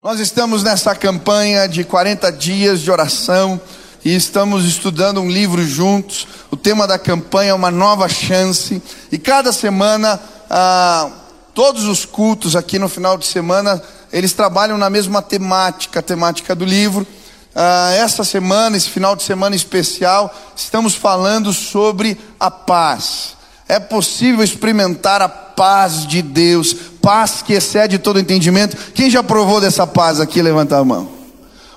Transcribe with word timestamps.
Nós 0.00 0.20
estamos 0.20 0.62
nessa 0.62 0.94
campanha 0.94 1.66
de 1.66 1.82
40 1.82 2.30
dias 2.30 2.80
de 2.80 2.88
oração 2.88 3.60
e 4.04 4.14
estamos 4.14 4.64
estudando 4.64 5.20
um 5.20 5.28
livro 5.28 5.66
juntos. 5.66 6.24
O 6.52 6.56
tema 6.56 6.86
da 6.86 6.96
campanha 6.96 7.50
é 7.50 7.54
uma 7.54 7.72
nova 7.72 8.08
chance. 8.08 8.80
E 9.10 9.18
cada 9.18 9.52
semana, 9.52 10.20
ah, 10.48 11.10
todos 11.52 11.82
os 11.86 12.04
cultos 12.04 12.54
aqui 12.54 12.78
no 12.78 12.88
final 12.88 13.18
de 13.18 13.26
semana, 13.26 13.82
eles 14.12 14.32
trabalham 14.32 14.78
na 14.78 14.88
mesma 14.88 15.20
temática, 15.20 15.98
a 15.98 16.02
temática 16.02 16.54
do 16.54 16.64
livro. 16.64 17.04
Ah, 17.52 17.90
essa 17.92 18.22
semana, 18.22 18.76
esse 18.76 18.90
final 18.90 19.16
de 19.16 19.24
semana 19.24 19.56
especial, 19.56 20.32
estamos 20.54 20.94
falando 20.94 21.52
sobre 21.52 22.16
a 22.38 22.52
paz. 22.52 23.36
É 23.68 23.78
possível 23.78 24.42
experimentar 24.42 25.20
a 25.20 25.28
paz 25.28 26.06
de 26.06 26.22
Deus, 26.22 26.74
paz 27.02 27.42
que 27.42 27.52
excede 27.52 27.98
todo 27.98 28.18
entendimento. 28.18 28.76
Quem 28.94 29.10
já 29.10 29.22
provou 29.22 29.60
dessa 29.60 29.86
paz 29.86 30.20
aqui? 30.20 30.40
Levanta 30.40 30.78
a 30.78 30.84
mão. 30.84 31.08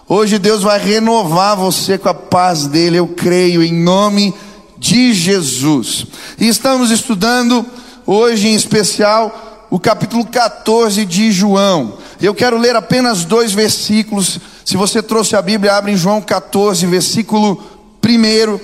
Hoje 0.07 0.39
Deus 0.39 0.64
vai 0.64 0.79
renovar 0.79 1.57
você 1.57 1.98
com 1.98 2.07
a 2.07 2.14
paz 2.14 2.65
dele, 2.65 2.98
eu 2.98 3.07
creio, 3.07 3.62
em 3.62 3.74
nome 3.74 4.34
de 4.78 5.14
Jesus. 5.14 6.06
E 6.39 6.48
estamos 6.48 6.92
estudando 6.92 7.65
hoje 8.06 8.48
em 8.48 8.56
especial 8.56 9.68
o 9.70 9.79
capítulo 9.79 10.26
14 10.26 11.06
de 11.06 11.32
João. 11.32 11.98
Eu 12.21 12.34
quero 12.34 12.57
ler 12.57 12.76
apenas 12.76 13.26
dois 13.26 13.51
versículos. 13.51 14.39
Se 14.64 14.78
você 14.78 15.01
trouxe 15.01 15.36
a 15.36 15.42
Bíblia, 15.42 15.76
abre 15.76 15.92
em 15.92 15.98
João 15.98 16.21
14, 16.21 16.86
versículo 16.86 17.62
1. 18.06 18.60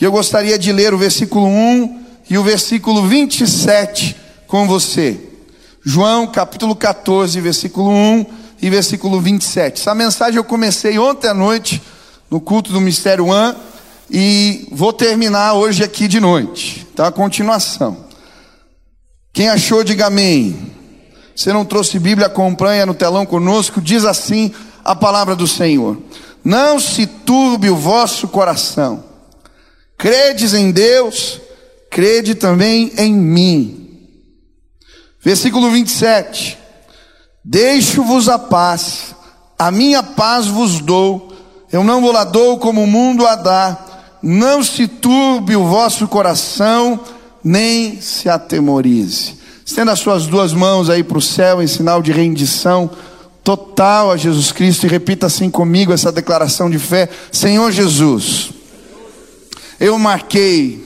E 0.00 0.04
eu 0.04 0.10
gostaria 0.12 0.58
de 0.58 0.72
ler 0.72 0.94
o 0.94 0.98
versículo 0.98 1.46
1 1.46 2.03
e 2.28 2.38
o 2.38 2.42
versículo 2.42 3.06
27 3.06 4.16
com 4.46 4.66
você. 4.66 5.18
João 5.84 6.26
capítulo 6.26 6.74
14, 6.74 7.40
versículo 7.40 7.90
1 7.90 8.26
e 8.62 8.70
versículo 8.70 9.20
27. 9.20 9.80
Essa 9.80 9.94
mensagem 9.94 10.36
eu 10.36 10.44
comecei 10.44 10.98
ontem 10.98 11.28
à 11.28 11.34
noite 11.34 11.82
no 12.30 12.40
culto 12.40 12.72
do 12.72 12.80
Mistério 12.80 13.26
One 13.26 13.54
e 14.10 14.66
vou 14.72 14.92
terminar 14.92 15.54
hoje 15.54 15.84
aqui 15.84 16.08
de 16.08 16.20
noite. 16.20 16.86
Então 16.92 17.04
a 17.04 17.12
continuação. 17.12 18.04
Quem 19.32 19.48
achou, 19.48 19.84
diga 19.84 20.06
amém. 20.06 20.72
Você 21.34 21.52
não 21.52 21.64
trouxe 21.64 21.98
Bíblia, 21.98 22.28
acompanha 22.28 22.86
no 22.86 22.94
telão 22.94 23.26
conosco, 23.26 23.80
diz 23.80 24.04
assim 24.04 24.52
a 24.84 24.94
palavra 24.94 25.34
do 25.34 25.46
Senhor: 25.46 25.98
Não 26.44 26.78
se 26.78 27.06
turbe 27.06 27.68
o 27.68 27.76
vosso 27.76 28.28
coração. 28.28 29.04
Credes 29.98 30.54
em 30.54 30.70
Deus, 30.70 31.40
crede 31.94 32.34
também 32.34 32.90
em 32.98 33.14
mim. 33.14 33.88
Versículo 35.22 35.70
27. 35.70 36.58
Deixo-vos 37.44 38.28
a 38.28 38.36
paz, 38.36 39.14
a 39.56 39.70
minha 39.70 40.02
paz 40.02 40.48
vos 40.48 40.80
dou, 40.80 41.32
eu 41.70 41.84
não 41.84 42.00
vou 42.00 42.10
lá 42.10 42.24
dou 42.24 42.58
como 42.58 42.82
o 42.82 42.86
mundo 42.86 43.24
a 43.24 43.36
dá, 43.36 43.78
não 44.20 44.64
se 44.64 44.88
turbe 44.88 45.54
o 45.54 45.66
vosso 45.66 46.08
coração, 46.08 46.98
nem 47.44 48.00
se 48.00 48.28
atemorize. 48.28 49.38
Estenda 49.64 49.92
as 49.92 50.00
suas 50.00 50.26
duas 50.26 50.52
mãos 50.52 50.90
aí 50.90 51.04
para 51.04 51.18
o 51.18 51.22
céu 51.22 51.62
em 51.62 51.66
sinal 51.68 52.02
de 52.02 52.10
rendição 52.10 52.90
total 53.44 54.10
a 54.10 54.16
Jesus 54.16 54.50
Cristo 54.50 54.84
e 54.84 54.88
repita 54.88 55.26
assim 55.26 55.48
comigo 55.48 55.92
essa 55.92 56.10
declaração 56.10 56.68
de 56.68 56.78
fé: 56.78 57.08
Senhor 57.30 57.70
Jesus, 57.70 58.50
eu 59.78 59.96
marquei 59.96 60.83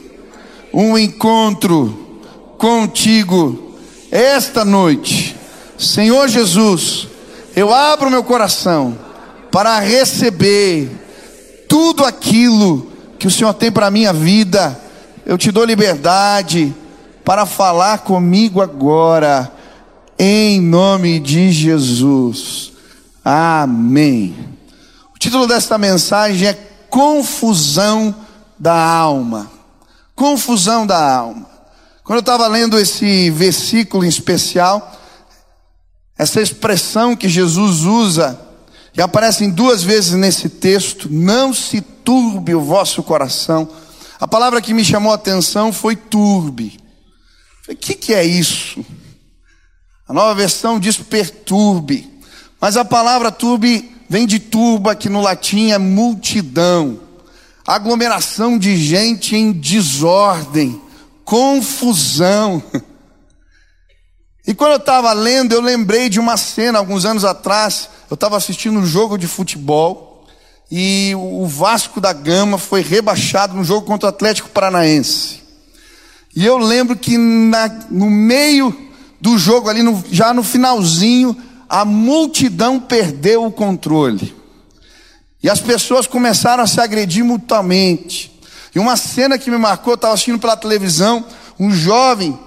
um 0.80 0.96
encontro 0.96 2.20
contigo 2.56 3.74
esta 4.12 4.64
noite. 4.64 5.34
Senhor 5.76 6.28
Jesus, 6.28 7.08
eu 7.56 7.74
abro 7.74 8.08
meu 8.08 8.22
coração 8.22 8.96
para 9.50 9.80
receber 9.80 10.88
tudo 11.68 12.04
aquilo 12.04 12.92
que 13.18 13.26
o 13.26 13.30
Senhor 13.30 13.52
tem 13.54 13.72
para 13.72 13.88
a 13.88 13.90
minha 13.90 14.12
vida. 14.12 14.80
Eu 15.26 15.36
te 15.36 15.50
dou 15.50 15.64
liberdade 15.64 16.72
para 17.24 17.44
falar 17.44 17.98
comigo 17.98 18.62
agora, 18.62 19.52
em 20.16 20.60
nome 20.60 21.18
de 21.18 21.50
Jesus. 21.50 22.70
Amém. 23.24 24.32
O 25.12 25.18
título 25.18 25.48
desta 25.48 25.76
mensagem 25.76 26.46
é 26.46 26.58
Confusão 26.88 28.14
da 28.56 28.80
Alma 28.80 29.57
confusão 30.18 30.84
da 30.84 31.16
alma. 31.16 31.48
Quando 32.02 32.16
eu 32.16 32.20
estava 32.20 32.48
lendo 32.48 32.76
esse 32.76 33.30
versículo 33.30 34.04
em 34.04 34.08
especial, 34.08 35.00
essa 36.18 36.42
expressão 36.42 37.14
que 37.14 37.28
Jesus 37.28 37.82
usa, 37.82 38.38
e 38.96 39.00
aparece 39.00 39.48
duas 39.48 39.84
vezes 39.84 40.14
nesse 40.14 40.48
texto, 40.48 41.08
não 41.08 41.54
se 41.54 41.80
turbe 41.80 42.52
o 42.52 42.60
vosso 42.60 43.00
coração. 43.04 43.68
A 44.18 44.26
palavra 44.26 44.60
que 44.60 44.74
me 44.74 44.84
chamou 44.84 45.12
a 45.12 45.14
atenção 45.14 45.72
foi 45.72 45.94
turbe. 45.94 46.80
O 47.68 47.76
que, 47.76 47.94
que 47.94 48.12
é 48.12 48.24
isso? 48.24 48.84
A 50.08 50.12
nova 50.12 50.34
versão 50.34 50.80
diz 50.80 50.96
perturbe. 50.96 52.10
Mas 52.60 52.76
a 52.76 52.84
palavra 52.84 53.30
turbe 53.30 53.94
vem 54.08 54.26
de 54.26 54.40
turba, 54.40 54.96
que 54.96 55.08
no 55.08 55.20
latim 55.20 55.70
é 55.70 55.78
multidão 55.78 57.07
aglomeração 57.68 58.58
de 58.58 58.78
gente 58.78 59.36
em 59.36 59.52
desordem, 59.52 60.80
confusão. 61.22 62.62
E 64.46 64.54
quando 64.54 64.72
eu 64.72 64.78
estava 64.78 65.12
lendo, 65.12 65.52
eu 65.52 65.60
lembrei 65.60 66.08
de 66.08 66.18
uma 66.18 66.38
cena, 66.38 66.78
alguns 66.78 67.04
anos 67.04 67.26
atrás, 67.26 67.90
eu 68.10 68.14
estava 68.14 68.38
assistindo 68.38 68.78
um 68.78 68.86
jogo 68.86 69.18
de 69.18 69.26
futebol 69.26 70.24
e 70.70 71.12
o 71.14 71.46
Vasco 71.46 72.00
da 72.00 72.14
Gama 72.14 72.56
foi 72.56 72.80
rebaixado 72.80 73.54
no 73.54 73.62
jogo 73.62 73.86
contra 73.86 74.06
o 74.06 74.08
Atlético 74.08 74.48
Paranaense. 74.48 75.42
E 76.34 76.46
eu 76.46 76.56
lembro 76.56 76.96
que 76.96 77.18
na, 77.18 77.68
no 77.90 78.08
meio 78.08 78.74
do 79.20 79.36
jogo, 79.36 79.68
ali 79.68 79.82
no, 79.82 80.02
já 80.10 80.32
no 80.32 80.42
finalzinho, 80.42 81.36
a 81.68 81.84
multidão 81.84 82.80
perdeu 82.80 83.44
o 83.44 83.52
controle. 83.52 84.37
E 85.42 85.48
as 85.48 85.60
pessoas 85.60 86.06
começaram 86.06 86.64
a 86.64 86.66
se 86.66 86.80
agredir 86.80 87.24
mutuamente. 87.24 88.38
E 88.74 88.78
uma 88.78 88.96
cena 88.96 89.38
que 89.38 89.50
me 89.50 89.58
marcou, 89.58 89.92
eu 89.92 89.96
estava 89.96 90.14
assistindo 90.14 90.38
pela 90.38 90.56
televisão, 90.56 91.24
um 91.58 91.70
jovem 91.70 92.38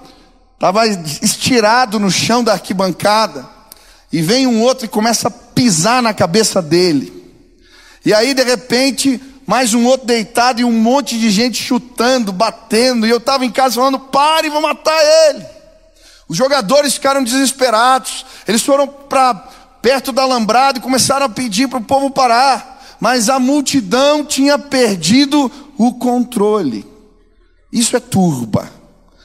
estava 0.54 0.86
estirado 0.86 1.98
no 1.98 2.10
chão 2.10 2.44
da 2.44 2.52
arquibancada, 2.52 3.48
e 4.12 4.20
vem 4.20 4.46
um 4.46 4.62
outro 4.62 4.84
e 4.84 4.88
começa 4.88 5.28
a 5.28 5.30
pisar 5.30 6.02
na 6.02 6.14
cabeça 6.14 6.60
dele. 6.60 7.12
E 8.04 8.12
aí, 8.12 8.34
de 8.34 8.44
repente, 8.44 9.20
mais 9.46 9.74
um 9.74 9.86
outro 9.86 10.06
deitado 10.06 10.60
e 10.60 10.64
um 10.64 10.72
monte 10.72 11.18
de 11.18 11.30
gente 11.30 11.60
chutando, 11.60 12.30
batendo, 12.30 13.06
e 13.06 13.10
eu 13.10 13.16
estava 13.16 13.44
em 13.44 13.50
casa 13.50 13.76
falando: 13.76 13.98
pare, 13.98 14.50
vou 14.50 14.60
matar 14.60 14.98
ele. 15.02 15.44
Os 16.28 16.36
jogadores 16.36 16.94
ficaram 16.94 17.24
desesperados, 17.24 18.24
eles 18.46 18.62
foram 18.62 18.86
para 18.86 19.34
perto 19.80 20.12
da 20.12 20.22
alambrado 20.22 20.78
e 20.78 20.82
começaram 20.82 21.26
a 21.26 21.28
pedir 21.28 21.68
para 21.68 21.78
o 21.78 21.84
povo 21.84 22.10
parar 22.10 22.71
mas 23.02 23.28
a 23.28 23.40
multidão 23.40 24.24
tinha 24.24 24.56
perdido 24.56 25.50
o 25.76 25.94
controle. 25.94 26.86
Isso 27.72 27.96
é 27.96 27.98
turba. 27.98 28.70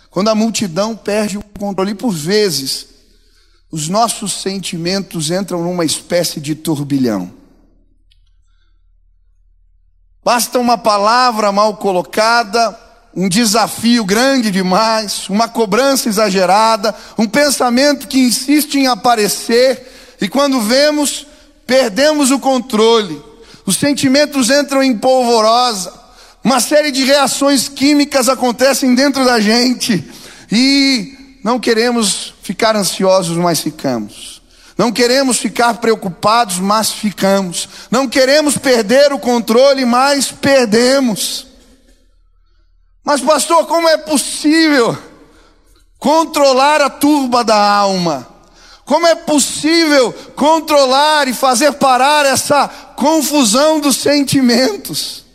Quando 0.10 0.30
a 0.30 0.34
multidão 0.34 0.96
perde 0.96 1.38
o 1.38 1.44
controle, 1.44 1.94
por 1.94 2.12
vezes, 2.12 2.88
os 3.72 3.88
nossos 3.88 4.42
sentimentos 4.42 5.30
entram 5.30 5.62
numa 5.62 5.86
espécie 5.86 6.40
de 6.40 6.56
turbilhão. 6.56 7.32
Basta 10.26 10.58
uma 10.58 10.80
palavra 10.80 11.52
mal 11.52 11.78
colocada, 11.78 12.76
um 13.16 13.30
desafio 13.30 14.04
grande 14.04 14.50
demais, 14.50 15.30
uma 15.30 15.48
cobrança 15.48 16.10
exagerada, 16.10 16.96
um 17.16 17.28
pensamento 17.28 18.08
que 18.08 18.18
insiste 18.18 18.74
em 18.74 18.88
aparecer, 18.88 20.18
e 20.20 20.28
quando 20.28 20.62
vemos, 20.62 21.28
perdemos 21.68 22.32
o 22.32 22.40
controle 22.40 23.27
os 23.68 23.76
sentimentos 23.76 24.50
entram 24.50 24.82
em 24.82 24.98
polvorosa, 24.98 25.94
uma 26.42 26.62
série 26.62 26.90
de 26.90 27.04
reações 27.04 27.68
químicas 27.68 28.30
acontecem 28.30 28.96
dentro 28.96 29.26
da 29.26 29.42
gente 29.42 30.10
e 30.50 31.38
não 31.44 31.60
queremos 31.60 32.34
ficar 32.42 32.78
ansiosos, 32.78 33.36
mas 33.36 33.60
ficamos. 33.60 34.42
Não 34.78 34.90
queremos 34.90 35.38
ficar 35.38 35.74
preocupados, 35.76 36.60
mas 36.60 36.92
ficamos. 36.92 37.68
Não 37.92 38.08
queremos 38.08 38.58
perder 38.58 39.12
o 39.12 39.20
controle, 39.20 39.84
mas 39.84 40.32
perdemos. 40.32 41.48
Mas, 43.04 43.20
pastor, 43.20 43.66
como 43.66 43.90
é 43.90 43.98
possível 43.98 44.98
controlar 46.00 46.80
a 46.80 46.90
turba 46.90 47.44
da 47.44 47.58
alma? 47.60 48.37
Como 48.88 49.06
é 49.06 49.16
possível 49.16 50.14
controlar 50.34 51.28
e 51.28 51.34
fazer 51.34 51.74
parar 51.74 52.26
essa 52.26 52.70
confusão 52.96 53.82
dos 53.82 53.98
sentimentos? 53.98 55.26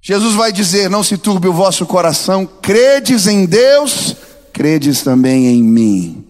Jesus 0.00 0.34
vai 0.34 0.50
dizer: 0.50 0.88
Não 0.88 1.04
se 1.04 1.18
turbe 1.18 1.48
o 1.48 1.52
vosso 1.52 1.84
coração, 1.84 2.48
credes 2.62 3.26
em 3.26 3.44
Deus, 3.44 4.16
credes 4.54 5.02
também 5.02 5.48
em 5.48 5.62
mim. 5.62 6.24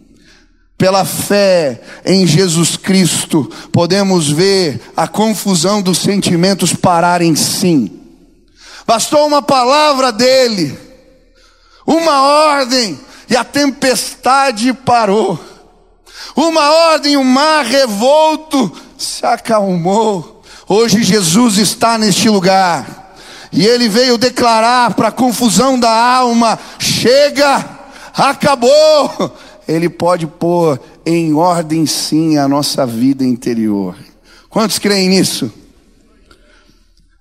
Pela 0.77 1.05
fé 1.05 1.81
em 2.05 2.27
Jesus 2.27 2.77
Cristo, 2.77 3.49
podemos 3.71 4.29
ver 4.29 4.81
a 4.97 5.07
confusão 5.07 5.81
dos 5.81 5.99
sentimentos 5.99 6.73
parar 6.73 7.23
em 7.23 7.37
sim. 7.37 8.01
Bastou 8.85 9.29
uma 9.29 9.43
palavra 9.43 10.11
dele, 10.11 10.77
uma 11.87 12.21
ordem, 12.57 12.99
e 13.29 13.37
a 13.37 13.45
tempestade 13.45 14.73
parou. 14.73 15.50
Uma 16.35 16.71
ordem, 16.93 17.17
o 17.17 17.25
mar 17.25 17.65
revolto 17.65 18.73
se 18.97 19.25
acalmou. 19.25 20.43
Hoje 20.69 21.03
Jesus 21.03 21.59
está 21.59 21.99
neste 21.99 22.29
lugar. 22.29 23.15
E 23.53 23.67
ele 23.67 23.89
veio 23.89 24.17
declarar 24.17 24.95
para 24.95 25.09
a 25.09 25.13
confusão 25.13 25.79
da 25.79 25.91
alma: 25.91 26.59
chega, 26.79 27.69
acabou. 28.15 29.37
Ele 29.67 29.89
pode 29.89 30.27
pôr 30.27 30.81
em 31.07 31.33
ordem 31.33 31.87
sim 31.87 32.37
a 32.37 32.49
nossa 32.49 32.85
vida 32.85 33.25
interior. 33.25 33.97
Quantos 34.49 34.79
creem 34.79 35.09
nisso? 35.09 35.53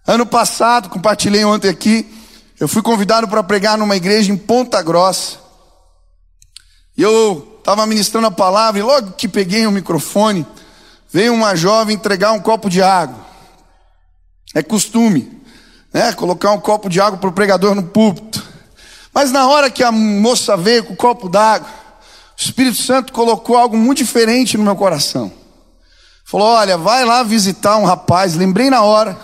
Ano 0.05 0.25
passado, 0.25 0.89
compartilhei 0.89 1.45
ontem 1.45 1.69
aqui, 1.69 2.11
eu 2.59 2.67
fui 2.67 2.81
convidado 2.81 3.27
para 3.27 3.43
pregar 3.43 3.77
numa 3.77 3.95
igreja 3.95 4.31
em 4.31 4.37
Ponta 4.37 4.81
Grossa. 4.81 5.37
E 6.97 7.03
eu 7.03 7.58
estava 7.69 7.85
ministrando 7.85 8.25
a 8.25 8.31
palavra 8.31 8.79
e 8.79 8.83
logo 8.83 9.11
que 9.11 9.27
peguei 9.27 9.67
o 9.67 9.71
microfone, 9.71 10.43
veio 11.07 11.31
uma 11.35 11.55
jovem 11.55 11.95
entregar 11.95 12.31
um 12.31 12.39
copo 12.39 12.67
de 12.67 12.81
água. 12.81 13.19
É 14.55 14.63
costume, 14.63 15.39
né? 15.93 16.11
Colocar 16.13 16.51
um 16.51 16.59
copo 16.59 16.89
de 16.89 16.99
água 16.99 17.19
para 17.19 17.29
o 17.29 17.31
pregador 17.31 17.75
no 17.75 17.83
púlpito. 17.83 18.43
Mas 19.13 19.31
na 19.31 19.47
hora 19.47 19.69
que 19.69 19.83
a 19.83 19.91
moça 19.91 20.57
veio 20.57 20.83
com 20.83 20.93
o 20.93 20.97
copo 20.97 21.29
d'água, 21.29 21.69
o 21.69 22.41
Espírito 22.41 22.77
Santo 22.77 23.13
colocou 23.13 23.55
algo 23.55 23.77
muito 23.77 23.99
diferente 23.99 24.57
no 24.57 24.63
meu 24.63 24.75
coração. 24.75 25.31
Falou: 26.25 26.47
Olha, 26.47 26.75
vai 26.75 27.05
lá 27.05 27.21
visitar 27.21 27.77
um 27.77 27.85
rapaz, 27.85 28.33
lembrei 28.33 28.71
na 28.71 28.81
hora. 28.81 29.15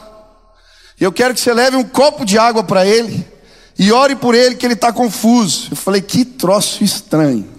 Eu 0.99 1.11
quero 1.11 1.33
que 1.33 1.39
você 1.39 1.51
leve 1.51 1.75
um 1.75 1.83
copo 1.83 2.23
de 2.23 2.37
água 2.37 2.63
para 2.63 2.85
ele 2.85 3.27
e 3.75 3.91
ore 3.91 4.15
por 4.15 4.35
ele 4.35 4.53
que 4.53 4.67
ele 4.67 4.75
está 4.75 4.93
confuso. 4.93 5.69
Eu 5.71 5.77
falei: 5.77 5.99
Que 5.99 6.23
troço 6.23 6.83
estranho. 6.83 7.54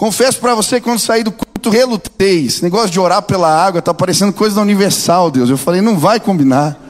Confesso 0.00 0.40
para 0.40 0.54
você, 0.54 0.80
quando 0.80 0.98
saí 0.98 1.22
do 1.22 1.30
culto, 1.30 1.68
relutei. 1.68 2.46
Esse 2.46 2.62
negócio 2.62 2.88
de 2.88 2.98
orar 2.98 3.20
pela 3.20 3.54
água 3.54 3.80
está 3.80 3.92
parecendo 3.92 4.32
coisa 4.32 4.56
da 4.56 4.62
Universal, 4.62 5.30
Deus. 5.30 5.50
Eu 5.50 5.58
falei, 5.58 5.82
não 5.82 5.98
vai 5.98 6.18
combinar. 6.18 6.80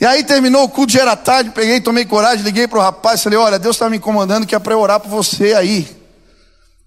E 0.00 0.04
aí 0.04 0.24
terminou 0.24 0.64
o 0.64 0.68
culto, 0.68 0.92
já 0.92 1.02
era 1.02 1.14
tarde, 1.14 1.50
peguei, 1.50 1.80
tomei 1.80 2.04
coragem, 2.04 2.44
liguei 2.44 2.66
para 2.66 2.80
o 2.80 2.82
rapaz, 2.82 3.22
falei, 3.22 3.38
olha, 3.38 3.56
Deus 3.56 3.76
está 3.76 3.88
me 3.88 3.98
incomodando 3.98 4.48
que 4.48 4.54
é 4.56 4.58
para 4.58 4.74
eu 4.74 4.80
orar 4.80 4.98
por 4.98 5.08
você 5.08 5.54
aí. 5.54 5.96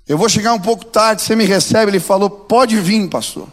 Eu 0.05 0.17
vou 0.17 0.27
chegar 0.27 0.51
um 0.51 0.59
pouco 0.59 0.83
tarde, 0.83 1.21
você 1.21 1.33
me 1.33 1.45
recebe. 1.45 1.89
Ele 1.89 2.01
falou, 2.01 2.29
pode 2.29 2.77
vir, 2.81 3.07
pastor. 3.07 3.47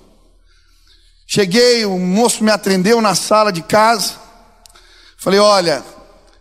Cheguei, 1.28 1.87
o 1.87 1.96
moço 1.96 2.42
me 2.42 2.50
atendeu 2.50 3.00
na 3.00 3.14
sala 3.14 3.52
de 3.52 3.62
casa. 3.62 4.14
Falei, 5.16 5.38
olha, 5.38 5.84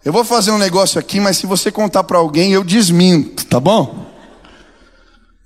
eu 0.06 0.12
vou 0.12 0.24
fazer 0.24 0.52
um 0.52 0.58
negócio 0.58 1.00
aqui, 1.00 1.20
mas 1.20 1.38
se 1.38 1.46
você 1.46 1.72
contar 1.72 2.04
para 2.04 2.18
alguém, 2.18 2.52
eu 2.52 2.64
desminto, 2.64 3.46
tá 3.46 3.60
bom? 3.60 4.12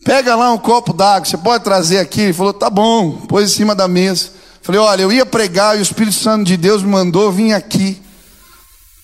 Pega 0.04 0.36
lá 0.36 0.52
um 0.52 0.58
copo 0.58 0.94
d'água, 0.94 1.26
você 1.26 1.38
pode 1.38 1.64
trazer 1.64 2.00
aqui? 2.00 2.22
Ele 2.22 2.34
falou, 2.34 2.54
tá 2.54 2.70
bom, 2.70 3.12
pôs 3.28 3.52
em 3.52 3.54
cima 3.54 3.76
da 3.76 3.88
mesa. 3.88 4.32
Falei, 4.62 4.82
olha, 4.82 5.02
eu 5.02 5.12
ia 5.12 5.26
pregar 5.26 5.76
e 5.76 5.80
o 5.80 5.82
Espírito 5.82 6.16
Santo 6.16 6.46
de 6.46 6.58
Deus 6.58 6.82
me 6.82 6.90
mandou 6.90 7.32
vir 7.32 7.54
aqui. 7.54 8.02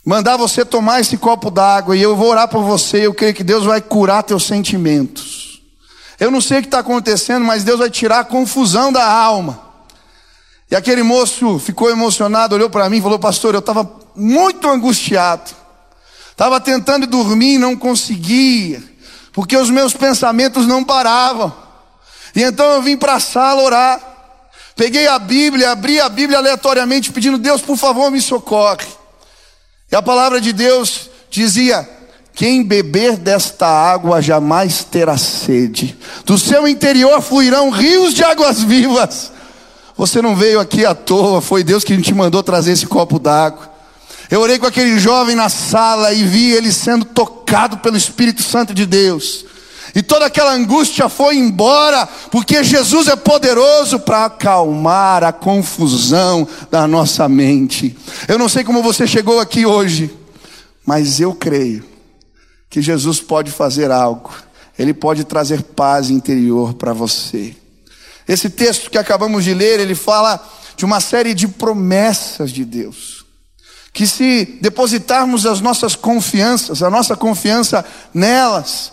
Mandar 0.06 0.38
você 0.38 0.66
tomar 0.66 1.02
esse 1.02 1.18
copo 1.18 1.52
d'água 1.52 1.96
e 1.96 2.02
eu 2.02 2.16
vou 2.16 2.30
orar 2.30 2.48
por 2.48 2.64
você. 2.64 3.06
Eu 3.06 3.14
creio 3.14 3.34
que 3.34 3.44
Deus 3.44 3.64
vai 3.64 3.80
curar 3.80 4.24
teus 4.24 4.46
sentimentos. 4.46 5.62
Eu 6.20 6.32
não 6.32 6.42
sei 6.42 6.60
o 6.60 6.62
que 6.62 6.68
está 6.68 6.80
acontecendo, 6.80 7.46
mas 7.46 7.64
Deus 7.64 7.80
vai 7.80 7.90
tirar 7.90 8.20
a 8.20 8.26
confusão 8.26 8.92
da 8.92 9.06
alma. 9.06 9.73
E 10.70 10.76
aquele 10.76 11.04
moço 11.04 11.60
ficou 11.60 11.90
emocionado, 11.90 12.56
olhou 12.56 12.70
para 12.70 12.90
mim 12.90 12.98
e 12.98 13.02
falou: 13.02 13.20
Pastor, 13.20 13.54
eu 13.54 13.60
estava 13.60 13.90
muito 14.16 14.68
angustiado, 14.70 15.52
estava 16.32 16.60
tentando 16.60 17.06
dormir 17.06 17.56
e 17.56 17.60
não 17.60 17.76
conseguia, 17.76 18.82
porque 19.32 19.56
os 19.56 19.70
meus 19.70 19.94
pensamentos 19.94 20.66
não 20.66 20.84
paravam. 20.84 21.54
E 22.36 22.42
então 22.42 22.66
eu 22.74 22.82
vim 22.82 22.98
para 22.98 23.16
a 23.16 23.20
sala 23.20 23.62
orar, 23.62 24.02
peguei 24.76 25.08
a 25.08 25.20
Bíblia, 25.20 25.72
abri 25.72 26.00
a 26.00 26.10
Bíblia 26.10 26.40
aleatoriamente, 26.40 27.12
pedindo: 27.12 27.38
Deus, 27.38 27.62
por 27.62 27.78
favor, 27.78 28.10
me 28.10 28.22
socorre. 28.22 28.88
E 29.92 29.96
a 29.96 30.02
palavra 30.02 30.42
de 30.42 30.52
Deus 30.52 31.10
dizia: 31.30 31.88
quem 32.36 32.64
beber 32.64 33.16
desta 33.16 33.68
água 33.68 34.22
jamais 34.22 34.84
terá 34.84 35.18
sede, 35.18 35.96
do 36.26 36.38
seu 36.38 36.68
interior 36.68 37.22
fluirão 37.22 37.70
rios 37.70 38.14
de 38.14 38.24
águas 38.24 38.64
vivas. 38.64 39.32
Você 39.98 40.22
não 40.22 40.36
veio 40.36 40.60
aqui 40.60 40.86
à 40.86 40.96
toa, 40.96 41.42
foi 41.42 41.64
Deus 41.64 41.84
que 41.84 42.00
te 42.02 42.14
mandou 42.14 42.42
trazer 42.42 42.72
esse 42.72 42.88
copo 42.88 43.20
d'água. 43.20 43.72
Eu 44.30 44.42
orei 44.42 44.58
com 44.58 44.66
aquele 44.66 44.98
jovem 44.98 45.36
na 45.36 45.50
sala 45.50 46.14
e 46.14 46.24
vi 46.24 46.52
ele 46.52 46.72
sendo 46.72 47.06
tocado 47.06 47.78
pelo 47.78 47.96
Espírito 47.96 48.42
Santo 48.42 48.74
de 48.74 48.86
Deus. 48.86 49.46
E 49.96 50.02
toda 50.02 50.26
aquela 50.26 50.54
angústia 50.54 51.08
foi 51.08 51.38
embora, 51.38 52.08
porque 52.32 52.64
Jesus 52.64 53.08
é 53.08 53.16
poderoso 53.16 54.00
para 54.00 54.26
acalmar 54.26 55.24
a 55.24 55.32
confusão 55.32 56.48
da 56.72 56.88
nossa 56.88 57.30
mente. 57.30 57.96
Eu 58.28 58.40
não 58.40 58.50
sei 58.50 58.64
como 58.64 58.82
você 58.82 59.06
chegou 59.06 59.40
aqui 59.40 59.68
hoje, 59.68 60.12
mas 60.84 61.20
eu 61.20 61.36
creio 61.36 61.86
que 62.70 62.82
Jesus 62.82 63.20
pode 63.20 63.52
fazer 63.52 63.92
algo. 63.92 64.32
Ele 64.80 64.96
pode 64.96 65.24
trazer 65.26 65.62
paz 65.62 66.10
interior 66.10 66.74
para 66.74 66.92
você. 66.92 67.56
Esse 68.28 68.50
texto 68.50 68.90
que 68.90 68.98
acabamos 68.98 69.44
de 69.44 69.54
ler, 69.54 69.80
ele 69.80 69.96
fala 69.96 70.44
de 70.76 70.86
uma 70.86 71.00
série 71.00 71.34
de 71.34 71.48
promessas 71.48 72.52
de 72.52 72.66
Deus. 72.66 73.26
Que 73.92 74.08
se 74.08 74.58
depositarmos 74.62 75.46
as 75.46 75.62
nossas 75.62 75.96
confianças, 75.96 76.82
a 76.82 76.90
nossa 76.90 77.16
confiança 77.16 77.86
nelas, 78.14 78.92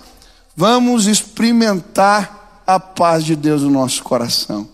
vamos 0.55 1.07
experimentar 1.07 2.63
a 2.67 2.79
paz 2.79 3.25
de 3.25 3.35
Deus 3.35 3.63
no 3.63 3.71
nosso 3.71 4.03
coração. 4.03 4.69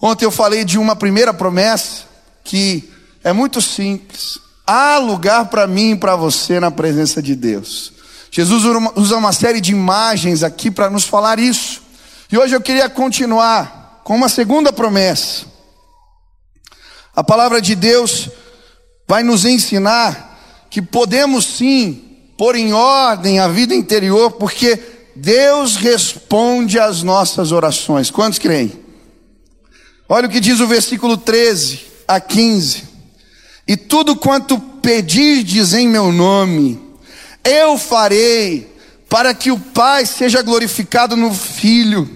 Ontem 0.00 0.24
eu 0.24 0.30
falei 0.30 0.64
de 0.64 0.78
uma 0.78 0.94
primeira 0.94 1.34
promessa 1.34 2.04
que 2.44 2.88
é 3.24 3.32
muito 3.32 3.60
simples. 3.60 4.38
Há 4.66 4.98
lugar 4.98 5.46
para 5.46 5.66
mim 5.66 5.92
e 5.92 5.96
para 5.96 6.14
você 6.14 6.60
na 6.60 6.70
presença 6.70 7.20
de 7.20 7.34
Deus. 7.34 7.92
Jesus 8.30 8.64
usa 8.94 9.16
uma 9.16 9.32
série 9.32 9.60
de 9.60 9.72
imagens 9.72 10.42
aqui 10.42 10.70
para 10.70 10.90
nos 10.90 11.04
falar 11.04 11.38
isso. 11.38 11.82
E 12.30 12.36
hoje 12.36 12.56
eu 12.56 12.60
queria 12.60 12.88
continuar 12.88 14.00
com 14.02 14.16
uma 14.16 14.28
segunda 14.28 14.72
promessa. 14.72 15.46
A 17.14 17.22
palavra 17.22 17.62
de 17.62 17.76
Deus 17.76 18.28
vai 19.06 19.22
nos 19.22 19.44
ensinar 19.44 20.66
que 20.68 20.82
podemos 20.82 21.46
sim 21.46 22.02
pôr 22.36 22.56
em 22.56 22.72
ordem 22.72 23.38
a 23.38 23.46
vida 23.46 23.74
interior, 23.74 24.32
porque 24.32 24.78
Deus 25.14 25.76
responde 25.76 26.80
às 26.80 27.02
nossas 27.04 27.52
orações. 27.52 28.10
Quantos 28.10 28.40
creem? 28.40 28.72
Olha 30.08 30.26
o 30.26 30.30
que 30.30 30.40
diz 30.40 30.58
o 30.58 30.66
versículo 30.66 31.16
13 31.16 31.80
a 32.08 32.20
15: 32.20 32.84
E 33.68 33.76
tudo 33.76 34.16
quanto 34.16 34.58
pedirdes 34.58 35.72
em 35.72 35.88
meu 35.88 36.10
nome, 36.12 36.80
eu 37.44 37.78
farei 37.78 38.75
para 39.08 39.32
que 39.34 39.50
o 39.50 39.58
Pai 39.58 40.04
seja 40.06 40.42
glorificado 40.42 41.16
no 41.16 41.32
Filho. 41.32 42.08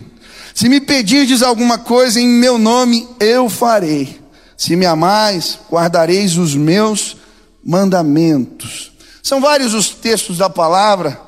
Se 0.54 0.68
me 0.68 0.80
pedirdes 0.80 1.42
alguma 1.42 1.78
coisa 1.78 2.20
em 2.20 2.28
meu 2.28 2.58
nome, 2.58 3.08
eu 3.18 3.48
farei. 3.48 4.20
Se 4.56 4.76
me 4.76 4.84
amais, 4.84 5.58
guardareis 5.70 6.36
os 6.36 6.54
meus 6.54 7.16
mandamentos. 7.64 8.92
São 9.22 9.40
vários 9.40 9.74
os 9.74 9.90
textos 9.90 10.38
da 10.38 10.50
palavra 10.50 11.20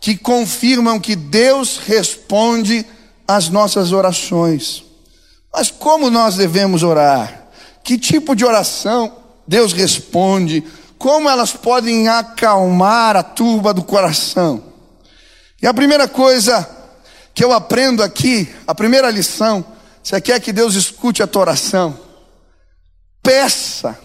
que 0.00 0.16
confirmam 0.16 1.00
que 1.00 1.16
Deus 1.16 1.78
responde 1.78 2.84
às 3.26 3.48
nossas 3.48 3.92
orações. 3.92 4.84
Mas 5.52 5.70
como 5.70 6.10
nós 6.10 6.36
devemos 6.36 6.82
orar? 6.82 7.48
Que 7.82 7.96
tipo 7.96 8.34
de 8.34 8.44
oração 8.44 9.16
Deus 9.46 9.72
responde? 9.72 10.64
Como 10.98 11.28
elas 11.28 11.52
podem 11.52 12.08
acalmar 12.08 13.16
a 13.16 13.22
turba 13.22 13.72
do 13.72 13.82
coração? 13.82 14.73
E 15.64 15.66
a 15.66 15.72
primeira 15.72 16.06
coisa 16.06 16.68
que 17.32 17.42
eu 17.42 17.50
aprendo 17.50 18.02
aqui, 18.02 18.54
a 18.66 18.74
primeira 18.74 19.10
lição, 19.10 19.64
você 20.02 20.20
quer 20.20 20.38
que 20.38 20.52
Deus 20.52 20.74
escute 20.74 21.22
a 21.22 21.26
tua 21.26 21.40
oração? 21.40 21.98
Peça. 23.22 23.98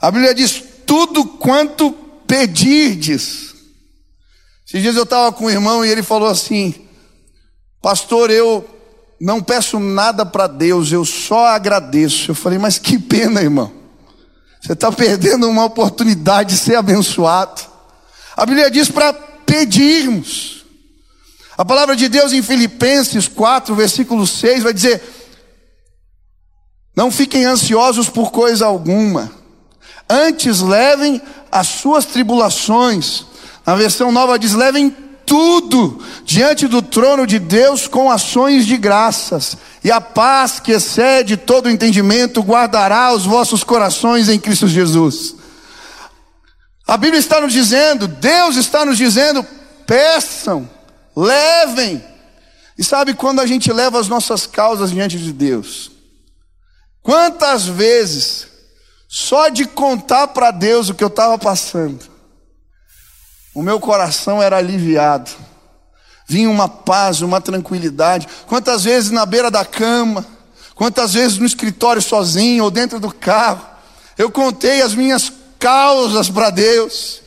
A 0.00 0.10
Bíblia 0.10 0.34
diz: 0.34 0.64
tudo 0.86 1.22
quanto 1.26 1.92
pedirdes. 2.26 3.54
Esses 4.66 4.80
dias 4.80 4.96
eu 4.96 5.02
estava 5.02 5.30
com 5.32 5.44
um 5.44 5.50
irmão 5.50 5.84
e 5.84 5.90
ele 5.90 6.02
falou 6.02 6.30
assim: 6.30 6.88
Pastor, 7.82 8.30
eu 8.30 8.66
não 9.20 9.42
peço 9.42 9.78
nada 9.78 10.24
para 10.24 10.46
Deus, 10.46 10.90
eu 10.90 11.04
só 11.04 11.48
agradeço. 11.48 12.30
Eu 12.30 12.34
falei, 12.34 12.58
mas 12.58 12.78
que 12.78 12.98
pena, 12.98 13.42
irmão. 13.42 13.70
Você 14.62 14.72
está 14.72 14.90
perdendo 14.90 15.46
uma 15.46 15.66
oportunidade 15.66 16.54
de 16.54 16.58
ser 16.58 16.76
abençoado. 16.76 17.60
A 18.34 18.46
Bíblia 18.46 18.70
diz 18.70 18.88
para 18.88 19.12
pedirmos. 19.12 20.59
A 21.60 21.64
palavra 21.66 21.94
de 21.94 22.08
Deus 22.08 22.32
em 22.32 22.40
Filipenses 22.40 23.28
4, 23.28 23.74
versículo 23.74 24.26
6 24.26 24.62
vai 24.62 24.72
dizer: 24.72 25.02
Não 26.96 27.10
fiquem 27.10 27.44
ansiosos 27.44 28.08
por 28.08 28.32
coisa 28.32 28.64
alguma, 28.64 29.30
antes 30.08 30.62
levem 30.62 31.20
as 31.52 31.68
suas 31.68 32.06
tribulações. 32.06 33.26
Na 33.66 33.74
versão 33.74 34.10
nova 34.10 34.38
diz: 34.38 34.54
levem 34.54 34.88
tudo 35.26 36.02
diante 36.24 36.66
do 36.66 36.80
trono 36.80 37.26
de 37.26 37.38
Deus 37.38 37.86
com 37.86 38.10
ações 38.10 38.64
de 38.64 38.78
graças, 38.78 39.58
e 39.84 39.92
a 39.92 40.00
paz 40.00 40.60
que 40.60 40.72
excede 40.72 41.36
todo 41.36 41.68
entendimento 41.68 42.40
guardará 42.40 43.12
os 43.12 43.26
vossos 43.26 43.62
corações 43.62 44.30
em 44.30 44.40
Cristo 44.40 44.66
Jesus. 44.66 45.34
A 46.86 46.96
Bíblia 46.96 47.20
está 47.20 47.38
nos 47.38 47.52
dizendo, 47.52 48.08
Deus 48.08 48.56
está 48.56 48.86
nos 48.86 48.96
dizendo: 48.96 49.44
peçam, 49.86 50.66
levem. 51.20 52.02
E 52.78 52.82
sabe 52.82 53.14
quando 53.14 53.40
a 53.40 53.46
gente 53.46 53.72
leva 53.72 54.00
as 54.00 54.08
nossas 54.08 54.46
causas 54.46 54.90
diante 54.90 55.18
de 55.18 55.32
Deus? 55.32 55.90
Quantas 57.02 57.66
vezes, 57.66 58.46
só 59.08 59.48
de 59.48 59.66
contar 59.66 60.28
para 60.28 60.50
Deus 60.50 60.88
o 60.88 60.94
que 60.94 61.04
eu 61.04 61.08
estava 61.08 61.38
passando, 61.38 62.08
o 63.54 63.62
meu 63.62 63.78
coração 63.80 64.42
era 64.42 64.56
aliviado. 64.56 65.30
Vinha 66.26 66.48
uma 66.48 66.68
paz, 66.68 67.20
uma 67.20 67.40
tranquilidade. 67.40 68.28
Quantas 68.46 68.84
vezes 68.84 69.10
na 69.10 69.26
beira 69.26 69.50
da 69.50 69.64
cama, 69.64 70.24
quantas 70.74 71.14
vezes 71.14 71.38
no 71.38 71.44
escritório 71.44 72.00
sozinho 72.00 72.64
ou 72.64 72.70
dentro 72.70 73.00
do 73.00 73.12
carro, 73.12 73.66
eu 74.16 74.30
contei 74.30 74.80
as 74.80 74.94
minhas 74.94 75.32
causas 75.58 76.30
para 76.30 76.50
Deus. 76.50 77.20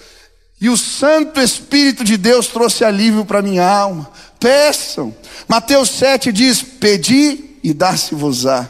E 0.63 0.69
o 0.69 0.77
Santo 0.77 1.41
Espírito 1.41 2.05
de 2.05 2.15
Deus 2.15 2.47
trouxe 2.47 2.85
alívio 2.85 3.25
para 3.25 3.41
minha 3.41 3.67
alma. 3.67 4.09
Peçam. 4.39 5.13
Mateus 5.45 5.89
7 5.89 6.31
diz: 6.31 6.63
Pedi 6.63 7.57
e 7.61 7.73
dar-se-vos-á. 7.73 8.69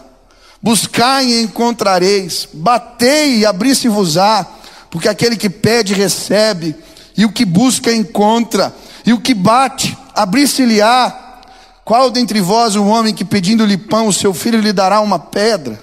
Buscai 0.59 1.27
e 1.27 1.43
encontrareis. 1.43 2.49
Batei 2.51 3.37
e 3.37 3.45
abri-se-vos-á. 3.45 4.43
Porque 4.89 5.07
aquele 5.07 5.37
que 5.37 5.51
pede, 5.51 5.93
recebe 5.93 6.75
e 7.15 7.25
o 7.25 7.31
que 7.31 7.45
busca 7.45 7.93
encontra, 7.93 8.73
e 9.05 9.13
o 9.13 9.21
que 9.21 9.35
bate, 9.35 9.95
abrir-se-lhe-á. 10.15 11.41
Qual 11.85 12.09
dentre 12.09 12.41
vós 12.41 12.75
o 12.75 12.85
homem 12.87 13.13
que 13.13 13.23
pedindo-lhe 13.23 13.77
pão, 13.77 14.07
o 14.07 14.13
seu 14.13 14.33
filho 14.33 14.59
lhe 14.59 14.73
dará 14.73 14.99
uma 14.99 15.19
pedra? 15.19 15.79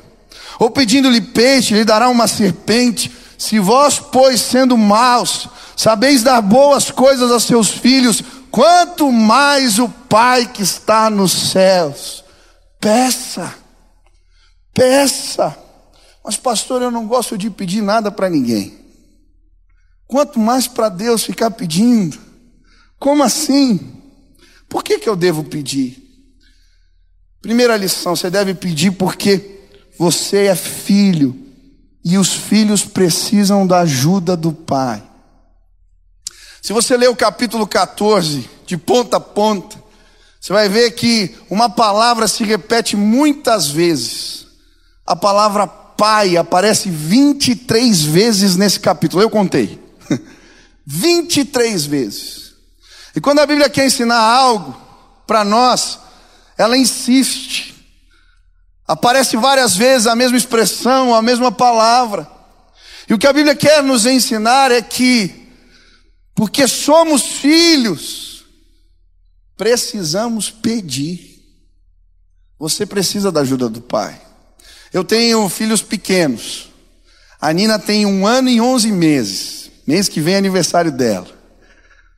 Ou 0.58 0.72
pedindo-lhe 0.72 1.20
peixe, 1.20 1.72
lhe 1.72 1.84
dará 1.84 2.08
uma 2.08 2.26
serpente? 2.26 3.12
Se 3.38 3.60
vós, 3.60 4.00
pois, 4.00 4.40
sendo 4.40 4.76
maus, 4.76 5.48
sabeis 5.80 6.22
dar 6.22 6.42
boas 6.42 6.90
coisas 6.90 7.30
a 7.30 7.40
seus 7.40 7.70
filhos, 7.70 8.22
quanto 8.50 9.10
mais 9.10 9.78
o 9.78 9.88
Pai 9.88 10.46
que 10.46 10.62
está 10.62 11.08
nos 11.08 11.32
céus. 11.32 12.22
Peça, 12.78 13.54
peça. 14.74 15.56
Mas, 16.22 16.36
pastor, 16.36 16.82
eu 16.82 16.90
não 16.90 17.06
gosto 17.06 17.38
de 17.38 17.48
pedir 17.48 17.80
nada 17.80 18.10
para 18.10 18.28
ninguém. 18.28 18.78
Quanto 20.06 20.38
mais 20.38 20.68
para 20.68 20.90
Deus 20.90 21.24
ficar 21.24 21.50
pedindo. 21.50 22.18
Como 22.98 23.22
assim? 23.22 23.80
Por 24.68 24.84
que, 24.84 24.98
que 24.98 25.08
eu 25.08 25.16
devo 25.16 25.44
pedir? 25.44 25.96
Primeira 27.40 27.74
lição: 27.78 28.14
você 28.14 28.28
deve 28.28 28.52
pedir 28.52 28.90
porque 28.90 29.60
você 29.98 30.44
é 30.44 30.54
filho 30.54 31.34
e 32.04 32.18
os 32.18 32.34
filhos 32.34 32.84
precisam 32.84 33.66
da 33.66 33.80
ajuda 33.80 34.36
do 34.36 34.52
pai. 34.52 35.09
Se 36.62 36.72
você 36.72 36.96
ler 36.96 37.08
o 37.08 37.16
capítulo 37.16 37.66
14, 37.66 38.48
de 38.66 38.76
ponta 38.76 39.16
a 39.16 39.20
ponta, 39.20 39.82
você 40.40 40.52
vai 40.52 40.68
ver 40.68 40.92
que 40.92 41.36
uma 41.48 41.68
palavra 41.68 42.26
se 42.26 42.44
repete 42.44 42.96
muitas 42.96 43.68
vezes. 43.68 44.46
A 45.06 45.14
palavra 45.14 45.66
pai 45.66 46.36
aparece 46.36 46.88
23 46.88 48.02
vezes 48.02 48.56
nesse 48.56 48.80
capítulo, 48.80 49.22
eu 49.22 49.28
contei. 49.28 49.78
23 50.86 51.84
vezes. 51.84 52.54
E 53.14 53.20
quando 53.20 53.40
a 53.40 53.46
Bíblia 53.46 53.68
quer 53.68 53.86
ensinar 53.86 54.18
algo 54.18 54.74
para 55.26 55.44
nós, 55.44 55.98
ela 56.56 56.76
insiste. 56.76 57.74
Aparece 58.86 59.36
várias 59.36 59.76
vezes 59.76 60.06
a 60.06 60.16
mesma 60.16 60.36
expressão, 60.36 61.14
a 61.14 61.22
mesma 61.22 61.52
palavra. 61.52 62.26
E 63.08 63.14
o 63.14 63.18
que 63.18 63.26
a 63.26 63.32
Bíblia 63.32 63.54
quer 63.54 63.82
nos 63.82 64.06
ensinar 64.06 64.72
é 64.72 64.80
que, 64.80 65.39
porque 66.34 66.66
somos 66.66 67.22
filhos, 67.22 68.44
precisamos 69.56 70.50
pedir. 70.50 71.28
Você 72.58 72.84
precisa 72.84 73.32
da 73.32 73.40
ajuda 73.40 73.68
do 73.68 73.80
Pai. 73.80 74.20
Eu 74.92 75.04
tenho 75.04 75.48
filhos 75.48 75.82
pequenos. 75.82 76.70
A 77.40 77.52
Nina 77.52 77.78
tem 77.78 78.04
um 78.04 78.26
ano 78.26 78.48
e 78.48 78.60
onze 78.60 78.92
meses. 78.92 79.70
Mês 79.86 80.08
que 80.08 80.20
vem 80.20 80.34
é 80.34 80.38
aniversário 80.38 80.92
dela. 80.92 81.28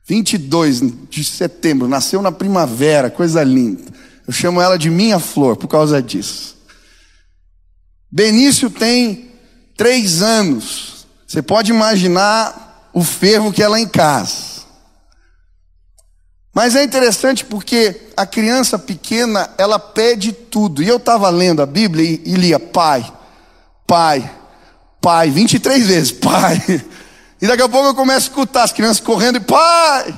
22 0.05 0.81
de 1.09 1.23
setembro, 1.23 1.87
nasceu 1.87 2.21
na 2.21 2.31
primavera, 2.31 3.09
coisa 3.09 3.41
linda. 3.43 3.83
Eu 4.27 4.33
chamo 4.33 4.61
ela 4.61 4.77
de 4.77 4.89
minha 4.89 5.19
flor 5.19 5.55
por 5.55 5.67
causa 5.67 6.01
disso. 6.01 6.57
Benício 8.11 8.69
tem 8.69 9.31
três 9.75 10.21
anos. 10.21 11.07
Você 11.25 11.41
pode 11.41 11.71
imaginar 11.71 12.72
o 12.93 13.03
fervo 13.03 13.51
que 13.51 13.63
ela 13.63 13.77
é 13.77 13.81
em 13.81 13.87
casa. 13.87 14.53
Mas 16.53 16.75
é 16.75 16.83
interessante 16.83 17.43
porque 17.43 18.09
a 18.15 18.27
criança 18.27 18.77
pequena, 18.77 19.49
ela 19.57 19.79
pede 19.79 20.31
tudo. 20.31 20.83
E 20.83 20.87
eu 20.87 20.97
estava 20.97 21.27
lendo 21.29 21.63
a 21.63 21.65
Bíblia 21.65 22.07
e, 22.07 22.21
e 22.23 22.35
lia 22.35 22.59
pai, 22.59 23.11
pai, 23.87 24.29
pai, 25.01 25.31
23 25.31 25.87
vezes, 25.87 26.11
pai. 26.21 26.61
E 27.41 27.47
daqui 27.47 27.63
a 27.63 27.67
pouco 27.67 27.87
eu 27.87 27.95
começo 27.95 28.27
a 28.27 28.29
escutar 28.29 28.63
as 28.63 28.71
crianças 28.71 28.99
correndo 28.99 29.37
e 29.37 29.41
pai, 29.41 30.15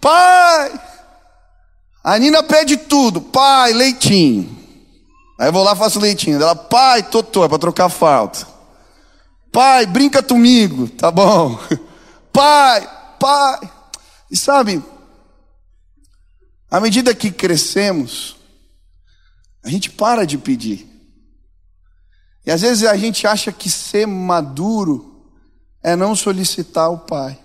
pai. 0.00 0.80
A 2.02 2.18
Nina 2.18 2.42
pede 2.42 2.76
tudo, 2.76 3.20
pai, 3.20 3.72
leitinho. 3.72 4.58
Aí 5.38 5.48
eu 5.48 5.52
vou 5.52 5.62
lá 5.62 5.76
faço 5.76 6.00
leitinho. 6.00 6.42
Ela, 6.42 6.56
pai, 6.56 7.02
totô, 7.04 7.44
é 7.44 7.48
para 7.48 7.58
trocar 7.58 7.88
falta. 7.88 8.49
Pai, 9.52 9.84
brinca 9.86 10.22
comigo, 10.22 10.88
tá 10.88 11.10
bom. 11.10 11.58
Pai, 12.32 12.88
pai. 13.18 13.72
E 14.30 14.36
sabe, 14.36 14.80
à 16.70 16.78
medida 16.78 17.12
que 17.12 17.32
crescemos, 17.32 18.36
a 19.64 19.68
gente 19.68 19.90
para 19.90 20.24
de 20.24 20.38
pedir. 20.38 20.88
E 22.46 22.50
às 22.50 22.60
vezes 22.60 22.84
a 22.84 22.96
gente 22.96 23.26
acha 23.26 23.50
que 23.50 23.68
ser 23.68 24.06
maduro 24.06 25.28
é 25.82 25.96
não 25.96 26.14
solicitar 26.14 26.90
o 26.90 26.98
Pai. 26.98 27.38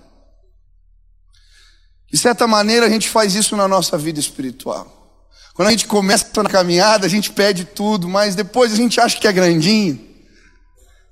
De 2.12 2.18
certa 2.18 2.48
maneira, 2.48 2.86
a 2.86 2.90
gente 2.90 3.10
faz 3.10 3.34
isso 3.34 3.58
na 3.58 3.68
nossa 3.68 3.98
vida 3.98 4.20
espiritual. 4.20 4.96
Quando 5.54 5.70
a 5.70 5.72
gente 5.72 5.88
começa 5.88 6.30
na 6.42 6.50
caminhada, 6.50 7.06
a 7.06 7.10
gente 7.10 7.32
pede 7.32 7.66
tudo, 7.66 8.08
mas 8.08 8.36
depois 8.36 8.72
a 8.72 8.76
gente 8.76 9.02
acha 9.02 9.20
que 9.20 9.28
é 9.28 9.34
grandinho. 9.34 10.15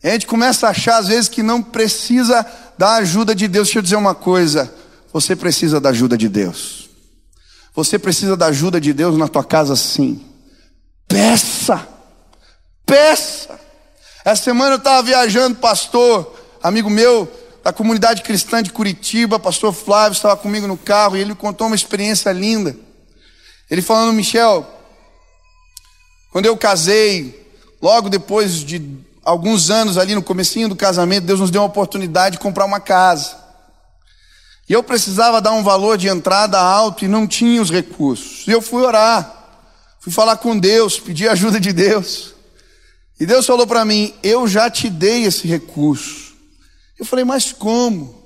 A 0.10 0.14
gente 0.14 0.28
começa 0.28 0.68
a 0.68 0.72
achar, 0.72 0.98
às 0.98 1.08
vezes, 1.08 1.30
que 1.30 1.42
não 1.42 1.62
precisa 1.62 2.46
da 2.78 2.96
ajuda 2.96 3.34
de 3.34 3.48
Deus. 3.48 3.68
Deixa 3.68 3.80
eu 3.80 3.84
dizer 3.84 3.96
uma 3.96 4.14
coisa: 4.14 4.74
você 5.12 5.36
precisa 5.36 5.80
da 5.80 5.90
ajuda 5.90 6.18
de 6.18 6.28
Deus. 6.28 6.90
Você 7.76 7.98
precisa 7.98 8.38
da 8.38 8.48
ajuda 8.48 8.80
de 8.80 8.94
Deus 8.94 9.18
na 9.18 9.28
tua 9.28 9.44
casa, 9.44 9.76
sim. 9.76 10.24
Peça, 11.08 11.88
peça. 12.86 13.60
Essa 14.26 14.44
semana 14.44 14.74
eu 14.74 14.78
estava 14.78 15.02
viajando, 15.04 15.56
pastor 15.56 16.44
amigo 16.64 16.90
meu 16.90 17.30
da 17.62 17.74
comunidade 17.74 18.24
cristã 18.24 18.64
de 18.64 18.72
Curitiba, 18.72 19.38
pastor 19.38 19.74
Flávio, 19.74 20.16
estava 20.16 20.38
comigo 20.38 20.66
no 20.66 20.78
carro 20.78 21.18
e 21.18 21.20
ele 21.20 21.36
contou 21.36 21.68
uma 21.68 21.76
experiência 21.76 22.32
linda. 22.32 22.76
Ele 23.70 23.82
falando, 23.82 24.14
Michel, 24.14 24.66
quando 26.32 26.46
eu 26.46 26.56
casei, 26.56 27.50
logo 27.82 28.10
depois 28.10 28.64
de 28.64 28.80
alguns 29.24 29.70
anos 29.70 29.98
ali 29.98 30.16
no 30.16 30.24
comecinho 30.24 30.70
do 30.70 30.76
casamento, 30.76 31.26
Deus 31.26 31.40
nos 31.40 31.52
deu 31.52 31.62
uma 31.62 31.68
oportunidade 31.68 32.38
de 32.38 32.42
comprar 32.42 32.66
uma 32.66 32.80
casa. 32.80 33.36
E 34.68 34.74
eu 34.74 34.82
precisava 34.82 35.42
dar 35.42 35.52
um 35.52 35.64
valor 35.64 35.98
de 35.98 36.08
entrada 36.08 36.60
alto 36.60 37.04
e 37.04 37.08
não 37.08 37.28
tinha 37.28 37.62
os 37.62 37.70
recursos. 37.70 38.48
E 38.48 38.52
eu 38.52 38.62
fui 38.62 38.82
orar, 38.84 39.32
fui 40.00 40.12
falar 40.12 40.38
com 40.38 40.58
Deus, 40.58 41.00
pedir 41.00 41.28
ajuda 41.28 41.60
de 41.60 41.74
Deus. 41.74 42.34
E 43.20 43.26
Deus 43.26 43.46
falou 43.46 43.68
para 43.68 43.86
mim: 43.86 44.14
Eu 44.24 44.48
já 44.48 44.70
te 44.70 44.90
dei 44.90 45.24
esse 45.24 45.48
recurso. 45.48 46.34
Eu 46.98 47.06
falei, 47.06 47.26
mas 47.26 47.52
como? 47.52 48.24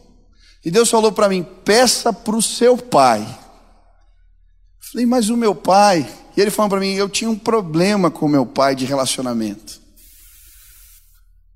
E 0.64 0.70
Deus 0.70 0.90
falou 0.90 1.12
para 1.12 1.30
mim: 1.30 1.44
peça 1.64 2.14
para 2.14 2.36
o 2.36 2.42
seu 2.42 2.78
pai. 2.78 3.22
Eu 3.22 4.92
falei, 4.92 5.06
mas 5.06 5.30
o 5.30 5.38
meu 5.38 5.56
pai. 5.56 6.08
E 6.36 6.42
ele 6.42 6.52
falou 6.52 6.70
para 6.70 6.80
mim: 6.80 6.94
eu 6.94 7.10
tinha 7.10 7.30
um 7.30 7.38
problema 7.38 8.12
com 8.12 8.28
meu 8.28 8.46
pai 8.46 8.76
de 8.76 8.86
relacionamento. 8.86 9.87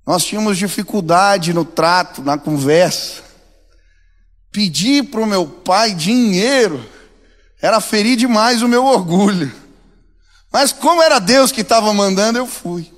Nós 0.05 0.23
tínhamos 0.23 0.57
dificuldade 0.57 1.53
no 1.53 1.63
trato, 1.63 2.21
na 2.21 2.37
conversa. 2.37 3.21
pedir 4.51 5.03
para 5.03 5.21
o 5.21 5.25
meu 5.25 5.47
pai 5.47 5.93
dinheiro 5.93 6.83
era 7.61 7.79
ferir 7.79 8.17
demais 8.17 8.61
o 8.61 8.67
meu 8.67 8.85
orgulho. 8.85 9.51
Mas 10.51 10.73
como 10.73 11.01
era 11.01 11.19
Deus 11.19 11.51
que 11.51 11.61
estava 11.61 11.93
mandando, 11.93 12.37
eu 12.37 12.45
fui. 12.45 12.91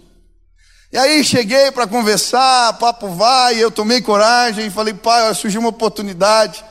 E 0.91 0.97
aí 0.97 1.23
cheguei 1.23 1.71
para 1.71 1.87
conversar, 1.87 2.73
papo 2.73 3.09
vai, 3.09 3.55
eu 3.55 3.71
tomei 3.71 3.99
coragem 3.99 4.67
e 4.67 4.69
falei, 4.69 4.93
pai, 4.93 5.33
surgiu 5.33 5.59
uma 5.59 5.69
oportunidade, 5.69 6.63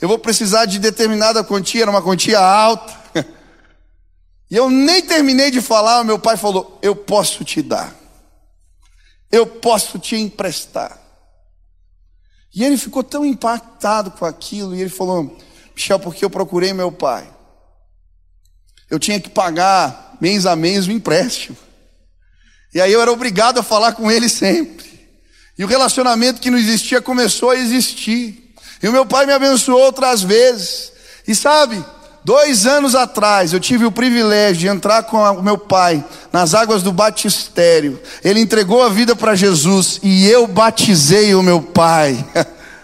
eu 0.00 0.08
vou 0.08 0.18
precisar 0.18 0.64
de 0.64 0.80
determinada 0.80 1.44
quantia, 1.44 1.82
era 1.82 1.90
uma 1.90 2.02
quantia 2.02 2.40
alta. 2.40 2.96
E 4.50 4.56
eu 4.56 4.70
nem 4.70 5.02
terminei 5.02 5.50
de 5.50 5.60
falar, 5.60 6.00
o 6.00 6.06
meu 6.06 6.18
pai 6.18 6.34
falou, 6.34 6.78
eu 6.80 6.96
posso 6.96 7.44
te 7.44 7.60
dar, 7.60 7.94
eu 9.30 9.46
posso 9.46 9.98
te 9.98 10.16
emprestar. 10.16 10.98
E 12.54 12.64
ele 12.64 12.76
ficou 12.76 13.04
tão 13.04 13.24
impactado 13.24 14.10
com 14.12 14.24
aquilo, 14.24 14.74
e 14.74 14.80
ele 14.80 14.90
falou, 14.90 15.36
Michel, 15.74 16.00
porque 16.00 16.24
eu 16.24 16.30
procurei 16.30 16.72
meu 16.72 16.90
pai. 16.90 17.28
Eu 18.90 18.98
tinha 18.98 19.20
que 19.20 19.28
pagar 19.28 20.16
mês 20.20 20.46
a 20.46 20.56
mês 20.56 20.86
o 20.86 20.92
empréstimo. 20.92 21.56
E 22.74 22.80
aí 22.80 22.92
eu 22.92 23.00
era 23.00 23.12
obrigado 23.12 23.58
a 23.58 23.62
falar 23.62 23.92
com 23.92 24.10
ele 24.10 24.28
sempre. 24.28 24.88
E 25.58 25.64
o 25.64 25.66
relacionamento 25.66 26.40
que 26.40 26.50
não 26.50 26.58
existia 26.58 27.00
começou 27.02 27.50
a 27.50 27.56
existir. 27.56 28.54
E 28.82 28.88
o 28.88 28.92
meu 28.92 29.04
pai 29.04 29.26
me 29.26 29.32
abençoou 29.32 29.80
outras 29.80 30.22
vezes. 30.22 30.92
E 31.26 31.34
sabe, 31.34 31.84
dois 32.28 32.66
anos 32.66 32.94
atrás 32.94 33.54
eu 33.54 33.58
tive 33.58 33.86
o 33.86 33.90
privilégio 33.90 34.60
de 34.60 34.66
entrar 34.68 35.02
com 35.04 35.16
o 35.16 35.42
meu 35.42 35.56
pai 35.56 36.04
nas 36.30 36.52
águas 36.52 36.82
do 36.82 36.92
batistério. 36.92 37.98
Ele 38.22 38.38
entregou 38.38 38.82
a 38.82 38.90
vida 38.90 39.16
para 39.16 39.34
Jesus 39.34 39.98
e 40.02 40.26
eu 40.26 40.46
batizei 40.46 41.34
o 41.34 41.42
meu 41.42 41.62
pai. 41.62 42.22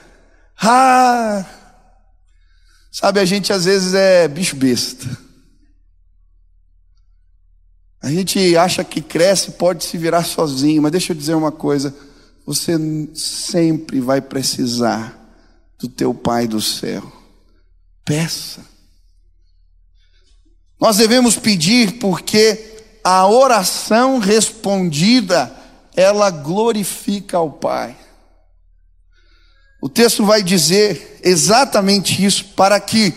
ah! 0.62 1.44
Sabe, 2.90 3.20
a 3.20 3.24
gente 3.26 3.52
às 3.52 3.66
vezes 3.66 3.92
é 3.92 4.26
bicho 4.26 4.56
besta. 4.56 5.06
A 8.00 8.08
gente 8.08 8.56
acha 8.56 8.82
que 8.82 9.02
cresce 9.02 9.50
pode 9.50 9.84
se 9.84 9.98
virar 9.98 10.24
sozinho, 10.24 10.80
mas 10.80 10.92
deixa 10.92 11.12
eu 11.12 11.16
dizer 11.16 11.34
uma 11.34 11.52
coisa: 11.52 11.94
você 12.46 12.78
sempre 13.14 14.00
vai 14.00 14.22
precisar 14.22 15.14
do 15.78 15.86
teu 15.86 16.14
Pai 16.14 16.48
do 16.48 16.62
céu. 16.62 17.12
Peça. 18.06 18.73
Nós 20.80 20.96
devemos 20.96 21.36
pedir 21.36 21.98
porque 21.98 22.74
a 23.02 23.26
oração 23.26 24.18
respondida, 24.18 25.54
ela 25.94 26.30
glorifica 26.30 27.36
ao 27.36 27.50
Pai. 27.50 27.96
O 29.80 29.88
texto 29.88 30.24
vai 30.24 30.42
dizer 30.42 31.20
exatamente 31.22 32.24
isso, 32.24 32.46
para 32.56 32.80
que 32.80 33.12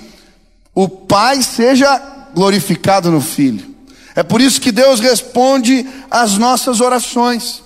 o 0.75 0.89
Pai 0.89 1.41
seja 1.41 1.97
glorificado 2.33 3.09
no 3.09 3.21
Filho. 3.21 3.75
É 4.13 4.23
por 4.23 4.41
isso 4.41 4.59
que 4.59 4.71
Deus 4.71 4.99
responde 4.99 5.87
às 6.11 6.37
nossas 6.37 6.81
orações. 6.81 7.63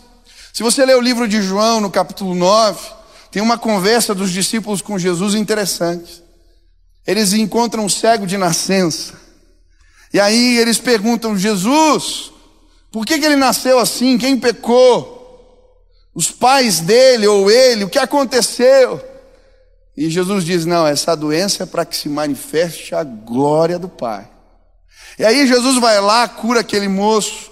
Se 0.54 0.62
você 0.62 0.86
ler 0.86 0.98
o 0.98 1.02
livro 1.02 1.28
de 1.28 1.42
João, 1.42 1.82
no 1.82 1.90
capítulo 1.90 2.36
9, 2.36 2.80
tem 3.32 3.42
uma 3.42 3.58
conversa 3.58 4.14
dos 4.14 4.32
discípulos 4.32 4.82
com 4.82 5.00
Jesus 5.00 5.34
interessante. 5.34 6.22
Eles 7.08 7.34
encontram 7.34 7.86
um 7.86 7.90
cego 7.90 8.28
de 8.28 8.38
nascença. 8.38 9.21
E 10.14 10.20
aí 10.20 10.58
eles 10.58 10.78
perguntam: 10.78 11.38
Jesus, 11.38 12.32
por 12.92 13.06
que, 13.06 13.20
que 13.20 13.26
ele 13.26 13.36
nasceu 13.36 13.80
assim? 13.80 14.18
Quem 14.18 14.38
pecou? 14.38 15.20
Os 16.14 16.30
pais 16.30 16.82
dele 16.82 17.26
ou 17.28 17.50
ele? 17.50 17.86
O 17.86 17.90
que 17.90 18.00
aconteceu? 18.00 19.02
E 19.96 20.10
Jesus 20.10 20.44
diz: 20.44 20.66
Não, 20.66 20.86
essa 20.86 21.16
doença 21.16 21.64
é 21.64 21.66
para 21.66 21.86
que 21.86 21.96
se 21.96 22.10
manifeste 22.10 22.94
a 22.94 23.04
glória 23.04 23.80
do 23.80 23.88
Pai. 23.88 24.30
E 25.18 25.26
aí 25.26 25.46
Jesus 25.48 25.80
vai 25.80 26.00
lá, 26.02 26.28
cura 26.28 26.62
aquele 26.62 26.88
moço. 26.88 27.52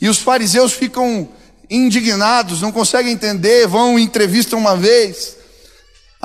E 0.00 0.08
os 0.08 0.18
fariseus 0.18 0.72
ficam 0.72 1.28
indignados, 1.70 2.60
não 2.60 2.70
conseguem 2.70 3.12
entender, 3.12 3.66
vão 3.66 3.98
entrevista 3.98 4.56
uma 4.56 4.76
vez. 4.76 5.36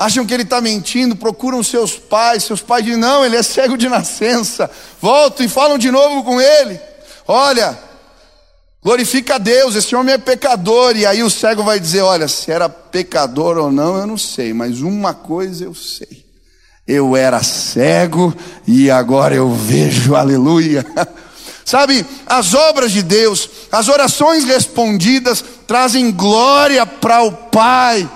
Acham 0.04 0.26
que 0.26 0.34
ele 0.34 0.42
está 0.42 0.60
mentindo, 0.60 1.14
procuram 1.14 1.62
seus 1.62 1.96
pais. 1.96 2.44
Seus 2.44 2.60
pais 2.60 2.84
dizem: 2.84 2.98
Não, 2.98 3.24
ele 3.24 3.36
é 3.36 3.42
cego 3.42 3.76
de 3.76 3.88
nascença. 3.88 4.70
Voltam 5.00 5.46
e 5.46 5.48
falam 5.48 5.78
de 5.78 5.90
novo 5.90 6.24
com 6.24 6.40
ele: 6.40 6.80
Olha, 7.26 7.78
glorifica 8.82 9.36
a 9.36 9.38
Deus, 9.38 9.76
esse 9.76 9.94
homem 9.94 10.14
é 10.14 10.18
pecador. 10.18 10.96
E 10.96 11.06
aí 11.06 11.22
o 11.22 11.30
cego 11.30 11.62
vai 11.62 11.78
dizer: 11.78 12.00
Olha, 12.00 12.26
se 12.26 12.50
era 12.50 12.68
pecador 12.68 13.56
ou 13.56 13.70
não, 13.70 13.96
eu 13.96 14.06
não 14.06 14.18
sei, 14.18 14.52
mas 14.52 14.80
uma 14.80 15.14
coisa 15.14 15.64
eu 15.64 15.74
sei 15.74 16.22
eu 16.86 17.16
era 17.16 17.42
cego 17.42 18.34
e 18.66 18.90
agora 18.90 19.34
eu 19.34 19.52
vejo, 19.52 20.14
aleluia. 20.16 20.84
Sabe, 21.64 22.04
as 22.26 22.54
obras 22.54 22.90
de 22.90 23.02
Deus, 23.02 23.48
as 23.70 23.88
orações 23.88 24.44
respondidas 24.44 25.44
trazem 25.66 26.10
glória 26.10 26.84
para 26.84 27.22
o 27.22 27.32
Pai. 27.32 28.08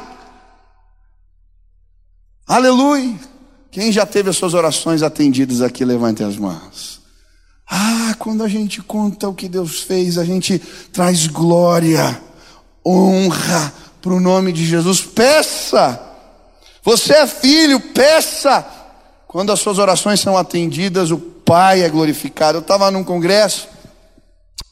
Aleluia. 2.46 3.14
Quem 3.70 3.92
já 3.92 4.06
teve 4.06 4.30
as 4.30 4.36
suas 4.36 4.54
orações 4.54 5.02
atendidas 5.02 5.60
aqui, 5.60 5.84
levante 5.84 6.22
as 6.22 6.36
mãos. 6.36 7.00
Ah, 7.68 8.14
quando 8.18 8.42
a 8.42 8.48
gente 8.48 8.80
conta 8.80 9.28
o 9.28 9.34
que 9.34 9.48
Deus 9.48 9.80
fez, 9.80 10.16
a 10.18 10.24
gente 10.24 10.58
traz 10.92 11.26
glória, 11.26 12.20
honra 12.86 13.72
para 14.00 14.12
o 14.12 14.20
nome 14.20 14.52
de 14.52 14.64
Jesus. 14.64 15.00
Peça 15.00 16.06
você 16.86 17.14
é 17.14 17.26
filho, 17.26 17.80
peça. 17.80 18.64
Quando 19.26 19.50
as 19.50 19.58
suas 19.58 19.76
orações 19.76 20.20
são 20.20 20.38
atendidas, 20.38 21.10
o 21.10 21.18
Pai 21.18 21.82
é 21.82 21.88
glorificado. 21.88 22.58
Eu 22.58 22.62
estava 22.62 22.92
num 22.92 23.02
congresso, 23.02 23.66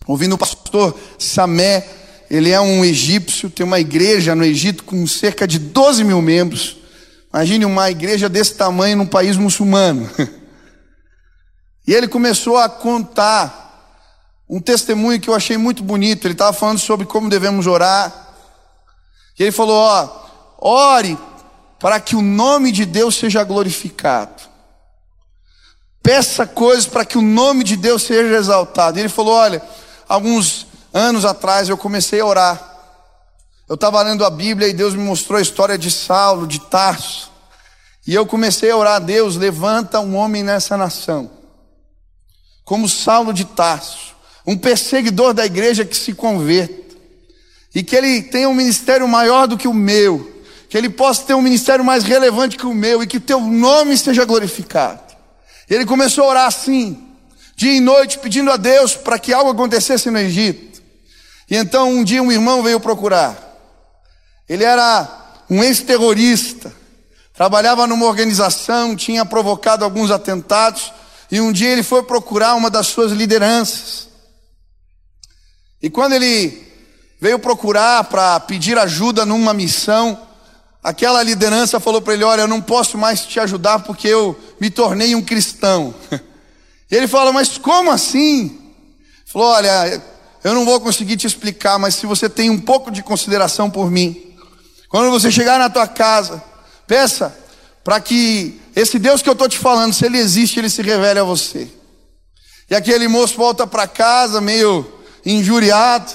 ouvindo 0.06 0.36
o 0.36 0.38
pastor 0.38 0.96
Samé, 1.18 1.84
ele 2.30 2.50
é 2.50 2.60
um 2.60 2.84
egípcio, 2.84 3.50
tem 3.50 3.66
uma 3.66 3.80
igreja 3.80 4.32
no 4.32 4.44
Egito 4.44 4.84
com 4.84 5.04
cerca 5.08 5.44
de 5.44 5.58
12 5.58 6.04
mil 6.04 6.22
membros. 6.22 6.76
Imagine 7.34 7.64
uma 7.64 7.90
igreja 7.90 8.28
desse 8.28 8.54
tamanho 8.54 8.96
num 8.96 9.06
país 9.06 9.36
muçulmano. 9.36 10.08
E 11.86 11.92
ele 11.92 12.08
começou 12.08 12.56
a 12.56 12.66
contar 12.66 14.00
um 14.48 14.58
testemunho 14.58 15.20
que 15.20 15.28
eu 15.28 15.34
achei 15.34 15.58
muito 15.58 15.82
bonito. 15.82 16.26
Ele 16.26 16.32
estava 16.32 16.50
falando 16.50 16.78
sobre 16.78 17.04
como 17.04 17.28
devemos 17.28 17.66
orar. 17.66 18.10
E 19.38 19.42
ele 19.42 19.52
falou: 19.52 19.76
Ó, 19.76 20.08
ore 20.58 21.18
para 21.78 22.00
que 22.00 22.16
o 22.16 22.22
nome 22.22 22.72
de 22.72 22.86
Deus 22.86 23.16
seja 23.16 23.44
glorificado. 23.44 24.44
Peça 26.02 26.46
coisas 26.46 26.86
para 26.86 27.04
que 27.04 27.18
o 27.18 27.22
nome 27.22 27.62
de 27.62 27.76
Deus 27.76 28.04
seja 28.04 28.34
exaltado. 28.34 28.96
E 28.98 29.02
ele 29.02 29.10
falou: 29.10 29.34
Olha, 29.34 29.60
alguns 30.08 30.66
anos 30.90 31.26
atrás 31.26 31.68
eu 31.68 31.76
comecei 31.76 32.18
a 32.20 32.24
orar. 32.24 32.73
Eu 33.68 33.74
estava 33.74 34.02
lendo 34.02 34.24
a 34.24 34.30
Bíblia 34.30 34.68
e 34.68 34.72
Deus 34.72 34.94
me 34.94 35.02
mostrou 35.02 35.38
a 35.38 35.42
história 35.42 35.78
de 35.78 35.90
Saulo, 35.90 36.46
de 36.46 36.60
Tarso. 36.60 37.30
E 38.06 38.14
eu 38.14 38.26
comecei 38.26 38.70
a 38.70 38.76
orar 38.76 38.96
a 38.96 38.98
Deus: 38.98 39.36
levanta 39.36 40.00
um 40.00 40.16
homem 40.16 40.42
nessa 40.42 40.76
nação, 40.76 41.30
como 42.64 42.88
Saulo 42.88 43.32
de 43.32 43.44
Tarso, 43.44 44.14
um 44.46 44.56
perseguidor 44.56 45.32
da 45.32 45.46
igreja 45.46 45.84
que 45.84 45.96
se 45.96 46.12
converta, 46.12 46.96
e 47.74 47.82
que 47.82 47.96
ele 47.96 48.22
tenha 48.22 48.48
um 48.48 48.54
ministério 48.54 49.08
maior 49.08 49.46
do 49.46 49.56
que 49.56 49.68
o 49.68 49.74
meu 49.74 50.34
que 50.74 50.78
ele 50.78 50.90
possa 50.90 51.22
ter 51.22 51.34
um 51.34 51.40
ministério 51.40 51.84
mais 51.84 52.02
relevante 52.02 52.56
que 52.56 52.66
o 52.66 52.74
meu 52.74 53.00
e 53.00 53.06
que 53.06 53.20
teu 53.20 53.40
nome 53.40 53.96
seja 53.96 54.24
glorificado. 54.24 55.00
Ele 55.70 55.86
começou 55.86 56.24
a 56.24 56.28
orar 56.30 56.46
assim, 56.48 57.00
dia 57.54 57.76
e 57.76 57.80
noite, 57.80 58.18
pedindo 58.18 58.50
a 58.50 58.56
Deus 58.56 58.96
para 58.96 59.16
que 59.16 59.32
algo 59.32 59.52
acontecesse 59.52 60.10
no 60.10 60.18
Egito. 60.18 60.82
E 61.48 61.54
então 61.54 61.88
um 61.88 62.02
dia 62.02 62.20
um 62.20 62.32
irmão 62.32 62.60
veio 62.60 62.80
procurar. 62.80 63.43
Ele 64.48 64.64
era 64.64 65.08
um 65.48 65.62
ex-terrorista, 65.62 66.72
trabalhava 67.32 67.86
numa 67.86 68.06
organização, 68.06 68.96
tinha 68.96 69.24
provocado 69.24 69.84
alguns 69.84 70.10
atentados, 70.10 70.92
e 71.30 71.40
um 71.40 71.52
dia 71.52 71.70
ele 71.70 71.82
foi 71.82 72.02
procurar 72.02 72.54
uma 72.54 72.70
das 72.70 72.86
suas 72.86 73.12
lideranças. 73.12 74.08
E 75.82 75.90
quando 75.90 76.12
ele 76.12 76.62
veio 77.20 77.38
procurar 77.38 78.04
para 78.04 78.38
pedir 78.40 78.78
ajuda 78.78 79.24
numa 79.26 79.52
missão, 79.52 80.18
Aquela 80.84 81.22
liderança 81.22 81.80
falou 81.80 82.02
para 82.02 82.12
ele: 82.12 82.24
Olha, 82.24 82.42
eu 82.42 82.46
não 82.48 82.60
posso 82.60 82.98
mais 82.98 83.24
te 83.24 83.40
ajudar 83.40 83.78
porque 83.78 84.06
eu 84.06 84.38
me 84.60 84.68
tornei 84.68 85.14
um 85.14 85.22
cristão. 85.22 85.94
E 86.90 86.96
ele 86.96 87.08
fala: 87.08 87.32
Mas 87.32 87.56
como 87.56 87.90
assim? 87.90 88.60
Falou: 89.24 89.48
Olha, 89.48 90.00
eu 90.44 90.54
não 90.54 90.66
vou 90.66 90.78
conseguir 90.78 91.16
te 91.16 91.26
explicar, 91.26 91.78
mas 91.78 91.94
se 91.94 92.04
você 92.04 92.28
tem 92.28 92.50
um 92.50 92.60
pouco 92.60 92.90
de 92.90 93.02
consideração 93.02 93.70
por 93.70 93.90
mim, 93.90 94.33
quando 94.94 95.10
você 95.10 95.28
chegar 95.28 95.58
na 95.58 95.68
tua 95.68 95.88
casa, 95.88 96.40
peça 96.86 97.36
para 97.82 98.00
que 98.00 98.60
esse 98.76 98.96
Deus 98.96 99.20
que 99.20 99.28
eu 99.28 99.32
estou 99.32 99.48
te 99.48 99.58
falando, 99.58 99.92
se 99.92 100.06
ele 100.06 100.18
existe, 100.18 100.60
ele 100.60 100.70
se 100.70 100.82
revele 100.82 101.18
a 101.18 101.24
você. 101.24 101.68
E 102.70 102.76
aquele 102.76 103.08
moço 103.08 103.36
volta 103.36 103.66
para 103.66 103.88
casa 103.88 104.40
meio 104.40 104.86
injuriado, 105.26 106.12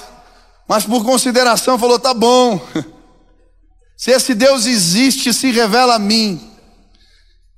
mas 0.66 0.86
por 0.86 1.04
consideração 1.04 1.78
falou: 1.78 1.98
Tá 1.98 2.14
bom. 2.14 2.58
Se 3.98 4.12
esse 4.12 4.34
Deus 4.34 4.64
existe, 4.64 5.34
se 5.34 5.50
revela 5.50 5.96
a 5.96 5.98
mim. 5.98 6.50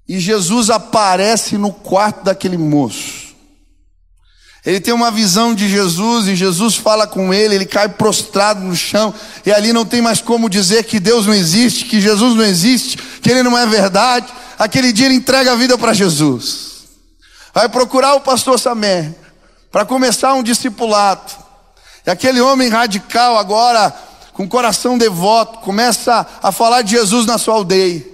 e 0.09 0.19
Jesus 0.19 0.71
aparece 0.71 1.57
no 1.57 1.73
quarto 1.73 2.25
daquele 2.25 2.59
moço. 2.59 3.22
Ele 4.65 4.79
tem 4.79 4.95
uma 4.95 5.11
visão 5.11 5.55
de 5.55 5.69
Jesus 5.69 6.29
e 6.29 6.37
Jesus 6.37 6.77
fala 6.77 7.05
com 7.05 7.35
ele, 7.35 7.57
ele 7.57 7.67
cai 7.67 7.89
prostrado 7.89 8.61
no 8.61 8.77
chão, 8.77 9.13
e 9.45 9.51
ali 9.51 9.73
não 9.73 9.85
tem 9.85 10.01
mais 10.01 10.21
como 10.21 10.49
dizer 10.49 10.85
que 10.85 11.01
Deus 11.01 11.27
não 11.27 11.35
existe, 11.35 11.85
que 11.87 12.01
Jesus 12.01 12.37
não 12.37 12.45
existe, 12.45 12.97
que 12.97 13.29
ele 13.29 13.43
não 13.43 13.59
é 13.59 13.67
verdade. 13.67 14.27
Aquele 14.57 14.93
dia 14.93 15.07
ele 15.07 15.17
entrega 15.17 15.53
a 15.53 15.57
vida 15.57 15.77
para 15.77 15.93
Jesus. 15.93 16.85
Vai 17.53 17.69
procurar 17.69 18.15
o 18.15 18.21
pastor 18.21 18.59
Samé 18.59 19.13
para 19.73 19.85
começar 19.85 20.35
um 20.35 20.43
discipulado. 20.45 21.33
E 22.07 22.11
aquele 22.11 22.41
homem 22.41 22.69
radical 22.69 23.37
agora, 23.37 23.93
com 24.33 24.49
coração 24.49 24.97
devoto, 24.97 25.59
começa 25.59 26.25
a 26.41 26.53
falar 26.53 26.83
de 26.83 26.93
Jesus 26.93 27.27
na 27.27 27.37
sua 27.37 27.55
aldeia. 27.55 28.12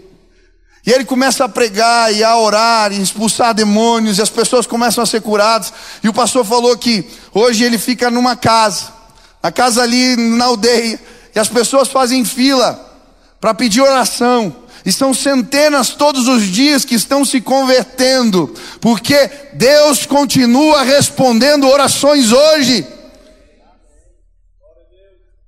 E 0.87 0.91
ele 0.91 1.05
começa 1.05 1.45
a 1.45 1.49
pregar 1.49 2.15
e 2.15 2.25
a 2.25 2.37
orar 2.39 2.93
e 2.93 3.03
expulsar 3.03 3.53
demônios, 3.53 4.19
e 4.19 4.23
as 4.23 4.31
pessoas 4.31 4.67
começam 4.67 5.03
a 5.03 5.07
ser 5.07 5.21
curadas. 5.21 5.73
E 6.03 6.09
o 6.09 6.13
pastor 6.13 6.45
falou 6.45 6.77
que 6.77 7.07
hoje 7.35 7.65
ele 7.65 7.79
fica 7.79 8.11
numa 8.11 8.37
casa, 8.37 8.93
a 9.43 9.51
casa 9.51 9.83
ali 9.83 10.17
na 10.17 10.47
aldeia, 10.47 10.99
e 11.35 11.39
as 11.39 11.49
pessoas 11.49 11.89
fazem 11.89 12.25
fila 12.25 12.85
para 13.41 13.55
pedir 13.55 13.81
oração. 13.81 14.55
E 14.85 14.93
são 14.93 15.13
centenas 15.13 15.91
todos 15.91 16.27
os 16.29 16.45
dias 16.45 16.85
que 16.85 16.95
estão 16.95 17.25
se 17.25 17.41
convertendo, 17.41 18.55
porque 18.81 19.31
Deus 19.53 20.07
continua 20.07 20.83
respondendo 20.83 21.69
orações 21.69 22.33
hoje. 22.33 22.87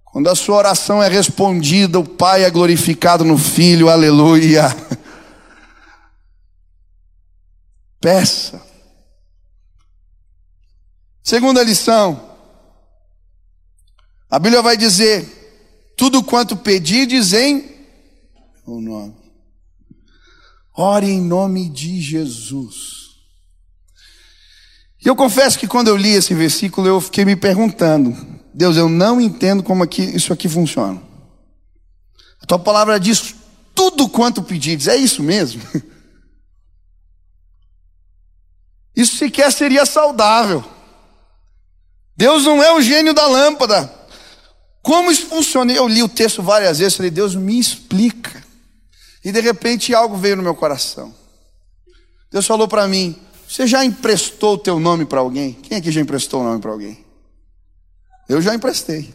Quando 0.05 0.29
a 0.29 0.35
sua 0.35 0.57
oração 0.57 1.03
é 1.03 1.09
respondida, 1.09 1.99
o 1.99 2.05
Pai 2.05 2.45
é 2.45 2.51
glorificado 2.51 3.25
no 3.25 3.39
Filho, 3.39 3.89
aleluia. 3.89 4.77
Peça. 8.01 8.63
Segunda 11.23 11.63
lição. 11.63 12.31
A 14.31 14.39
Bíblia 14.39 14.63
vai 14.63 14.77
dizer: 14.77 15.93
tudo 15.97 16.23
quanto 16.23 16.57
pedides 16.57 17.35
em 17.35 17.71
o 18.67 18.81
nome. 18.81 19.15
Ore 20.75 21.11
em 21.11 21.21
nome 21.21 21.69
de 21.69 22.01
Jesus. 22.01 23.01
E 25.05 25.09
eu 25.09 25.15
confesso 25.17 25.59
que 25.59 25.67
quando 25.67 25.89
eu 25.89 25.97
li 25.97 26.11
esse 26.11 26.35
versículo, 26.35 26.87
eu 26.89 27.01
fiquei 27.03 27.27
me 27.27 27.37
perguntando: 27.37 28.17
Deus, 28.55 28.79
eu 28.79 28.89
não 28.89 29.21
entendo 29.21 29.63
como 29.63 29.83
aqui, 29.83 30.03
isso 30.03 30.33
aqui 30.33 30.49
funciona. 30.49 31.03
A 32.41 32.47
tua 32.47 32.59
palavra 32.59 32.99
diz 32.99 33.35
tudo 33.75 34.09
quanto 34.09 34.43
pedides, 34.43 34.89
é 34.89 34.97
isso 34.97 35.23
mesmo? 35.23 35.61
Isso 38.95 39.17
sequer 39.17 39.53
seria 39.53 39.87
saudável. 39.87 40.65
Deus 42.17 42.45
não 42.45 42.63
é 42.63 42.73
o 42.73 42.83
gênio 42.83 43.15
da 43.15 43.27
lâmpada. 43.27 43.93
Como 44.83 45.11
isso 45.11 45.27
funciona? 45.27 45.73
Eu 45.73 45.89
li 45.89 46.03
o 46.03 46.09
texto 46.09 46.43
várias 46.43 46.79
vezes, 46.79 46.97
falei, 46.97 47.11
Deus 47.11 47.35
me 47.35 47.59
explica. 47.59 48.43
E 49.25 49.31
de 49.31 49.41
repente 49.41 49.95
algo 49.95 50.17
veio 50.17 50.37
no 50.37 50.43
meu 50.43 50.55
coração. 50.55 51.15
Deus 52.31 52.47
falou 52.47 52.67
para 52.67 52.89
mim: 52.89 53.19
Você 53.47 53.67
já 53.67 53.85
emprestou 53.85 54.55
o 54.55 54.59
teu 54.59 54.81
nome 54.81 55.05
para 55.05 55.21
alguém? 55.21 55.53
Quem 55.53 55.79
aqui 55.79 55.91
já 55.91 56.01
emprestou 56.01 56.41
o 56.41 56.45
nome 56.45 56.61
para 56.61 56.71
alguém? 56.71 57.05
Eu 58.29 58.41
já 58.41 58.55
emprestei. 58.55 59.13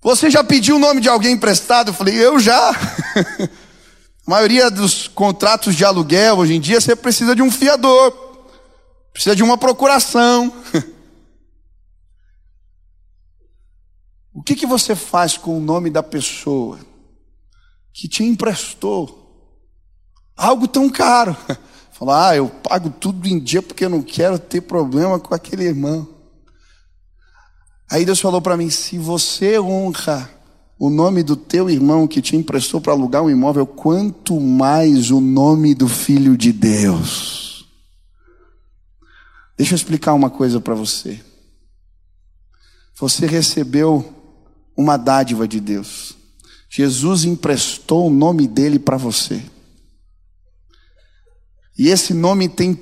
Você 0.00 0.30
já 0.30 0.44
pediu 0.44 0.76
o 0.76 0.78
nome 0.78 1.00
de 1.00 1.08
alguém 1.08 1.32
emprestado? 1.32 1.88
Eu 1.88 1.94
falei: 1.94 2.14
Eu 2.14 2.38
já. 2.38 2.70
A 4.28 4.30
maioria 4.30 4.70
dos 4.70 5.08
contratos 5.08 5.74
de 5.74 5.86
aluguel 5.86 6.36
hoje 6.36 6.52
em 6.52 6.60
dia 6.60 6.78
você 6.78 6.94
precisa 6.94 7.34
de 7.34 7.40
um 7.40 7.50
fiador, 7.50 8.12
precisa 9.10 9.34
de 9.34 9.42
uma 9.42 9.56
procuração. 9.56 10.52
O 14.30 14.42
que, 14.42 14.54
que 14.54 14.66
você 14.66 14.94
faz 14.94 15.36
com 15.36 15.56
o 15.56 15.60
nome 15.60 15.90
da 15.90 16.00
pessoa 16.00 16.78
que 17.92 18.06
te 18.06 18.22
emprestou 18.22 19.56
algo 20.36 20.68
tão 20.68 20.88
caro? 20.88 21.36
Falar, 21.90 22.28
ah, 22.28 22.36
eu 22.36 22.48
pago 22.48 22.88
tudo 22.88 23.26
em 23.26 23.40
dia 23.40 23.60
porque 23.60 23.84
eu 23.84 23.90
não 23.90 24.00
quero 24.00 24.38
ter 24.38 24.60
problema 24.60 25.18
com 25.18 25.34
aquele 25.34 25.64
irmão. 25.64 26.06
Aí 27.90 28.04
Deus 28.04 28.20
falou 28.20 28.40
para 28.40 28.56
mim: 28.56 28.70
se 28.70 28.96
você 28.96 29.58
honra 29.58 30.30
o 30.78 30.88
nome 30.88 31.22
do 31.22 31.34
teu 31.34 31.68
irmão 31.68 32.06
que 32.06 32.22
te 32.22 32.36
emprestou 32.36 32.80
para 32.80 32.92
alugar 32.92 33.22
um 33.22 33.30
imóvel, 33.30 33.66
quanto 33.66 34.38
mais 34.38 35.10
o 35.10 35.20
nome 35.20 35.74
do 35.74 35.88
Filho 35.88 36.36
de 36.36 36.52
Deus. 36.52 37.66
Deixa 39.56 39.74
eu 39.74 39.76
explicar 39.76 40.14
uma 40.14 40.30
coisa 40.30 40.60
para 40.60 40.74
você. 40.74 41.20
Você 42.96 43.26
recebeu 43.26 44.14
uma 44.76 44.96
dádiva 44.96 45.48
de 45.48 45.58
Deus. 45.58 46.16
Jesus 46.70 47.24
emprestou 47.24 48.06
o 48.06 48.10
nome 48.10 48.46
dele 48.46 48.78
para 48.78 48.96
você. 48.96 49.42
E 51.76 51.88
esse 51.88 52.14
nome 52.14 52.48
tem 52.48 52.78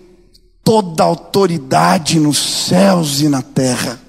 toda 0.63 1.03
a 1.03 1.07
autoridade 1.07 2.19
nos 2.19 2.39
céus 2.39 3.21
e 3.21 3.29
na 3.29 3.41
terra. 3.41 4.06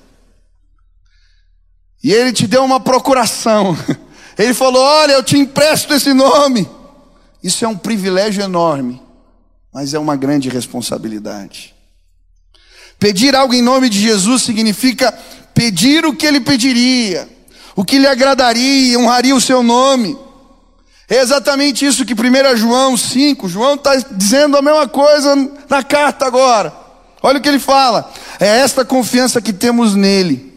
E 2.07 2.13
ele 2.13 2.31
te 2.31 2.47
deu 2.47 2.63
uma 2.63 2.79
procuração. 2.79 3.77
Ele 4.39 4.53
falou: 4.53 4.81
Olha, 4.81 5.11
eu 5.11 5.21
te 5.21 5.37
empresto 5.37 5.93
esse 5.93 6.13
nome. 6.13 6.65
Isso 7.43 7.65
é 7.65 7.67
um 7.67 7.75
privilégio 7.75 8.41
enorme, 8.41 9.01
mas 9.73 9.93
é 9.93 9.99
uma 9.99 10.15
grande 10.15 10.47
responsabilidade. 10.47 11.75
Pedir 12.97 13.35
algo 13.35 13.53
em 13.53 13.61
nome 13.61 13.89
de 13.89 13.99
Jesus 13.99 14.43
significa 14.43 15.11
pedir 15.53 16.05
o 16.05 16.15
que 16.15 16.25
ele 16.25 16.39
pediria, 16.39 17.27
o 17.75 17.83
que 17.83 17.99
lhe 17.99 18.07
agradaria, 18.07 18.97
honraria 18.97 19.35
o 19.35 19.41
seu 19.41 19.61
nome. 19.61 20.17
É 21.09 21.19
exatamente 21.19 21.85
isso 21.85 22.05
que 22.05 22.13
1 22.13 22.55
João 22.55 22.95
5, 22.95 23.49
João 23.49 23.73
está 23.73 23.97
dizendo 23.97 24.55
a 24.55 24.61
mesma 24.61 24.87
coisa 24.87 25.35
na 25.67 25.83
carta 25.83 26.25
agora. 26.25 26.73
Olha 27.21 27.37
o 27.37 27.41
que 27.41 27.49
ele 27.49 27.59
fala: 27.59 28.09
é 28.39 28.59
esta 28.59 28.85
confiança 28.85 29.41
que 29.41 29.51
temos 29.51 29.93
nele 29.93 30.56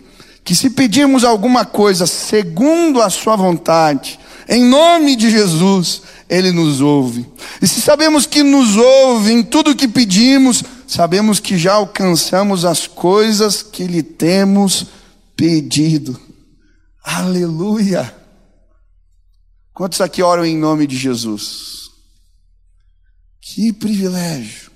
que 0.50 0.56
se 0.56 0.68
pedirmos 0.68 1.22
alguma 1.22 1.64
coisa 1.64 2.08
segundo 2.08 3.00
a 3.00 3.08
Sua 3.08 3.36
vontade, 3.36 4.18
em 4.48 4.64
nome 4.64 5.14
de 5.14 5.30
Jesus, 5.30 6.02
Ele 6.28 6.50
nos 6.50 6.80
ouve. 6.80 7.24
E 7.62 7.68
se 7.68 7.80
sabemos 7.80 8.26
que 8.26 8.42
nos 8.42 8.74
ouve 8.74 9.30
em 9.30 9.44
tudo 9.44 9.76
que 9.76 9.86
pedimos, 9.86 10.64
sabemos 10.88 11.38
que 11.38 11.56
já 11.56 11.74
alcançamos 11.74 12.64
as 12.64 12.88
coisas 12.88 13.62
que 13.62 13.84
lhe 13.84 14.02
temos 14.02 14.86
pedido. 15.36 16.20
Aleluia! 17.04 18.12
Quantos 19.72 20.00
aqui 20.00 20.20
oram 20.20 20.44
em 20.44 20.56
nome 20.56 20.84
de 20.84 20.96
Jesus? 20.96 21.90
Que 23.40 23.72
privilégio, 23.72 24.72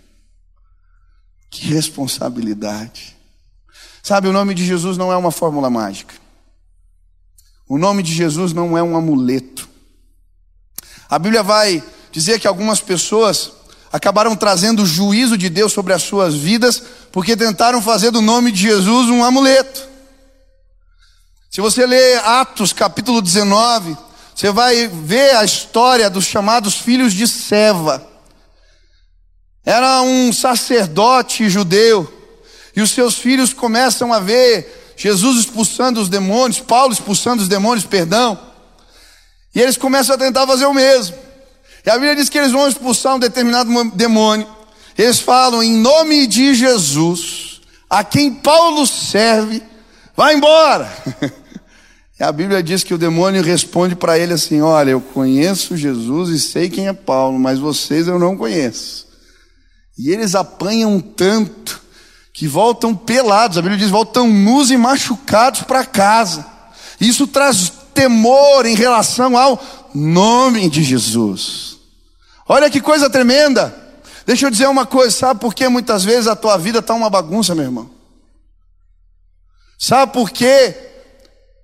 que 1.51 1.67
responsabilidade. 1.67 3.14
Sabe, 4.05 4.29
o 4.29 4.35
nome 4.35 4.53
de 4.53 4.63
Jesus 4.67 4.99
não 4.99 5.11
é 5.11 5.17
uma 5.17 5.31
fórmula 5.31 5.71
mágica. 5.71 6.15
O 7.67 7.79
nome 7.79 8.03
de 8.03 8.13
Jesus 8.13 8.53
não 8.53 8.77
é 8.77 8.83
um 8.83 8.95
amuleto. 8.99 9.67
A 11.09 11.19
Bíblia 11.19 11.43
vai 11.43 11.83
dizer 12.13 12.39
que 12.39 12.47
algumas 12.47 12.83
pessoas 12.83 13.51
acabaram 13.91 14.37
trazendo 14.37 14.83
o 14.83 14.87
juízo 14.87 15.39
de 15.39 15.49
Deus 15.49 15.73
sobre 15.73 15.95
as 15.95 16.03
suas 16.03 16.35
vidas 16.35 16.83
porque 17.11 17.35
tentaram 17.35 17.81
fazer 17.81 18.11
do 18.11 18.21
nome 18.21 18.53
de 18.53 18.61
Jesus 18.61 19.09
um 19.09 19.25
amuleto. 19.25 19.89
Se 21.51 21.63
você 21.63 21.87
ler 21.87 22.19
Atos 22.19 22.75
capítulo 22.75 23.23
19, 23.23 23.97
você 24.35 24.51
vai 24.51 24.87
ver 24.87 25.35
a 25.35 25.45
história 25.47 26.11
dos 26.11 26.27
chamados 26.27 26.75
filhos 26.75 27.15
de 27.15 27.27
Seva. 27.27 28.07
Era 29.65 30.03
um 30.03 30.31
sacerdote 30.31 31.49
judeu 31.49 32.24
e 32.77 32.81
os 32.81 32.91
seus 32.91 33.17
filhos 33.17 33.53
começam 33.53 34.13
a 34.13 34.21
ver 34.21 34.95
Jesus 34.97 35.39
expulsando 35.39 36.01
os 36.01 36.09
demônios, 36.09 36.61
Paulo 36.61 36.93
expulsando 36.93 37.43
os 37.43 37.49
demônios, 37.49 37.87
perdão. 37.87 38.39
E 39.55 39.61
eles 39.61 39.77
começam 39.77 40.15
a 40.15 40.19
tentar 40.19 40.47
fazer 40.47 40.67
o 40.67 40.75
mesmo. 40.75 41.17
E 41.85 41.91
a 41.91 41.95
Bíblia 41.95 42.17
diz 42.17 42.29
que 42.29 42.39
eles 42.39 42.53
vão 42.53 42.67
expulsar 42.67 43.15
um 43.15 43.19
determinado 43.19 43.71
demônio. 43.95 44.47
Eles 44.97 45.21
falam 45.21 45.63
em 45.63 45.77
nome 45.77 46.27
de 46.27 46.55
Jesus, 46.55 47.61
a 47.91 48.03
quem 48.03 48.33
Paulo 48.33 48.87
serve, 48.87 49.63
vai 50.17 50.35
embora. 50.35 50.91
E 52.19 52.23
a 52.23 52.31
Bíblia 52.31 52.63
diz 52.63 52.85
que 52.85 52.95
o 52.95 52.99
demônio 52.99 53.43
responde 53.43 53.97
para 53.97 54.17
ele 54.17 54.33
assim: 54.33 54.61
Olha, 54.61 54.91
eu 54.91 55.01
conheço 55.01 55.77
Jesus 55.77 56.31
e 56.31 56.39
sei 56.39 56.71
quem 56.71 56.87
é 56.87 56.93
Paulo, 56.93 57.41
mas 57.41 57.59
vocês 57.59 58.07
eu 58.07 58.21
não 58.21 58.37
conheço. 58.37 59.09
E 59.99 60.11
eles 60.13 60.37
apanham 60.37 61.01
tanto 61.01 61.83
que 62.35 62.49
voltam 62.49 62.97
pelados, 62.97 63.57
a 63.57 63.63
Bíblia 63.63 63.79
diz, 63.79 63.91
voltam 63.91 64.29
nus 64.29 64.69
e 64.69 64.77
machucados 64.77 65.63
para 65.63 65.87
casa. 65.87 66.45
Isso 67.01 67.29
traz 67.29 67.73
temor 67.95 68.67
em 68.67 68.75
relação 68.75 69.39
ao 69.39 69.63
nome 69.95 70.69
de 70.69 70.83
Jesus. 70.83 71.77
Olha 72.49 72.69
que 72.69 72.81
coisa 72.81 73.09
tremenda. 73.09 73.73
Deixa 74.27 74.47
eu 74.47 74.51
dizer 74.51 74.67
uma 74.67 74.85
coisa, 74.85 75.17
sabe 75.17 75.39
por 75.39 75.55
que 75.55 75.69
muitas 75.69 76.03
vezes 76.03 76.27
a 76.27 76.35
tua 76.35 76.59
vida 76.59 76.81
está 76.81 76.93
uma 76.93 77.09
bagunça, 77.09 77.55
meu 77.55 77.67
irmão? 77.67 77.89
Sabe 79.79 80.13
por 80.13 80.31
que 80.31 80.75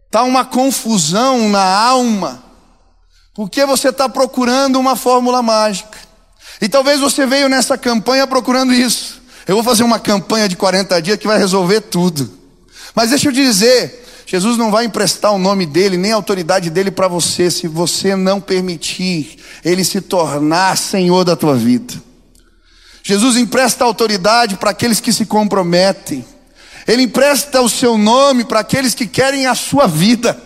está 0.07 0.23
uma 0.23 0.45
confusão 0.45 1.49
na 1.49 1.65
alma? 1.65 2.45
Porque 3.35 3.67
você 3.67 3.89
está 3.89 4.09
procurando 4.09 4.79
uma 4.79 4.95
fórmula 4.95 5.43
mágica. 5.43 5.99
E 6.61 6.69
talvez 6.69 7.01
você 7.01 7.27
veio 7.27 7.49
nessa 7.49 7.77
campanha 7.77 8.25
procurando 8.25 8.73
isso. 8.73 9.20
Eu 9.51 9.57
vou 9.57 9.65
fazer 9.65 9.83
uma 9.83 9.99
campanha 9.99 10.49
de 10.49 10.55
40 10.55 11.03
dias 11.03 11.19
que 11.19 11.27
vai 11.27 11.37
resolver 11.37 11.81
tudo. 11.81 12.31
Mas 12.95 13.11
deixa 13.11 13.27
eu 13.27 13.33
dizer, 13.33 14.07
Jesus 14.25 14.57
não 14.57 14.71
vai 14.71 14.85
emprestar 14.85 15.33
o 15.33 15.41
nome 15.41 15.67
dele, 15.67 15.97
nem 15.97 16.13
a 16.13 16.15
autoridade 16.15 16.71
dele 16.71 16.89
para 16.89 17.09
você, 17.09 17.51
se 17.51 17.67
você 17.67 18.15
não 18.15 18.41
permitir 18.41 19.41
ele 19.65 19.83
se 19.83 20.01
tornar 20.01 20.79
Senhor 20.79 21.25
da 21.25 21.35
tua 21.35 21.57
vida. 21.57 21.95
Jesus 23.03 23.37
empresta 23.37 23.85
autoridade 23.85 24.57
para 24.57 24.71
aqueles 24.71 25.01
que 25.01 25.13
se 25.13 25.27
comprometem, 25.27 26.25
ele 26.87 27.03
empresta 27.03 27.61
o 27.61 27.69
seu 27.69 27.99
nome 27.99 28.45
para 28.45 28.61
aqueles 28.61 28.95
que 28.95 29.05
querem 29.05 29.49
a 29.49 29.57
sua 29.57 29.89
vida. 29.89 30.41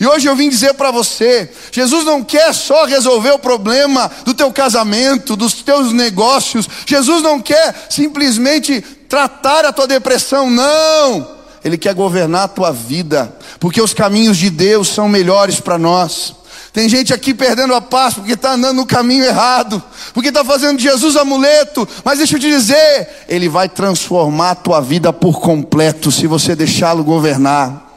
E 0.00 0.06
hoje 0.06 0.28
eu 0.28 0.36
vim 0.36 0.48
dizer 0.48 0.74
para 0.74 0.90
você: 0.90 1.50
Jesus 1.72 2.04
não 2.04 2.22
quer 2.22 2.54
só 2.54 2.84
resolver 2.84 3.32
o 3.32 3.38
problema 3.38 4.10
do 4.24 4.32
teu 4.32 4.52
casamento, 4.52 5.36
dos 5.36 5.54
teus 5.54 5.92
negócios, 5.92 6.68
Jesus 6.86 7.22
não 7.22 7.40
quer 7.40 7.88
simplesmente 7.90 8.80
tratar 9.08 9.64
a 9.64 9.72
tua 9.72 9.86
depressão, 9.86 10.48
não. 10.50 11.38
Ele 11.64 11.76
quer 11.76 11.94
governar 11.94 12.44
a 12.44 12.48
tua 12.48 12.70
vida, 12.70 13.34
porque 13.58 13.82
os 13.82 13.92
caminhos 13.92 14.36
de 14.36 14.48
Deus 14.48 14.88
são 14.88 15.08
melhores 15.08 15.58
para 15.58 15.76
nós. 15.76 16.34
Tem 16.72 16.88
gente 16.88 17.12
aqui 17.12 17.34
perdendo 17.34 17.74
a 17.74 17.80
paz 17.80 18.14
porque 18.14 18.34
está 18.34 18.52
andando 18.52 18.76
no 18.76 18.86
caminho 18.86 19.24
errado, 19.24 19.82
porque 20.14 20.28
está 20.28 20.44
fazendo 20.44 20.76
de 20.76 20.84
Jesus 20.84 21.16
amuleto, 21.16 21.88
mas 22.04 22.18
deixa 22.18 22.36
eu 22.36 22.40
te 22.40 22.48
dizer, 22.48 23.24
Ele 23.28 23.48
vai 23.48 23.68
transformar 23.68 24.50
a 24.52 24.54
tua 24.54 24.80
vida 24.80 25.12
por 25.12 25.40
completo 25.40 26.12
se 26.12 26.28
você 26.28 26.54
deixá-lo 26.54 27.02
governar. 27.02 27.87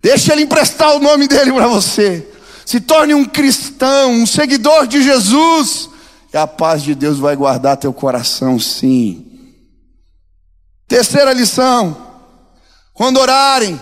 Deixa 0.00 0.32
Ele 0.32 0.42
emprestar 0.42 0.94
o 0.96 1.00
nome 1.00 1.26
dele 1.26 1.52
para 1.52 1.66
você. 1.66 2.26
Se 2.64 2.80
torne 2.80 3.14
um 3.14 3.24
cristão, 3.24 4.12
um 4.12 4.26
seguidor 4.26 4.86
de 4.86 5.02
Jesus, 5.02 5.88
e 6.32 6.36
a 6.36 6.46
paz 6.46 6.82
de 6.82 6.94
Deus 6.94 7.18
vai 7.18 7.34
guardar 7.34 7.76
teu 7.76 7.92
coração, 7.92 8.58
sim. 8.58 9.24
Terceira 10.86 11.32
lição: 11.32 11.96
quando 12.92 13.18
orarem, 13.18 13.80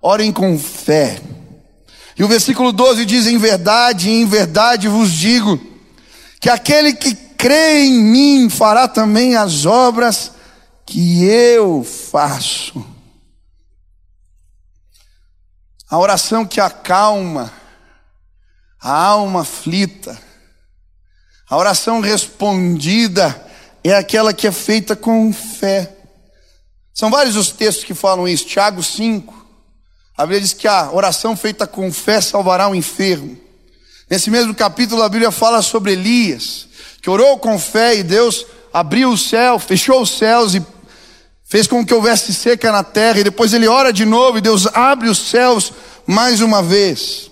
orem 0.00 0.32
com 0.32 0.58
fé. 0.58 1.20
E 2.16 2.22
o 2.22 2.28
versículo 2.28 2.72
12 2.72 3.04
diz: 3.04 3.26
Em 3.26 3.38
verdade, 3.38 4.10
em 4.10 4.26
verdade 4.26 4.86
vos 4.86 5.10
digo, 5.10 5.58
que 6.40 6.50
aquele 6.50 6.92
que 6.92 7.14
crê 7.14 7.84
em 7.84 8.02
mim 8.02 8.50
fará 8.50 8.86
também 8.86 9.34
as 9.34 9.66
obras 9.66 10.32
que 10.86 11.24
eu 11.24 11.82
faço. 11.82 12.93
A 15.94 15.98
oração 15.98 16.44
que 16.44 16.60
acalma 16.60 17.52
a 18.80 18.90
alma 18.90 19.42
aflita, 19.42 20.20
a 21.48 21.56
oração 21.56 22.00
respondida 22.00 23.46
é 23.84 23.94
aquela 23.94 24.34
que 24.34 24.48
é 24.48 24.50
feita 24.50 24.96
com 24.96 25.32
fé. 25.32 25.94
São 26.92 27.12
vários 27.12 27.36
os 27.36 27.52
textos 27.52 27.84
que 27.84 27.94
falam 27.94 28.26
isso. 28.26 28.44
Tiago 28.44 28.82
5. 28.82 29.46
A 30.16 30.22
Bíblia 30.22 30.40
diz 30.40 30.52
que 30.52 30.66
a 30.66 30.90
oração 30.90 31.36
feita 31.36 31.64
com 31.64 31.92
fé 31.92 32.20
salvará 32.20 32.68
o 32.68 32.74
enfermo. 32.74 33.38
Nesse 34.10 34.32
mesmo 34.32 34.52
capítulo, 34.52 35.00
a 35.00 35.08
Bíblia 35.08 35.30
fala 35.30 35.62
sobre 35.62 35.92
Elias, 35.92 36.66
que 37.00 37.08
orou 37.08 37.38
com 37.38 37.56
fé 37.56 37.94
e 37.94 38.02
Deus 38.02 38.44
abriu 38.72 39.12
o 39.12 39.16
céu, 39.16 39.60
fechou 39.60 40.02
os 40.02 40.10
céus 40.10 40.56
e 40.56 40.60
fez 41.54 41.68
com 41.68 41.86
que 41.86 41.94
houvesse 41.94 42.34
seca 42.34 42.72
na 42.72 42.82
terra. 42.82 43.20
E 43.20 43.24
depois 43.24 43.54
ele 43.54 43.68
ora 43.68 43.92
de 43.92 44.04
novo 44.04 44.38
e 44.38 44.40
Deus 44.40 44.66
abre 44.74 45.08
os 45.08 45.18
céus 45.30 45.72
mais 46.04 46.40
uma 46.40 46.60
vez. 46.60 47.30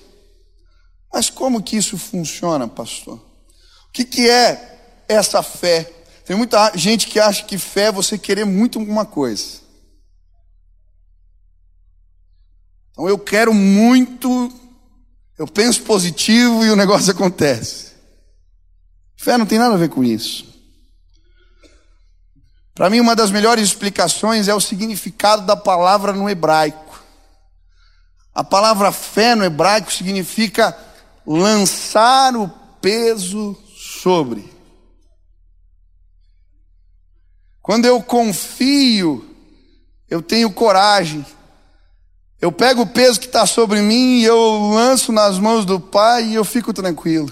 Mas 1.13 1.29
como 1.29 1.61
que 1.61 1.77
isso 1.77 1.99
funciona, 1.99 2.69
pastor? 2.69 3.17
O 3.17 3.93
que, 3.93 4.05
que 4.05 4.31
é 4.31 5.05
essa 5.09 5.43
fé? 5.43 5.91
Tem 6.25 6.37
muita 6.37 6.71
gente 6.77 7.09
que 7.09 7.19
acha 7.19 7.43
que 7.43 7.59
fé 7.59 7.87
é 7.87 7.93
você 7.93 8.17
querer 8.17 8.45
muito 8.45 8.79
alguma 8.79 9.05
coisa. 9.05 9.61
Então 12.93 13.09
eu 13.09 13.19
quero 13.19 13.53
muito, 13.53 14.53
eu 15.37 15.49
penso 15.49 15.83
positivo 15.83 16.65
e 16.65 16.71
o 16.71 16.77
negócio 16.77 17.11
acontece. 17.11 17.91
Fé 19.17 19.37
não 19.37 19.47
tem 19.47 19.59
nada 19.59 19.75
a 19.75 19.79
ver 19.79 19.89
com 19.89 20.05
isso. 20.05 20.52
Para 22.75 22.89
mim, 22.89 23.01
uma 23.01 23.15
das 23.15 23.31
melhores 23.31 23.65
explicações 23.65 24.49
é 24.49 24.55
o 24.55 24.61
significado 24.61 25.45
da 25.45 25.57
palavra 25.57 26.13
no 26.13 26.29
hebraico. 26.29 27.03
A 28.35 28.43
palavra 28.43 28.91
fé 28.91 29.35
no 29.35 29.45
hebraico 29.45 29.93
significa 29.93 30.77
lançar 31.27 32.35
o 32.35 32.49
peso 32.81 33.57
sobre. 33.77 34.51
Quando 37.61 37.85
eu 37.85 38.03
confio, 38.03 39.25
eu 40.09 40.23
tenho 40.23 40.51
coragem. 40.51 41.25
Eu 42.41 42.51
pego 42.51 42.83
o 42.83 42.87
peso 42.87 43.21
que 43.21 43.27
está 43.27 43.47
sobre 43.47 43.81
mim 43.81 44.19
e 44.19 44.25
eu 44.25 44.71
lanço 44.73 45.13
nas 45.13 45.39
mãos 45.39 45.65
do 45.65 45.79
Pai 45.79 46.25
e 46.25 46.35
eu 46.35 46.45
fico 46.45 46.73
tranquilo. 46.73 47.31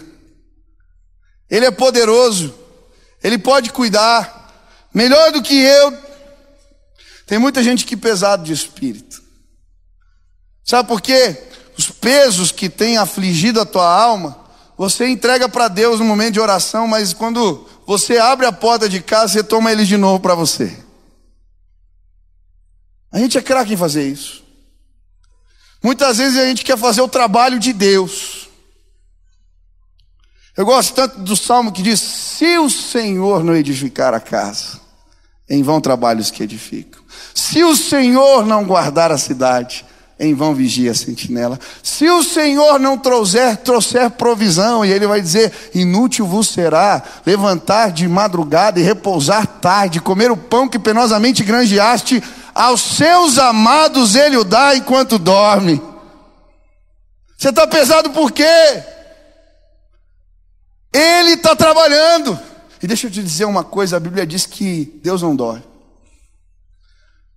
Ele 1.50 1.66
é 1.66 1.70
poderoso, 1.72 2.55
Ele 3.20 3.37
pode 3.37 3.72
cuidar, 3.72 4.39
melhor 4.94 5.33
do 5.33 5.42
que 5.42 5.55
eu. 5.55 5.96
Tem 7.26 7.38
muita 7.38 7.62
gente 7.62 7.85
que 7.85 7.94
é 7.94 7.98
pesado 7.98 8.42
de 8.42 8.53
espírito. 8.53 9.22
Sabe 10.64 10.88
por 10.88 11.00
quê? 11.00 11.37
Os 11.79 11.90
pesos 11.90 12.53
que 12.53 12.68
têm 12.68 12.98
afligido 12.98 13.61
a 13.61 13.66
tua 13.66 13.88
alma, 13.90 14.38
você 14.76 15.09
entrega 15.09 15.48
para 15.48 15.68
Deus 15.68 15.98
no 15.98 16.05
momento 16.05 16.35
de 16.35 16.40
oração, 16.40 16.87
mas 16.87 17.12
quando 17.12 17.66
você 17.87 18.18
abre 18.18 18.46
a 18.46 18.53
porta 18.53 18.88
de 18.88 19.00
casa, 19.00 19.33
você 19.33 19.42
toma 19.42 19.72
eles 19.72 19.88
de 19.88 19.96
novo 19.96 20.20
para 20.20 20.35
você. 20.35 20.76
A 23.12 23.18
gente 23.18 23.38
é 23.38 23.42
craque 23.42 23.74
em 23.74 23.76
fazer 23.76 24.07
isso. 24.07 24.44
Muitas 25.83 26.18
vezes 26.18 26.38
a 26.38 26.44
gente 26.44 26.64
quer 26.64 26.76
fazer 26.76 27.00
o 27.00 27.09
trabalho 27.09 27.59
de 27.59 27.72
Deus. 27.72 28.50
Eu 30.57 30.67
gosto 30.67 30.95
tanto 30.95 31.21
do 31.21 31.37
salmo 31.37 31.73
que 31.73 31.83
diz: 31.83 32.01
Se 32.01 32.59
o 32.59 32.69
Senhor 32.69 33.45
não 33.45 33.55
edificar 33.55 34.15
a 34.15 34.21
casa, 34.21 34.81
em 35.49 35.63
vão 35.63 35.81
trabalhos 35.81 36.31
que 36.31 36.43
edificam. 36.43 37.01
Se 37.35 37.63
o 37.65 37.77
Senhor 37.77 38.47
não 38.47 38.65
guardar 38.65 39.11
a 39.11 39.19
cidade, 39.19 39.85
em 40.21 40.35
vão 40.35 40.55
vigia 40.55 40.91
a 40.91 40.95
sentinela. 40.95 41.59
Se 41.83 42.09
o 42.11 42.23
Senhor 42.23 42.79
não 42.79 42.99
trouxer, 42.99 43.57
trouxer 43.57 44.11
provisão, 44.11 44.85
e 44.85 44.93
ele 44.93 45.07
vai 45.07 45.21
dizer: 45.21 45.71
inútil 45.75 46.27
vos 46.27 46.49
será 46.49 47.03
levantar 47.25 47.91
de 47.91 48.07
madrugada 48.07 48.79
e 48.79 48.83
repousar 48.83 49.47
tarde, 49.47 50.01
comer 50.01 50.31
o 50.31 50.37
pão 50.37 50.69
que 50.69 50.79
penosamente 50.79 51.43
granjeaste, 51.43 52.23
aos 52.55 52.83
seus 52.83 53.39
amados 53.39 54.15
ele 54.15 54.37
o 54.37 54.45
dá 54.45 54.77
enquanto 54.77 55.19
dorme. 55.19 55.81
Você 57.39 57.49
está 57.49 57.67
pesado 57.67 58.11
por 58.11 58.31
quê? 58.31 58.45
Ele 60.92 61.33
está 61.33 61.55
trabalhando. 61.55 62.38
E 62.83 62.87
deixa 62.87 63.07
eu 63.07 63.11
te 63.11 63.22
dizer 63.22 63.44
uma 63.44 63.64
coisa: 63.64 63.96
a 63.96 64.00
Bíblia 64.00 64.26
diz 64.26 64.46
que 64.46 65.00
Deus 65.03 65.22
não 65.22 65.37
dorme. 65.37 65.64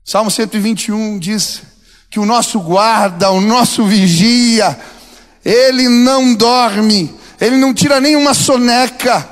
Salmo 0.03 0.31
121 0.31 1.19
diz: 1.19 1.61
que 2.13 2.19
o 2.19 2.27
nosso 2.27 2.59
guarda, 2.59 3.31
o 3.31 3.41
nosso 3.41 3.85
vigia, 3.85 4.79
ele 5.43 5.89
não 5.89 6.35
dorme, 6.35 7.11
ele 7.41 7.57
não 7.57 7.73
tira 7.73 7.99
nenhuma 7.99 8.35
soneca, 8.35 9.27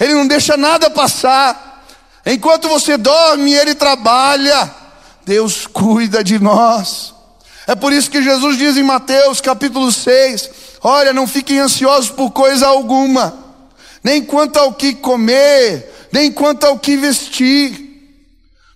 ele 0.00 0.14
não 0.14 0.26
deixa 0.26 0.56
nada 0.56 0.88
passar. 0.88 1.84
Enquanto 2.24 2.70
você 2.70 2.96
dorme, 2.96 3.52
ele 3.52 3.74
trabalha. 3.74 4.74
Deus 5.26 5.66
cuida 5.66 6.24
de 6.24 6.38
nós. 6.38 7.12
É 7.66 7.74
por 7.74 7.92
isso 7.92 8.10
que 8.10 8.22
Jesus 8.22 8.56
diz 8.56 8.78
em 8.78 8.82
Mateus 8.82 9.38
capítulo 9.38 9.92
6: 9.92 10.48
Olha, 10.82 11.12
não 11.12 11.26
fiquem 11.26 11.58
ansiosos 11.58 12.08
por 12.08 12.30
coisa 12.30 12.66
alguma, 12.66 13.36
nem 14.02 14.24
quanto 14.24 14.58
ao 14.58 14.74
que 14.74 14.94
comer, 14.94 16.08
nem 16.12 16.30
quanto 16.30 16.64
ao 16.64 16.78
que 16.78 16.96
vestir, 16.96 17.92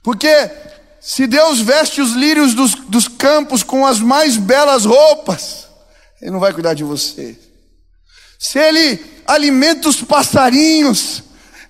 porque 0.03 0.51
se 1.01 1.27
Deus 1.27 1.61
veste 1.61 2.01
os 2.01 2.13
lírios 2.13 2.55
dos, 2.55 2.75
dos 2.75 3.09
campos 3.09 3.63
com 3.63 3.87
as 3.87 4.01
mais 4.01 4.37
belas 4.37 4.85
roupas, 4.85 5.67
Ele 6.23 6.31
não 6.31 6.41
vai 6.41 6.53
cuidar 6.53 6.75
de 6.75 6.85
você. 6.85 7.39
Se 8.39 8.59
Ele 8.59 9.05
alimenta 9.27 9.89
os 9.89 10.03
passarinhos, 10.03 11.23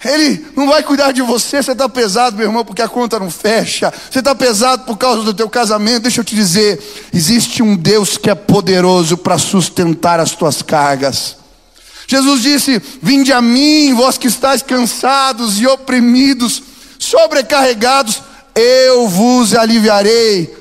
Ele 0.04 0.46
não 0.54 0.68
vai 0.68 0.82
cuidar 0.82 1.12
de 1.12 1.22
você, 1.22 1.62
você 1.62 1.72
está 1.72 1.88
pesado, 1.88 2.36
meu 2.36 2.46
irmão, 2.46 2.64
porque 2.64 2.82
a 2.82 2.88
conta 2.88 3.18
não 3.18 3.30
fecha. 3.30 3.92
Você 4.10 4.18
está 4.18 4.34
pesado 4.34 4.84
por 4.84 4.98
causa 4.98 5.22
do 5.22 5.32
teu 5.32 5.48
casamento. 5.48 6.02
Deixa 6.02 6.20
eu 6.20 6.24
te 6.24 6.34
dizer, 6.34 6.78
existe 7.12 7.62
um 7.62 7.74
Deus 7.76 8.18
que 8.18 8.28
é 8.28 8.34
poderoso 8.34 9.16
para 9.16 9.38
sustentar 9.38 10.20
as 10.20 10.32
tuas 10.32 10.60
cargas. 10.60 11.36
Jesus 12.06 12.42
disse: 12.42 12.78
Vinde 13.02 13.32
a 13.32 13.42
mim, 13.42 13.92
vós 13.94 14.16
que 14.16 14.28
estáis 14.28 14.62
cansados 14.62 15.60
e 15.60 15.66
oprimidos, 15.66 16.62
sobrecarregados, 16.98 18.22
eu 18.54 19.08
vos 19.08 19.54
aliviarei. 19.54 20.54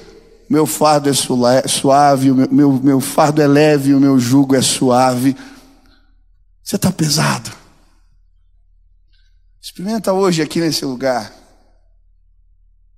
Meu 0.50 0.66
fardo 0.66 1.10
é 1.10 1.68
suave, 1.68 2.32
meu, 2.32 2.48
meu, 2.52 2.72
meu 2.74 3.02
fardo 3.02 3.42
é 3.42 3.48
leve, 3.48 3.94
o 3.94 4.00
meu 4.00 4.20
jugo 4.20 4.56
é 4.56 4.62
suave. 4.62 5.36
Você 6.64 6.76
está 6.76 6.92
pesado. 6.92 7.52
Experimenta 9.62 10.14
hoje 10.14 10.42
aqui 10.42 10.60
nesse 10.60 10.86
lugar. 10.86 11.34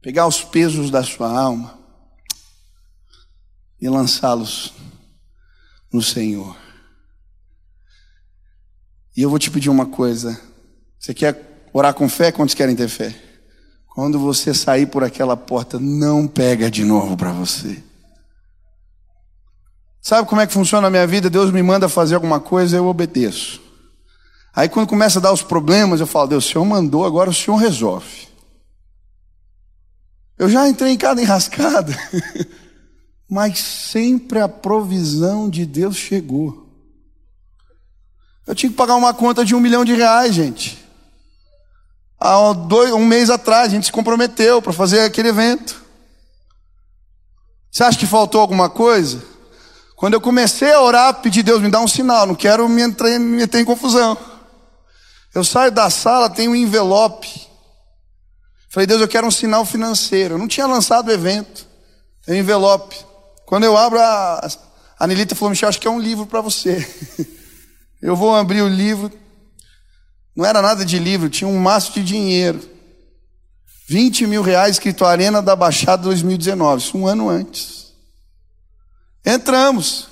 Pegar 0.01 0.27
os 0.27 0.41
pesos 0.43 0.89
da 0.89 1.03
sua 1.03 1.29
alma 1.29 1.77
e 3.79 3.89
lançá-los 3.89 4.73
no 5.91 6.01
Senhor. 6.01 6.66
E 9.17 9.23
eu 9.23 9.31
vou 9.31 9.39
te 9.39 9.49
pedir 9.49 9.71
uma 9.71 9.87
coisa. 9.87 10.39
Você 10.99 11.11
quer 11.11 11.67
orar 11.73 11.95
com 11.95 12.07
fé? 12.07 12.31
Quantos 12.31 12.53
querem 12.53 12.75
ter 12.75 12.87
fé? 12.87 13.15
Quando 13.87 14.19
você 14.19 14.53
sair 14.53 14.85
por 14.85 15.03
aquela 15.03 15.35
porta, 15.35 15.79
não 15.79 16.27
pega 16.27 16.69
de 16.69 16.85
novo 16.85 17.17
para 17.17 17.31
você. 17.31 17.83
Sabe 19.99 20.29
como 20.29 20.39
é 20.39 20.45
que 20.45 20.53
funciona 20.53 20.85
a 20.85 20.91
minha 20.91 21.07
vida? 21.07 21.31
Deus 21.31 21.51
me 21.51 21.63
manda 21.63 21.89
fazer 21.89 22.13
alguma 22.13 22.39
coisa, 22.39 22.77
eu 22.77 22.85
obedeço. 22.85 23.59
Aí 24.55 24.69
quando 24.69 24.87
começa 24.87 25.17
a 25.17 25.21
dar 25.21 25.33
os 25.33 25.41
problemas, 25.41 25.99
eu 25.99 26.05
falo, 26.05 26.27
Deus, 26.27 26.45
o 26.45 26.51
Senhor 26.51 26.63
mandou, 26.63 27.03
agora 27.03 27.31
o 27.31 27.33
Senhor 27.33 27.57
resolve. 27.57 28.27
Eu 30.37 30.47
já 30.47 30.69
entrei 30.69 30.91
em 30.91 30.97
cada 30.97 31.19
enrascada, 31.19 31.91
mas 33.27 33.57
sempre 33.57 34.39
a 34.39 34.47
provisão 34.47 35.49
de 35.49 35.65
Deus 35.65 35.95
chegou. 35.95 36.66
Eu 38.47 38.55
tinha 38.55 38.69
que 38.69 38.77
pagar 38.77 38.95
uma 38.95 39.13
conta 39.13 39.43
de 39.43 39.53
um 39.53 39.59
milhão 39.59 39.83
de 39.83 39.93
reais, 39.93 40.33
gente. 40.33 40.83
Há 42.17 42.53
dois, 42.53 42.93
um 42.93 43.05
mês 43.05 43.29
atrás, 43.29 43.67
a 43.67 43.69
gente 43.69 43.87
se 43.87 43.91
comprometeu 43.91 44.61
para 44.61 44.71
fazer 44.71 45.01
aquele 45.01 45.27
evento. 45.27 45.83
Você 47.69 47.83
acha 47.83 47.99
que 47.99 48.07
faltou 48.07 48.39
alguma 48.39 48.69
coisa? 48.69 49.21
Quando 49.97 50.13
eu 50.13 50.21
comecei 50.21 50.71
a 50.71 50.81
orar, 50.81 51.15
pedi 51.15 51.43
Deus 51.43 51.61
me 51.61 51.69
dá 51.69 51.81
um 51.81 51.87
sinal, 51.87 52.25
não 52.25 52.35
quero 52.35 52.67
me, 52.69 52.81
entrar, 52.81 53.09
me 53.19 53.37
meter 53.37 53.59
em 53.59 53.65
confusão. 53.65 54.17
Eu 55.35 55.43
saio 55.43 55.71
da 55.71 55.89
sala, 55.89 56.29
tem 56.29 56.47
um 56.47 56.55
envelope. 56.55 57.47
Falei, 58.69 58.87
Deus, 58.87 59.01
eu 59.01 59.07
quero 59.07 59.27
um 59.27 59.31
sinal 59.31 59.65
financeiro. 59.65 60.35
Eu 60.35 60.37
não 60.37 60.47
tinha 60.47 60.65
lançado 60.65 61.09
o 61.09 61.11
evento. 61.11 61.67
Tem 62.25 62.35
um 62.35 62.39
envelope. 62.39 62.95
Quando 63.45 63.65
eu 63.65 63.77
abro, 63.77 63.99
a, 63.99 64.47
a 64.99 65.07
Nelita 65.07 65.35
falou, 65.35 65.49
Michel, 65.49 65.69
acho 65.69 65.79
que 65.79 65.87
é 65.87 65.91
um 65.91 65.99
livro 65.99 66.25
para 66.25 66.41
você. 66.41 66.87
Eu 68.01 68.15
vou 68.15 68.35
abrir 68.35 68.61
o 68.61 68.67
livro. 68.67 69.11
Não 70.35 70.45
era 70.45 70.61
nada 70.61 70.85
de 70.85 70.99
livro, 70.99 71.29
tinha 71.29 71.47
um 71.47 71.57
maço 71.57 71.93
de 71.93 72.03
dinheiro. 72.03 72.59
20 73.87 74.27
mil 74.27 74.41
reais 74.41 74.75
escrito 74.75 75.05
Arena 75.05 75.41
da 75.41 75.55
Baixada 75.55 76.03
2019. 76.03 76.83
Isso 76.83 76.97
um 76.97 77.07
ano 77.07 77.29
antes. 77.29 77.93
Entramos. 79.25 80.07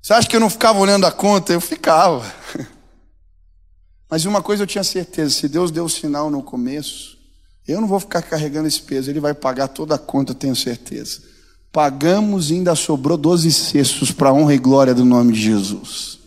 Você 0.00 0.12
acha 0.12 0.28
que 0.28 0.36
eu 0.36 0.40
não 0.40 0.48
ficava 0.48 0.78
olhando 0.78 1.04
a 1.04 1.12
conta? 1.12 1.52
Eu 1.52 1.60
ficava. 1.60 2.24
Mas 4.10 4.24
uma 4.24 4.40
coisa 4.40 4.62
eu 4.62 4.66
tinha 4.66 4.84
certeza: 4.84 5.34
se 5.34 5.48
Deus 5.48 5.70
deu 5.70 5.84
o 5.84 5.90
sinal 5.90 6.30
no 6.30 6.42
começo, 6.42 7.18
eu 7.66 7.80
não 7.80 7.88
vou 7.88 8.00
ficar 8.00 8.22
carregando 8.22 8.68
esse 8.68 8.80
peso, 8.80 9.10
Ele 9.10 9.20
vai 9.20 9.34
pagar 9.34 9.68
toda 9.68 9.96
a 9.96 9.98
conta, 9.98 10.34
tenho 10.34 10.56
certeza. 10.56 11.20
Pagamos 11.70 12.50
e 12.50 12.54
ainda 12.54 12.74
sobrou 12.74 13.18
12 13.18 13.52
cestos 13.52 14.10
para 14.10 14.30
a 14.30 14.32
honra 14.32 14.54
e 14.54 14.58
glória 14.58 14.94
do 14.94 15.04
nome 15.04 15.34
de 15.34 15.42
Jesus. 15.42 16.17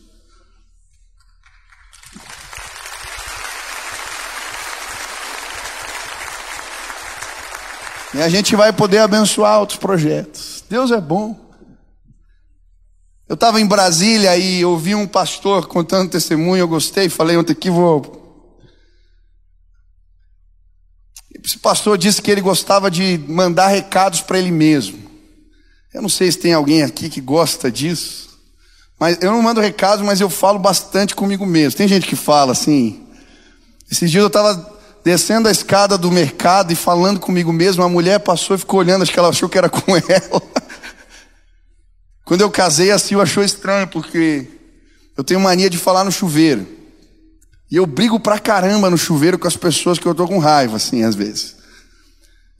E 8.21 8.23
a 8.23 8.29
gente 8.29 8.55
vai 8.55 8.71
poder 8.71 8.99
abençoar 8.99 9.59
outros 9.59 9.79
projetos. 9.79 10.63
Deus 10.69 10.91
é 10.91 11.01
bom. 11.01 11.35
Eu 13.27 13.33
estava 13.33 13.59
em 13.59 13.65
Brasília 13.65 14.37
e 14.37 14.63
ouvi 14.63 14.93
um 14.93 15.07
pastor 15.07 15.65
contando 15.65 16.11
testemunho, 16.11 16.61
eu 16.61 16.67
gostei, 16.67 17.09
falei 17.09 17.35
ontem 17.35 17.53
aqui, 17.53 17.71
vou. 17.71 18.45
Esse 21.43 21.57
pastor 21.57 21.97
disse 21.97 22.21
que 22.21 22.29
ele 22.29 22.41
gostava 22.41 22.91
de 22.91 23.19
mandar 23.27 23.69
recados 23.69 24.21
para 24.21 24.37
ele 24.37 24.51
mesmo. 24.51 24.99
Eu 25.91 26.03
não 26.03 26.09
sei 26.09 26.31
se 26.31 26.37
tem 26.37 26.53
alguém 26.53 26.83
aqui 26.83 27.09
que 27.09 27.21
gosta 27.21 27.71
disso, 27.71 28.39
mas 28.99 29.17
eu 29.19 29.31
não 29.31 29.41
mando 29.41 29.59
recados, 29.59 30.05
mas 30.05 30.21
eu 30.21 30.29
falo 30.29 30.59
bastante 30.59 31.15
comigo 31.15 31.43
mesmo. 31.43 31.75
Tem 31.75 31.87
gente 31.87 32.05
que 32.05 32.15
fala 32.15 32.51
assim. 32.51 33.01
Esses 33.89 34.11
dias 34.11 34.21
eu 34.21 34.27
estava 34.27 34.70
descendo 35.03 35.47
a 35.47 35.51
escada 35.51 35.97
do 35.97 36.11
mercado 36.11 36.71
e 36.71 36.75
falando 36.75 37.19
comigo 37.19 37.51
mesmo, 37.51 37.83
a 37.83 37.89
mulher 37.89 38.19
passou 38.19 38.55
e 38.55 38.59
ficou 38.59 38.79
olhando, 38.79 39.01
acho 39.01 39.11
que 39.11 39.19
ela 39.19 39.29
achou 39.29 39.49
que 39.49 39.57
era 39.57 39.69
com 39.69 39.95
ela. 39.95 40.41
Quando 42.23 42.41
eu 42.41 42.51
casei, 42.51 42.91
a 42.91 42.99
Sil 42.99 43.19
achou 43.19 43.43
estranho, 43.43 43.87
porque 43.87 44.47
eu 45.17 45.23
tenho 45.23 45.39
mania 45.39 45.69
de 45.69 45.77
falar 45.77 46.03
no 46.03 46.11
chuveiro. 46.11 46.65
E 47.69 47.75
eu 47.75 47.85
brigo 47.85 48.19
pra 48.19 48.39
caramba 48.39 48.89
no 48.89 48.97
chuveiro 48.97 49.39
com 49.39 49.47
as 49.47 49.55
pessoas 49.55 49.97
que 49.97 50.05
eu 50.05 50.15
tô 50.15 50.27
com 50.27 50.39
raiva, 50.39 50.77
assim, 50.77 51.03
às 51.03 51.15
vezes. 51.15 51.55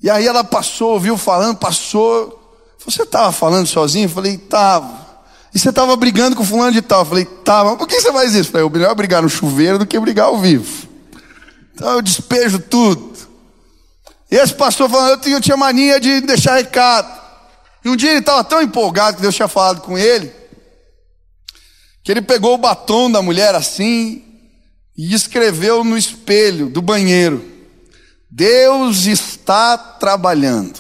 E 0.02 0.10
aí 0.10 0.26
ela 0.26 0.44
passou, 0.44 0.94
ouviu 0.94 1.18
falando, 1.18 1.58
passou. 1.58 2.40
Você 2.86 3.04
estava 3.04 3.32
falando 3.32 3.68
sozinho? 3.68 4.06
Eu 4.06 4.10
falei, 4.10 4.38
tava. 4.38 5.00
E 5.54 5.60
você 5.60 5.70
estava 5.70 5.96
brigando 5.96 6.36
com 6.36 6.46
fulano 6.46 6.72
de 6.72 6.82
tal? 6.82 7.02
Eu 7.02 7.06
falei, 7.06 7.26
tava. 7.26 7.76
Por 7.78 7.88
que 7.88 8.00
você 8.00 8.12
faz 8.12 8.34
isso? 8.34 8.50
Eu 8.50 8.52
falei, 8.52 8.68
é 8.68 8.70
melhor 8.70 8.96
brigar 8.96 9.22
no 9.22 9.30
chuveiro 9.30 9.78
do 9.78 9.86
que 9.86 10.00
brigar 10.00 10.28
ao 10.28 10.40
vivo. 10.40 10.91
Então 11.82 11.94
eu 11.94 12.02
despejo 12.04 12.60
tudo. 12.60 13.18
E 14.30 14.36
esse 14.36 14.54
pastor 14.54 14.88
falando, 14.88 15.10
eu 15.14 15.20
tinha, 15.20 15.36
eu 15.38 15.42
tinha 15.42 15.58
mania 15.58 16.00
de 16.00 16.22
deixar 16.22 16.58
recado. 16.58 17.20
E 17.84 17.90
um 17.90 17.96
dia 17.96 18.12
ele 18.12 18.20
estava 18.20 18.44
tão 18.44 18.62
empolgado 18.62 19.16
que 19.16 19.24
Deus 19.24 19.34
tinha 19.34 19.48
falado 19.48 19.82
com 19.82 19.98
ele, 19.98 20.32
que 22.04 22.12
ele 22.12 22.22
pegou 22.22 22.54
o 22.54 22.60
batom 22.60 23.10
da 23.10 23.24
mulher 23.24 23.56
assim 23.56 24.24
e 24.96 25.12
escreveu 25.12 25.84
no 25.84 25.98
espelho 25.98 26.70
do 26.70 26.84
banheiro: 26.84 27.44
Deus 28.30 29.08
está 29.08 29.76
trabalhando. 29.76 30.80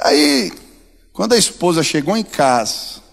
Aí, 0.00 0.50
quando 1.12 1.34
a 1.34 1.38
esposa 1.38 1.82
chegou 1.82 2.16
em 2.16 2.24
casa 2.24 3.03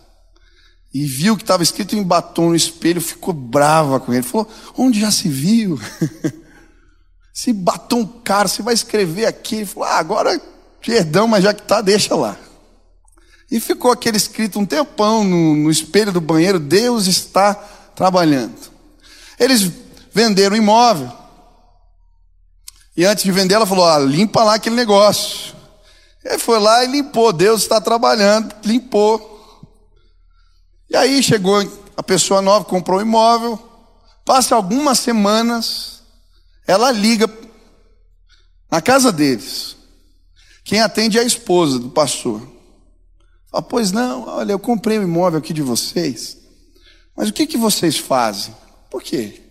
e 0.93 1.06
viu 1.06 1.38
que 1.38 1.43
estava 1.43 1.63
escrito 1.63 1.95
em 1.95 2.04
batom 2.04 2.49
no 2.49 2.56
espelho, 2.56 2.99
ficou 2.99 3.34
brava 3.34 3.99
com 3.99 4.13
ele. 4.13 4.23
Falou: 4.23 4.49
Onde 4.77 4.99
já 4.99 5.12
se 5.12 5.30
viu? 5.30 5.80
Se 7.34 7.54
batom 7.54 8.06
caro, 8.06 8.49
você 8.49 8.62
vai 8.62 8.73
escrever 8.73 9.25
aqui. 9.25 9.56
Ele 9.56 9.65
falou: 9.65 9.88
ah, 9.88 9.97
agora 9.97 10.39
Perdão, 10.86 11.27
mas 11.27 11.43
já 11.43 11.54
que 11.54 11.62
tá, 11.62 11.80
deixa 11.80 12.15
lá. 12.15 12.36
E 13.49 13.60
ficou 13.60 13.91
aquele 13.91 14.17
escrito 14.17 14.60
um 14.60 14.65
tempão 14.65 15.23
no, 15.23 15.56
no 15.56 15.69
espelho 15.69 16.12
do 16.12 16.19
banheiro: 16.19 16.60
Deus 16.60 17.06
está 17.06 17.54
trabalhando. 17.95 18.56
Eles 19.39 19.71
venderam 20.12 20.56
o 20.56 20.58
imóvel. 20.58 21.12
E 22.97 23.06
antes 23.06 23.23
de 23.23 23.32
vender, 23.32 23.54
ela 23.54 23.65
falou: 23.65 23.86
ah, 23.86 23.99
limpa 23.99 24.43
lá 24.43 24.56
aquele 24.56 24.75
negócio. 24.75 25.54
Ele 26.23 26.39
foi 26.39 26.60
lá 26.60 26.84
e 26.84 26.88
limpou. 26.88 27.32
Deus 27.32 27.62
está 27.62 27.80
trabalhando, 27.80 28.56
limpou. 28.65 29.40
E 30.91 30.97
aí 30.97 31.23
chegou 31.23 31.58
a 31.95 32.04
pessoa 32.04 32.41
nova, 32.41 32.65
comprou 32.65 32.99
o 32.99 33.01
imóvel. 33.01 33.58
Passa 34.25 34.56
algumas 34.56 34.99
semanas, 34.99 36.01
ela 36.67 36.91
liga 36.91 37.32
na 38.69 38.82
casa 38.82 39.10
deles. 39.10 39.77
Quem 40.65 40.82
atende 40.82 41.17
é 41.17 41.21
a 41.21 41.25
esposa 41.25 41.80
do 41.80 41.89
pastor. 41.89 42.45
Fala, 43.49 43.63
pois 43.63 43.93
não, 43.93 44.28
olha, 44.28 44.51
eu 44.51 44.59
comprei 44.59 44.99
um 44.99 45.03
imóvel 45.03 45.39
aqui 45.39 45.53
de 45.53 45.61
vocês, 45.61 46.38
mas 47.15 47.30
o 47.30 47.34
que, 47.34 47.47
que 47.47 47.57
vocês 47.57 47.97
fazem? 47.97 48.53
Por 48.89 49.01
quê? 49.01 49.41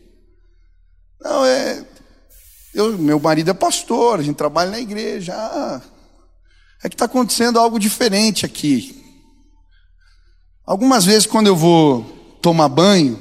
Não, 1.23 1.45
é. 1.47 1.87
Eu, 2.75 2.99
meu 2.99 3.19
marido 3.19 3.51
é 3.51 3.55
pastor, 3.55 4.21
a 4.21 4.23
gente 4.23 4.37
trabalha 4.37 4.71
na 4.71 4.79
igreja. 4.79 5.35
Ah, 5.35 5.81
é 6.85 6.89
que 6.89 6.95
está 6.95 7.07
acontecendo 7.07 7.59
algo 7.59 7.79
diferente 7.79 8.45
aqui. 8.45 9.00
Algumas 10.71 11.05
vezes, 11.05 11.27
quando 11.27 11.49
eu 11.49 11.57
vou 11.57 12.05
tomar 12.41 12.69
banho, 12.69 13.19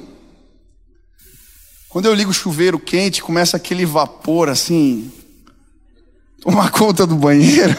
quando 1.88 2.06
eu 2.06 2.14
ligo 2.14 2.30
o 2.30 2.32
chuveiro 2.32 2.78
quente, 2.78 3.20
começa 3.20 3.56
aquele 3.56 3.84
vapor 3.84 4.48
assim, 4.48 5.10
tomar 6.40 6.70
conta 6.70 7.04
do 7.04 7.16
banheiro. 7.16 7.76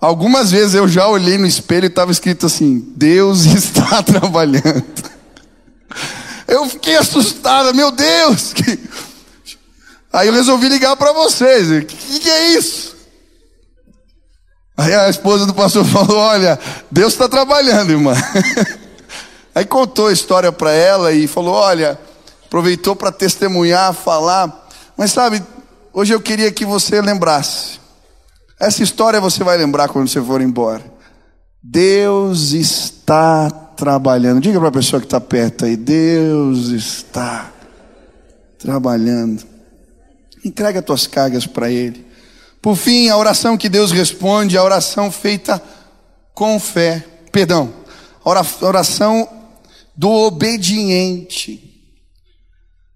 Algumas 0.00 0.52
vezes 0.52 0.74
eu 0.74 0.86
já 0.86 1.08
olhei 1.08 1.36
no 1.36 1.48
espelho 1.48 1.86
e 1.86 1.88
estava 1.88 2.12
escrito 2.12 2.46
assim: 2.46 2.78
Deus 2.94 3.44
está 3.50 4.00
trabalhando. 4.04 5.10
Eu 6.46 6.68
fiquei 6.68 6.96
assustada, 6.96 7.72
meu 7.72 7.90
Deus. 7.90 8.54
Aí 10.12 10.28
eu 10.28 10.32
resolvi 10.32 10.68
ligar 10.68 10.94
para 10.94 11.12
vocês. 11.12 11.68
O 11.68 11.84
que, 11.84 12.20
que 12.20 12.30
é 12.30 12.52
isso? 12.54 12.89
Aí 14.80 14.94
a 14.94 15.10
esposa 15.10 15.44
do 15.44 15.52
pastor 15.52 15.84
falou: 15.86 16.16
Olha, 16.16 16.58
Deus 16.90 17.12
está 17.12 17.28
trabalhando, 17.28 17.90
irmã. 17.90 18.14
Aí 19.54 19.66
contou 19.66 20.06
a 20.06 20.12
história 20.12 20.50
para 20.50 20.72
ela 20.72 21.12
e 21.12 21.26
falou: 21.26 21.52
Olha, 21.52 21.98
aproveitou 22.46 22.96
para 22.96 23.12
testemunhar, 23.12 23.92
falar. 23.92 24.68
Mas 24.96 25.12
sabe, 25.12 25.42
hoje 25.92 26.14
eu 26.14 26.20
queria 26.20 26.50
que 26.50 26.64
você 26.64 26.98
lembrasse. 27.02 27.78
Essa 28.58 28.82
história 28.82 29.20
você 29.20 29.44
vai 29.44 29.58
lembrar 29.58 29.88
quando 29.88 30.08
você 30.08 30.20
for 30.20 30.40
embora. 30.40 30.82
Deus 31.62 32.52
está 32.52 33.50
trabalhando. 33.50 34.40
Diga 34.40 34.58
para 34.58 34.68
a 34.70 34.72
pessoa 34.72 34.98
que 34.98 35.06
está 35.06 35.20
perto 35.20 35.66
aí: 35.66 35.76
Deus 35.76 36.68
está 36.68 37.52
trabalhando. 38.58 39.44
Entrega 40.42 40.80
tuas 40.80 41.06
cargas 41.06 41.46
para 41.46 41.70
Ele. 41.70 42.09
Por 42.62 42.76
fim, 42.76 43.08
a 43.08 43.16
oração 43.16 43.56
que 43.56 43.68
Deus 43.68 43.90
responde, 43.90 44.56
a 44.56 44.62
oração 44.62 45.10
feita 45.10 45.62
com 46.34 46.60
fé. 46.60 47.04
Perdão, 47.32 47.72
a 48.24 48.66
oração 48.66 49.28
do 49.96 50.10
obediente. 50.10 51.70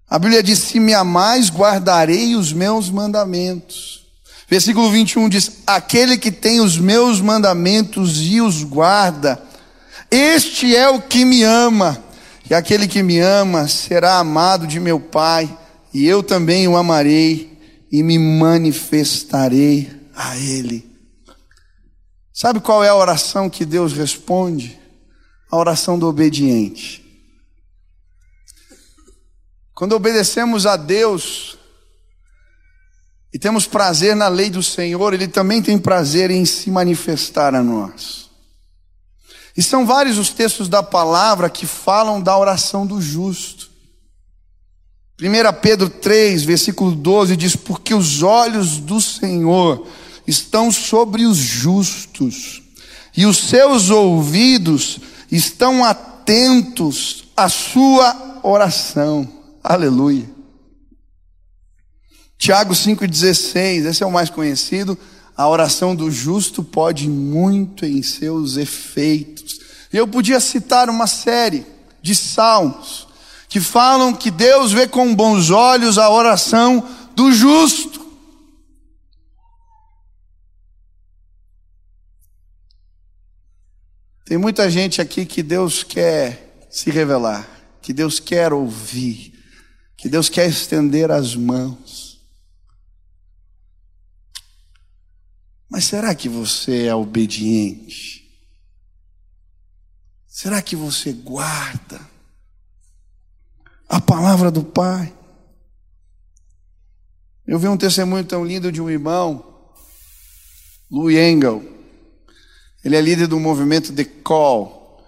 A 0.07 0.19
Bíblia 0.19 0.43
diz: 0.43 0.59
Se 0.59 0.79
me 0.79 0.93
amais, 0.93 1.49
guardarei 1.49 2.35
os 2.35 2.53
meus 2.53 2.89
mandamentos. 2.89 4.05
Versículo 4.47 4.91
21 4.91 5.29
diz: 5.29 5.51
Aquele 5.65 6.17
que 6.17 6.31
tem 6.31 6.59
os 6.59 6.77
meus 6.77 7.19
mandamentos 7.19 8.21
e 8.21 8.41
os 8.41 8.63
guarda, 8.63 9.41
este 10.11 10.75
é 10.75 10.87
o 10.87 11.01
que 11.01 11.25
me 11.25 11.41
ama. 11.43 12.03
E 12.47 12.53
aquele 12.53 12.87
que 12.87 13.01
me 13.01 13.19
ama 13.19 13.67
será 13.67 14.19
amado 14.19 14.67
de 14.67 14.79
meu 14.79 14.99
Pai, 14.99 15.49
e 15.91 16.05
eu 16.05 16.21
também 16.21 16.67
o 16.67 16.77
amarei 16.77 17.54
e 17.91 18.03
me 18.03 18.17
manifestarei 18.17 19.91
a 20.15 20.37
Ele. 20.37 20.89
Sabe 22.33 22.59
qual 22.59 22.83
é 22.83 22.89
a 22.89 22.95
oração 22.95 23.49
que 23.49 23.65
Deus 23.65 23.93
responde? 23.93 24.79
A 25.49 25.57
oração 25.57 25.97
do 25.97 26.07
obediente. 26.07 27.01
Quando 29.73 29.93
obedecemos 29.93 30.65
a 30.65 30.75
Deus 30.75 31.57
e 33.33 33.39
temos 33.39 33.67
prazer 33.67 34.15
na 34.15 34.27
lei 34.27 34.49
do 34.49 34.63
Senhor, 34.63 35.13
Ele 35.13 35.27
também 35.27 35.61
tem 35.61 35.77
prazer 35.77 36.31
em 36.31 36.45
se 36.45 36.71
manifestar 36.71 37.53
a 37.53 37.61
nós. 37.61 38.29
E 39.57 39.63
são 39.63 39.85
vários 39.85 40.17
os 40.17 40.29
textos 40.29 40.67
da 40.67 40.83
palavra 40.83 41.49
que 41.49 41.65
falam 41.65 42.21
da 42.21 42.37
oração 42.37 42.85
do 42.85 43.01
justo. 43.01 43.64
1 45.21 45.61
Pedro 45.61 45.89
3, 45.89 46.43
versículo 46.43 46.91
12 46.91 47.37
diz: 47.37 47.55
Porque 47.55 47.93
os 47.93 48.21
olhos 48.21 48.79
do 48.79 48.99
Senhor 48.99 49.87
estão 50.27 50.69
sobre 50.71 51.25
os 51.25 51.37
justos, 51.37 52.61
e 53.15 53.25
os 53.25 53.37
seus 53.37 53.89
ouvidos 53.89 54.99
estão 55.31 55.85
atentos 55.85 57.25
à 57.35 57.47
sua 57.47 58.41
oração. 58.43 59.27
Aleluia. 59.63 60.29
Tiago 62.37 62.73
5,16, 62.73 63.85
esse 63.85 64.03
é 64.03 64.05
o 64.05 64.11
mais 64.11 64.29
conhecido. 64.29 64.97
A 65.37 65.47
oração 65.47 65.95
do 65.95 66.11
justo 66.11 66.61
pode 66.61 67.09
muito 67.09 67.85
em 67.85 68.03
seus 68.03 68.57
efeitos. 68.57 69.59
Eu 69.93 70.07
podia 70.07 70.41
citar 70.41 70.89
uma 70.89 71.07
série 71.07 71.65
de 72.01 72.13
salmos 72.13 73.04
que 73.55 73.61
falam 73.61 74.13
que 74.13 74.29
Deus 74.29 74.73
vê 74.73 74.85
com 74.85 75.15
bons 75.15 75.49
olhos 75.49 75.97
a 75.97 76.09
oração 76.09 76.81
do 77.15 77.31
justo. 77.31 78.05
Tem 84.25 84.37
muita 84.37 84.69
gente 84.69 84.99
aqui 84.99 85.25
que 85.25 85.41
Deus 85.41 85.83
quer 85.83 86.67
se 86.69 86.91
revelar, 86.91 87.47
que 87.81 87.93
Deus 87.93 88.19
quer 88.19 88.51
ouvir, 88.51 89.33
que 89.95 90.09
Deus 90.09 90.27
quer 90.27 90.49
estender 90.49 91.09
as 91.09 91.33
mãos. 91.33 92.19
Mas 95.69 95.85
será 95.85 96.13
que 96.13 96.27
você 96.27 96.87
é 96.87 96.93
obediente? 96.93 98.37
Será 100.27 100.61
que 100.61 100.75
você 100.75 101.13
guarda 101.13 102.14
a 103.87 104.01
palavra 104.01 104.49
do 104.49 104.63
Pai? 104.63 105.13
Eu 107.47 107.59
vi 107.59 107.67
um 107.67 107.77
testemunho 107.77 108.23
tão 108.23 108.43
lindo 108.43 108.71
de 108.71 108.81
um 108.81 108.89
irmão, 108.89 109.45
Louis 110.89 111.17
Engel. 111.17 111.63
Ele 112.83 112.95
é 112.95 113.01
líder 113.01 113.27
do 113.27 113.39
movimento 113.39 113.93
The 113.93 114.03
Call, 114.03 115.01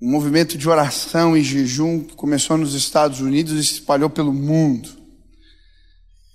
um 0.00 0.10
movimento 0.10 0.56
de 0.56 0.68
oração 0.68 1.36
e 1.36 1.42
jejum 1.42 2.00
que 2.00 2.14
começou 2.14 2.56
nos 2.56 2.74
Estados 2.74 3.20
Unidos 3.20 3.52
e 3.52 3.64
se 3.64 3.74
espalhou 3.74 4.10
pelo 4.10 4.32
mundo. 4.32 4.88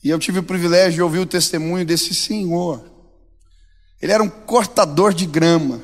E 0.04 0.10
eu 0.10 0.20
tive 0.20 0.39
o 0.39 0.43
privilégio 0.43 0.93
de 0.93 1.02
ouvir 1.02 1.20
o 1.20 1.26
testemunho 1.26 1.86
desse 1.86 2.14
senhor. 2.14 2.84
Ele 4.02 4.12
era 4.12 4.24
um 4.24 4.30
cortador 4.30 5.14
de 5.14 5.26
grama. 5.26 5.82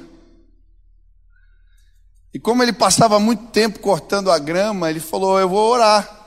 E 2.34 2.40
como 2.40 2.64
ele 2.64 2.74
passava 2.74 3.20
muito 3.20 3.46
tempo 3.52 3.80
cortando 3.80 4.32
a 4.32 4.40
grama, 4.40 4.90
ele 4.90 5.00
falou: 5.00 5.40
Eu 5.40 5.50
vou 5.50 5.70
orar. 5.70 6.22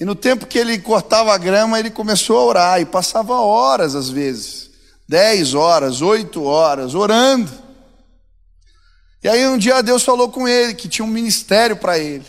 E 0.00 0.04
no 0.04 0.14
tempo 0.14 0.46
que 0.46 0.58
ele 0.58 0.78
cortava 0.78 1.34
a 1.34 1.38
grama, 1.38 1.78
ele 1.78 1.90
começou 1.90 2.38
a 2.38 2.44
orar. 2.44 2.80
E 2.80 2.84
passava 2.84 3.34
horas 3.40 3.94
às 3.94 4.08
vezes 4.08 4.68
dez 5.08 5.54
horas, 5.54 6.02
oito 6.02 6.44
horas, 6.44 6.94
orando. 6.94 7.50
E 9.22 9.28
aí 9.28 9.48
um 9.48 9.56
dia 9.56 9.82
Deus 9.82 10.02
falou 10.02 10.30
com 10.30 10.46
ele 10.46 10.74
que 10.74 10.88
tinha 10.88 11.04
um 11.04 11.08
ministério 11.08 11.76
para 11.76 11.98
ele. 11.98 12.26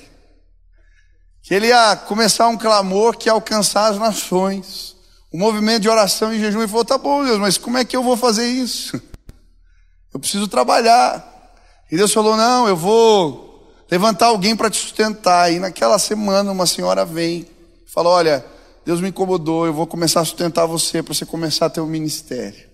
Que 1.44 1.54
ele 1.54 1.68
ia 1.68 1.96
começar 1.96 2.48
um 2.48 2.58
clamor 2.58 3.18
que 3.18 3.28
ia 3.28 3.34
alcançar 3.34 3.88
as 3.88 3.98
nações. 3.98 4.96
Um 5.32 5.38
movimento 5.38 5.82
de 5.82 5.90
oração 5.90 6.34
e 6.34 6.40
jejum. 6.40 6.64
E 6.64 6.68
falou: 6.68 6.86
tá 6.86 6.98
bom, 6.98 7.24
Deus, 7.24 7.38
mas 7.38 7.58
como 7.58 7.78
é 7.78 7.84
que 7.84 7.98
eu 7.98 8.02
vou 8.02 8.16
fazer 8.16 8.48
isso? 8.48 9.00
Eu 10.14 10.20
preciso 10.20 10.48
trabalhar. 10.48 11.39
E 11.92 11.98
Deus 11.98 12.14
falou: 12.14 12.36
não, 12.36 12.68
eu 12.68 12.76
vou 12.76 13.74
levantar 13.90 14.28
alguém 14.28 14.56
para 14.56 14.70
te 14.70 14.78
sustentar. 14.78 15.52
E 15.52 15.60
naquela 15.60 15.98
semana 15.98 16.52
uma 16.52 16.66
senhora 16.66 17.06
vem 17.06 17.48
e 17.88 17.92
fala: 17.92 18.10
olha, 18.10 18.46
Deus 18.86 19.02
me 19.02 19.10
incomodou, 19.10 19.66
eu 19.66 19.74
vou 19.74 19.88
começar 19.88 20.22
a 20.22 20.26
sustentar 20.26 20.66
você 20.66 21.04
para 21.04 21.14
você 21.14 21.26
começar 21.26 21.68
a 21.68 21.70
ter 21.70 21.82
um 21.82 21.88
ministério. 21.88 22.68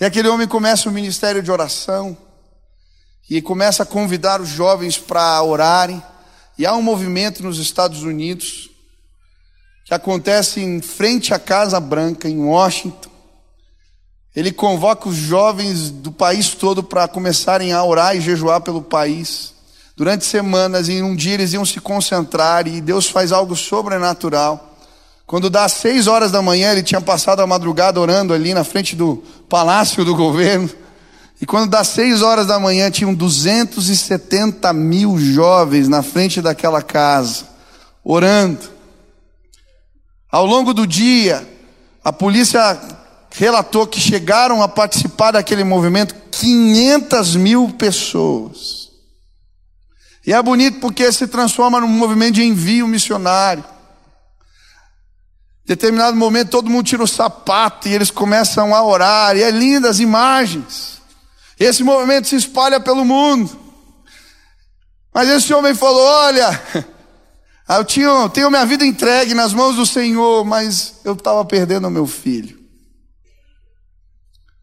E 0.00 0.04
aquele 0.04 0.28
homem 0.28 0.46
começa 0.46 0.88
um 0.88 0.92
ministério 0.92 1.42
de 1.42 1.50
oração 1.50 2.16
e 3.28 3.40
começa 3.40 3.82
a 3.82 3.86
convidar 3.86 4.40
os 4.40 4.48
jovens 4.48 4.98
para 4.98 5.42
orarem. 5.42 6.02
E 6.58 6.64
há 6.64 6.74
um 6.74 6.82
movimento 6.82 7.42
nos 7.42 7.58
Estados 7.58 8.02
Unidos 8.02 8.70
que 9.84 9.94
acontece 9.94 10.60
em 10.60 10.80
frente 10.80 11.32
à 11.32 11.38
Casa 11.38 11.78
Branca, 11.78 12.28
em 12.28 12.38
Washington. 12.38 13.15
Ele 14.36 14.52
convoca 14.52 15.08
os 15.08 15.16
jovens 15.16 15.90
do 15.90 16.12
país 16.12 16.50
todo 16.50 16.82
para 16.82 17.08
começarem 17.08 17.72
a 17.72 17.82
orar 17.82 18.14
e 18.14 18.20
jejuar 18.20 18.60
pelo 18.60 18.82
país. 18.82 19.54
Durante 19.96 20.26
semanas, 20.26 20.90
em 20.90 21.02
um 21.02 21.16
dia 21.16 21.32
eles 21.32 21.54
iam 21.54 21.64
se 21.64 21.80
concentrar 21.80 22.68
e 22.68 22.82
Deus 22.82 23.08
faz 23.08 23.32
algo 23.32 23.56
sobrenatural. 23.56 24.76
Quando 25.26 25.48
dá 25.48 25.66
seis 25.70 26.06
horas 26.06 26.30
da 26.30 26.42
manhã, 26.42 26.70
ele 26.70 26.82
tinha 26.82 27.00
passado 27.00 27.40
a 27.40 27.46
madrugada 27.46 27.98
orando 27.98 28.34
ali 28.34 28.52
na 28.52 28.62
frente 28.62 28.94
do 28.94 29.24
palácio 29.48 30.04
do 30.04 30.14
governo. 30.14 30.68
E 31.40 31.46
quando 31.46 31.70
das 31.70 31.88
seis 31.88 32.20
horas 32.20 32.46
da 32.46 32.58
manhã, 32.58 32.90
tinham 32.90 33.14
270 33.14 34.70
mil 34.74 35.18
jovens 35.18 35.88
na 35.88 36.02
frente 36.02 36.42
daquela 36.42 36.82
casa, 36.82 37.46
orando. 38.04 38.68
Ao 40.30 40.44
longo 40.44 40.74
do 40.74 40.86
dia, 40.86 41.46
a 42.04 42.12
polícia 42.12 42.78
relatou 43.36 43.86
que 43.86 44.00
chegaram 44.00 44.62
a 44.62 44.68
participar 44.68 45.32
daquele 45.32 45.62
movimento 45.62 46.14
500 46.30 47.36
mil 47.36 47.68
pessoas. 47.70 48.88
E 50.26 50.32
é 50.32 50.42
bonito 50.42 50.80
porque 50.80 51.12
se 51.12 51.28
transforma 51.28 51.80
num 51.80 51.86
movimento 51.86 52.36
de 52.36 52.42
envio 52.42 52.88
missionário. 52.88 53.64
Determinado 55.66 56.16
momento, 56.16 56.50
todo 56.50 56.70
mundo 56.70 56.86
tira 56.86 57.02
o 57.02 57.08
sapato 57.08 57.88
e 57.88 57.94
eles 57.94 58.10
começam 58.10 58.74
a 58.74 58.82
orar, 58.82 59.36
e 59.36 59.42
é 59.42 59.50
linda 59.50 59.90
as 59.90 60.00
imagens. 60.00 61.02
Esse 61.58 61.84
movimento 61.84 62.28
se 62.28 62.36
espalha 62.36 62.80
pelo 62.80 63.04
mundo. 63.04 63.50
Mas 65.12 65.28
esse 65.28 65.52
homem 65.52 65.74
falou: 65.74 66.02
Olha, 66.02 66.62
eu 67.68 67.84
tinha, 67.84 68.28
tenho 68.30 68.50
minha 68.50 68.64
vida 68.64 68.86
entregue 68.86 69.34
nas 69.34 69.52
mãos 69.52 69.76
do 69.76 69.84
Senhor, 69.84 70.44
mas 70.44 71.00
eu 71.04 71.12
estava 71.12 71.44
perdendo 71.44 71.88
o 71.88 71.90
meu 71.90 72.06
filho. 72.06 72.65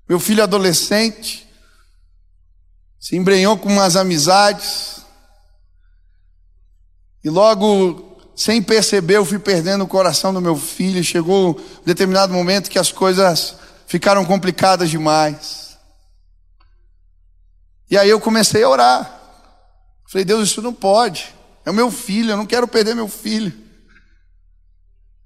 Meu 0.08 0.20
filho 0.20 0.43
adolescente 0.43 1.47
se 2.99 3.16
embrenhou 3.16 3.58
com 3.58 3.70
umas 3.70 3.95
amizades. 3.95 5.01
E 7.24 7.30
logo, 7.30 8.18
sem 8.36 8.62
perceber, 8.62 9.18
eu 9.18 9.26
fui 9.26 9.39
perdendo 9.39 9.84
o 9.84 9.88
coração 9.88 10.34
do 10.34 10.41
meu 10.41 10.56
filho. 10.56 11.04
Chegou 11.04 11.51
um 11.51 11.84
determinado 11.86 12.34
momento 12.34 12.70
que 12.70 12.80
as 12.80 12.91
coisas 12.91 13.56
ficaram 13.88 14.26
complicadas 14.26 14.89
demais. 14.89 15.78
E 17.89 17.97
aí 17.97 18.10
eu 18.10 18.20
comecei 18.20 18.64
a 18.64 18.70
orar. 18.70 19.22
Falei, 20.10 20.26
Deus, 20.26 20.49
isso 20.49 20.62
não 20.62 20.74
pode. 20.74 21.34
É 21.66 21.72
o 21.72 21.74
meu 21.74 21.89
filho, 21.89 22.32
eu 22.32 22.38
não 22.38 22.45
quero 22.45 22.68
perder 22.68 22.95
meu 22.95 23.08
filho. 23.08 23.54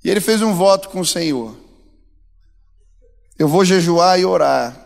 E 0.04 0.10
ele 0.10 0.22
fez 0.22 0.42
um 0.42 0.54
voto 0.54 0.90
com 0.90 1.00
o 1.00 1.06
Senhor. 1.06 1.58
Eu 3.38 3.48
vou 3.48 3.64
jejuar 3.64 4.20
e 4.20 4.26
orar. 4.26 4.86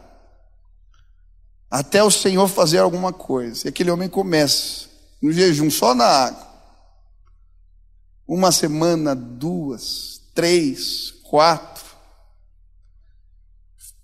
Até 1.69 2.03
o 2.03 2.11
Senhor 2.11 2.47
fazer 2.47 2.79
alguma 2.79 3.13
coisa. 3.13 3.65
E 3.65 3.69
aquele 3.69 3.91
homem 3.91 4.09
começa 4.09 4.89
no 5.21 5.31
jejum, 5.31 5.69
só 5.69 5.95
na 5.95 6.05
água. 6.05 6.51
Uma 8.27 8.51
semana, 8.51 9.15
duas, 9.15 10.21
três, 10.33 11.11
quatro. 11.23 11.85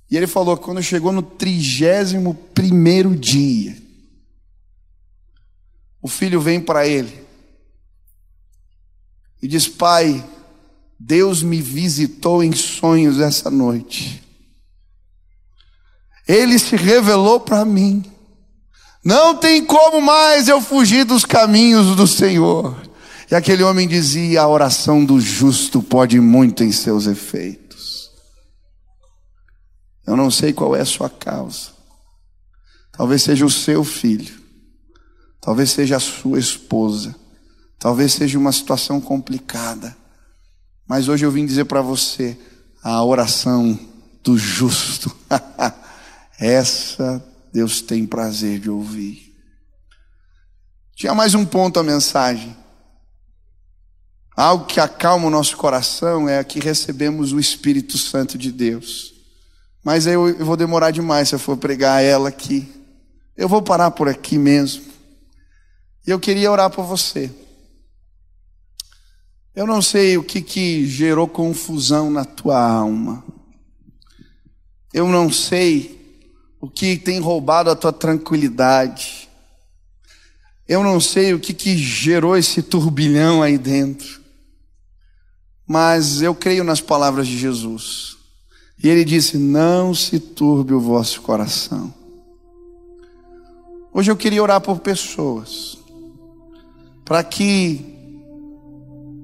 E 0.10 0.16
ele 0.16 0.28
falou 0.28 0.56
que 0.58 0.64
quando 0.64 0.82
chegou 0.82 1.12
no 1.12 1.22
trigésimo 1.22 2.34
primeiro 2.54 3.16
dia, 3.16 3.76
o 6.02 6.08
filho 6.08 6.40
vem 6.40 6.62
para 6.62 6.88
ele 6.88 7.26
e 9.42 9.48
diz: 9.48 9.68
Pai, 9.68 10.26
Deus 10.98 11.44
me 11.44 11.62
visitou 11.62 12.42
em 12.42 12.54
sonhos 12.54 13.20
essa 13.20 13.52
noite. 13.52 14.27
Ele 16.28 16.60
se 16.60 16.76
revelou 16.76 17.40
para 17.40 17.64
mim. 17.64 18.04
Não 19.04 19.36
tem 19.36 19.64
como 19.64 20.02
mais 20.02 20.48
eu 20.50 20.62
fugir 20.62 21.06
dos 21.06 21.24
caminhos 21.24 21.96
do 21.96 22.06
Senhor. 22.06 22.76
E 23.32 23.36
aquele 23.36 23.64
homem 23.64 23.88
dizia: 23.88 24.42
a 24.42 24.48
oração 24.48 25.06
do 25.06 25.20
justo 25.20 25.82
pode 25.82 26.20
muito 26.20 26.64
em 26.64 26.72
seus 26.72 27.08
efeitos. 27.08 28.12
Eu 30.06 30.16
não 30.18 30.30
sei 30.30 30.52
qual 30.52 30.76
é 30.76 30.82
a 30.82 30.86
sua 30.86 31.10
causa. 31.10 31.70
Talvez 32.92 33.24
seja 33.24 33.46
o 33.46 33.50
seu 33.50 33.84
filho. 33.84 34.36
Talvez 35.40 35.72
seja 35.72 35.98
a 35.98 36.00
sua 36.00 36.40
esposa. 36.40 37.16
Talvez 37.80 38.14
seja 38.14 38.38
uma 38.38 38.52
situação 38.52 39.00
complicada. 39.00 39.96
Mas 40.88 41.08
hoje 41.08 41.26
eu 41.26 41.32
vim 41.32 41.46
dizer 41.46 41.66
para 41.66 41.82
você 41.82 42.38
a 42.84 43.04
oração 43.04 43.80
do 44.24 44.38
justo. 44.38 45.16
Essa 46.40 47.24
Deus 47.52 47.82
tem 47.82 48.06
prazer 48.06 48.60
de 48.60 48.70
ouvir. 48.70 49.36
Tinha 50.96 51.14
mais 51.14 51.34
um 51.34 51.46
ponto 51.46 51.80
a 51.80 51.84
mensagem. 51.84 52.56
Algo 54.36 54.66
que 54.66 54.80
acalma 54.80 55.28
o 55.28 55.32
nosso 55.32 55.58
coração 55.58 56.30
é 56.30 56.44
que 56.44 56.60
recebemos 56.60 57.34
o 57.34 57.40
Espírito 57.40 57.98
Santo 57.98 58.38
de 58.38 58.52
Deus. 58.52 59.14
Mas 59.84 60.06
eu, 60.06 60.30
eu 60.30 60.46
vou 60.46 60.56
demorar 60.56 60.92
demais 60.92 61.30
se 61.30 61.36
eu 61.36 61.40
for 61.40 61.58
pregar 61.58 62.04
ela 62.04 62.30
aqui. 62.30 62.72
Eu 63.36 63.50
vou 63.50 63.62
parar 63.62 63.90
por 63.92 64.08
aqui 64.08 64.38
mesmo. 64.38 64.86
E 66.06 66.12
eu 66.12 66.20
queria 66.20 66.52
orar 66.52 66.70
por 66.70 66.86
você. 66.86 67.32
Eu 69.56 69.66
não 69.66 69.82
sei 69.82 70.20
o 70.20 70.24
que, 70.24 70.40
que 70.40 70.86
gerou 70.86 71.28
confusão 71.28 72.12
na 72.12 72.24
tua 72.24 72.62
alma. 72.62 73.24
Eu 74.94 75.08
não 75.08 75.32
sei 75.32 75.97
o 76.60 76.70
que 76.70 76.98
tem 76.98 77.20
roubado 77.20 77.70
a 77.70 77.76
tua 77.76 77.94
tranquilidade. 77.94 79.30
Eu 80.68 80.84
não 80.84 81.00
sei 81.00 81.34
o 81.34 81.40
que, 81.40 81.54
que 81.54 81.78
gerou 81.78 82.36
esse 82.36 82.62
turbilhão 82.62 83.42
aí 83.42 83.58
dentro. 83.58 84.22
Mas 85.66 86.22
eu 86.22 86.34
creio 86.34 86.64
nas 86.64 86.82
palavras 86.82 87.28
de 87.28 87.38
Jesus. 87.38 88.18
E 88.82 88.88
ele 88.88 89.04
disse: 89.04 89.38
Não 89.38 89.94
se 89.94 90.20
turbe 90.20 90.74
o 90.74 90.80
vosso 90.80 91.22
coração. 91.22 91.94
Hoje 93.94 94.12
eu 94.12 94.16
queria 94.16 94.44
orar 94.44 94.62
por 94.62 94.80
pessoas, 94.80 95.78
para 97.04 97.24
que 97.24 97.98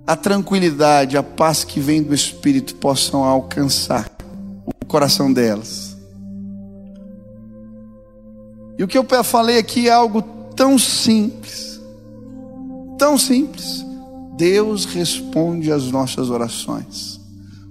a 0.05 0.15
tranquilidade, 0.15 1.15
a 1.15 1.23
paz 1.23 1.63
que 1.63 1.79
vem 1.79 2.01
do 2.01 2.13
Espírito 2.13 2.75
possam 2.75 3.23
alcançar 3.23 4.11
o 4.65 4.85
coração 4.85 5.31
delas. 5.31 5.92
E 8.77 8.83
o 8.83 8.87
que 8.87 8.97
eu 8.97 9.05
falei 9.23 9.57
aqui 9.57 9.87
é 9.87 9.91
algo 9.91 10.21
tão 10.55 10.77
simples, 10.77 11.79
tão 12.97 13.17
simples. 13.17 13.85
Deus 14.35 14.85
responde 14.85 15.71
às 15.71 15.91
nossas 15.91 16.29
orações. 16.29 17.19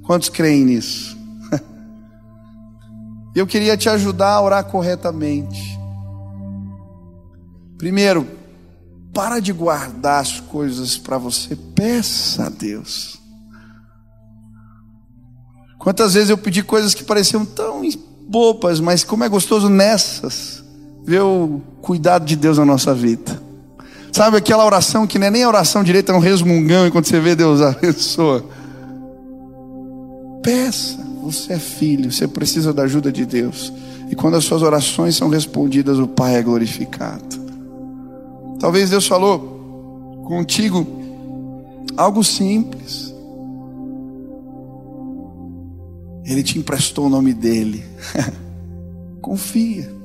Quantos 0.04 0.28
creem 0.28 0.64
nisso? 0.64 1.16
Eu 3.34 3.46
queria 3.46 3.76
te 3.76 3.88
ajudar 3.88 4.30
a 4.30 4.42
orar 4.42 4.64
corretamente. 4.64 5.78
Primeiro, 7.78 8.28
para 9.12 9.40
de 9.40 9.52
guardar 9.52 10.20
as 10.20 10.38
coisas 10.38 10.96
para 10.96 11.18
você, 11.18 11.56
peça 11.56 12.46
a 12.46 12.48
Deus. 12.48 13.20
Quantas 15.78 16.14
vezes 16.14 16.30
eu 16.30 16.38
pedi 16.38 16.62
coisas 16.62 16.94
que 16.94 17.02
pareciam 17.02 17.44
tão 17.44 17.82
bobas, 18.28 18.78
mas 18.78 19.02
como 19.02 19.24
é 19.24 19.28
gostoso 19.28 19.68
nessas 19.68 20.61
ver 21.04 21.22
o 21.22 21.60
cuidado 21.80 22.24
de 22.24 22.36
Deus 22.36 22.58
na 22.58 22.64
nossa 22.64 22.94
vida. 22.94 23.40
Sabe 24.12 24.36
aquela 24.36 24.64
oração 24.64 25.06
que 25.06 25.18
não 25.18 25.26
é 25.26 25.30
nem 25.30 25.42
a 25.42 25.48
oração 25.48 25.82
direita, 25.82 26.12
é 26.12 26.14
um 26.14 26.20
resmungão, 26.20 26.86
enquanto 26.86 27.08
você 27.08 27.18
vê 27.18 27.34
Deus 27.34 27.60
abençoa. 27.62 28.44
Peça, 30.42 30.98
você 31.22 31.54
é 31.54 31.58
filho, 31.58 32.12
você 32.12 32.28
precisa 32.28 32.72
da 32.72 32.82
ajuda 32.82 33.10
de 33.10 33.24
Deus. 33.24 33.72
E 34.10 34.14
quando 34.14 34.36
as 34.36 34.44
suas 34.44 34.60
orações 34.60 35.16
são 35.16 35.30
respondidas, 35.30 35.98
o 35.98 36.06
Pai 36.06 36.36
é 36.36 36.42
glorificado. 36.42 37.40
Talvez 38.60 38.90
Deus 38.90 39.06
falou 39.06 40.22
contigo 40.26 40.86
algo 41.96 42.22
simples. 42.22 43.12
Ele 46.24 46.42
te 46.42 46.58
emprestou 46.58 47.06
o 47.06 47.08
nome 47.08 47.32
dele. 47.32 47.84
Confia. 49.20 50.01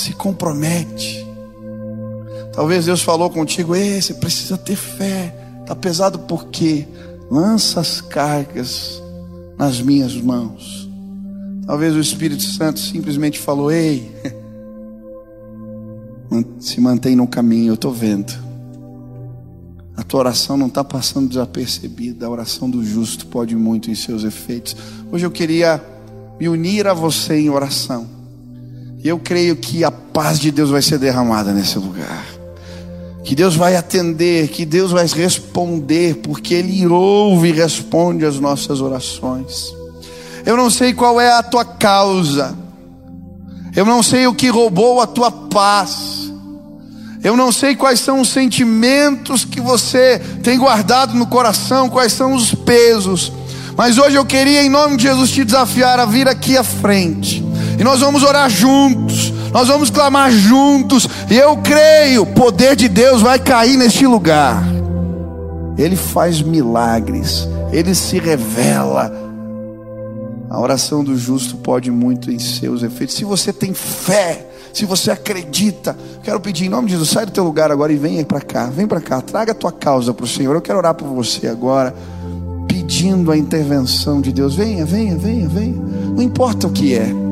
Se 0.00 0.14
compromete. 0.14 1.26
Talvez 2.52 2.86
Deus 2.86 3.02
falou 3.02 3.30
contigo, 3.30 3.76
Ei, 3.76 4.00
você 4.00 4.14
precisa 4.14 4.58
ter 4.58 4.76
fé. 4.76 5.34
Está 5.60 5.76
pesado 5.76 6.20
por 6.20 6.46
quê? 6.46 6.86
Lança 7.30 7.80
as 7.80 8.00
cargas 8.00 9.00
nas 9.56 9.80
minhas 9.80 10.16
mãos. 10.16 10.88
Talvez 11.66 11.94
o 11.94 12.00
Espírito 12.00 12.42
Santo 12.42 12.80
simplesmente 12.80 13.38
falou, 13.38 13.70
ei, 13.70 14.10
se 16.58 16.80
mantém 16.80 17.14
no 17.14 17.28
caminho, 17.28 17.70
eu 17.70 17.74
estou 17.74 17.92
vendo. 17.92 18.32
A 19.96 20.02
tua 20.02 20.20
oração 20.20 20.56
não 20.56 20.66
está 20.66 20.82
passando 20.82 21.28
desapercebida, 21.28 22.26
a 22.26 22.30
oração 22.30 22.68
do 22.68 22.84
justo 22.84 23.26
pode 23.26 23.54
muito 23.54 23.90
em 23.90 23.94
seus 23.94 24.24
efeitos. 24.24 24.74
Hoje 25.12 25.24
eu 25.24 25.30
queria 25.30 25.80
me 26.40 26.48
unir 26.48 26.88
a 26.88 26.94
você 26.94 27.38
em 27.38 27.50
oração. 27.50 28.19
E 29.02 29.08
eu 29.08 29.18
creio 29.18 29.56
que 29.56 29.82
a 29.82 29.90
paz 29.90 30.38
de 30.38 30.50
Deus 30.50 30.68
vai 30.68 30.82
ser 30.82 30.98
derramada 30.98 31.54
nesse 31.54 31.78
lugar. 31.78 32.26
Que 33.24 33.34
Deus 33.34 33.56
vai 33.56 33.74
atender, 33.74 34.48
que 34.48 34.66
Deus 34.66 34.92
vai 34.92 35.06
responder, 35.06 36.16
porque 36.16 36.52
Ele 36.52 36.86
ouve 36.86 37.48
e 37.48 37.52
responde 37.52 38.26
as 38.26 38.38
nossas 38.38 38.82
orações. 38.82 39.72
Eu 40.44 40.54
não 40.54 40.68
sei 40.68 40.92
qual 40.92 41.18
é 41.18 41.32
a 41.32 41.42
tua 41.42 41.64
causa, 41.64 42.54
eu 43.74 43.86
não 43.86 44.02
sei 44.02 44.26
o 44.26 44.34
que 44.34 44.48
roubou 44.48 45.00
a 45.00 45.06
tua 45.06 45.30
paz, 45.30 46.30
eu 47.22 47.36
não 47.36 47.52
sei 47.52 47.76
quais 47.76 48.00
são 48.00 48.20
os 48.20 48.30
sentimentos 48.30 49.44
que 49.44 49.60
você 49.60 50.18
tem 50.42 50.58
guardado 50.58 51.14
no 51.14 51.26
coração, 51.26 51.90
quais 51.90 52.12
são 52.12 52.34
os 52.34 52.54
pesos, 52.54 53.32
mas 53.76 53.98
hoje 53.98 54.16
eu 54.16 54.24
queria, 54.24 54.62
em 54.62 54.70
nome 54.70 54.96
de 54.96 55.04
Jesus, 55.04 55.30
te 55.30 55.44
desafiar 55.44 56.00
a 56.00 56.06
vir 56.06 56.26
aqui 56.26 56.56
à 56.56 56.64
frente 56.64 57.49
e 57.80 57.82
nós 57.82 58.00
vamos 58.00 58.22
orar 58.22 58.50
juntos, 58.50 59.32
nós 59.50 59.68
vamos 59.68 59.88
clamar 59.88 60.30
juntos, 60.30 61.08
e 61.30 61.34
eu 61.34 61.56
creio, 61.56 62.26
poder 62.26 62.76
de 62.76 62.90
Deus 62.90 63.22
vai 63.22 63.38
cair 63.38 63.78
neste 63.78 64.06
lugar. 64.06 64.62
Ele 65.78 65.96
faz 65.96 66.42
milagres, 66.42 67.48
ele 67.72 67.94
se 67.94 68.18
revela. 68.18 69.10
A 70.50 70.60
oração 70.60 71.02
do 71.02 71.16
justo 71.16 71.56
pode 71.56 71.90
muito 71.90 72.30
em 72.30 72.38
seus 72.38 72.82
efeitos. 72.82 73.16
Se 73.16 73.24
você 73.24 73.50
tem 73.50 73.72
fé, 73.72 74.46
se 74.74 74.84
você 74.84 75.10
acredita, 75.10 75.96
quero 76.22 76.38
pedir 76.38 76.66
em 76.66 76.68
nome 76.68 76.88
de 76.88 76.92
Jesus, 76.92 77.08
sai 77.08 77.24
do 77.24 77.32
teu 77.32 77.44
lugar 77.44 77.70
agora 77.70 77.90
e 77.90 77.96
venha 77.96 78.22
para 78.26 78.42
cá, 78.42 78.66
vem 78.66 78.86
para 78.86 79.00
cá, 79.00 79.22
traga 79.22 79.52
a 79.52 79.54
tua 79.54 79.72
causa 79.72 80.12
para 80.12 80.24
o 80.24 80.28
Senhor. 80.28 80.54
Eu 80.54 80.60
quero 80.60 80.76
orar 80.76 80.94
por 80.94 81.08
você 81.08 81.46
agora, 81.46 81.94
pedindo 82.68 83.32
a 83.32 83.38
intervenção 83.38 84.20
de 84.20 84.32
Deus. 84.32 84.54
Venha, 84.54 84.84
venha, 84.84 85.16
venha, 85.16 85.48
venha. 85.48 85.80
Não 86.14 86.22
importa 86.22 86.66
o 86.66 86.70
que 86.70 86.94
é 86.94 87.29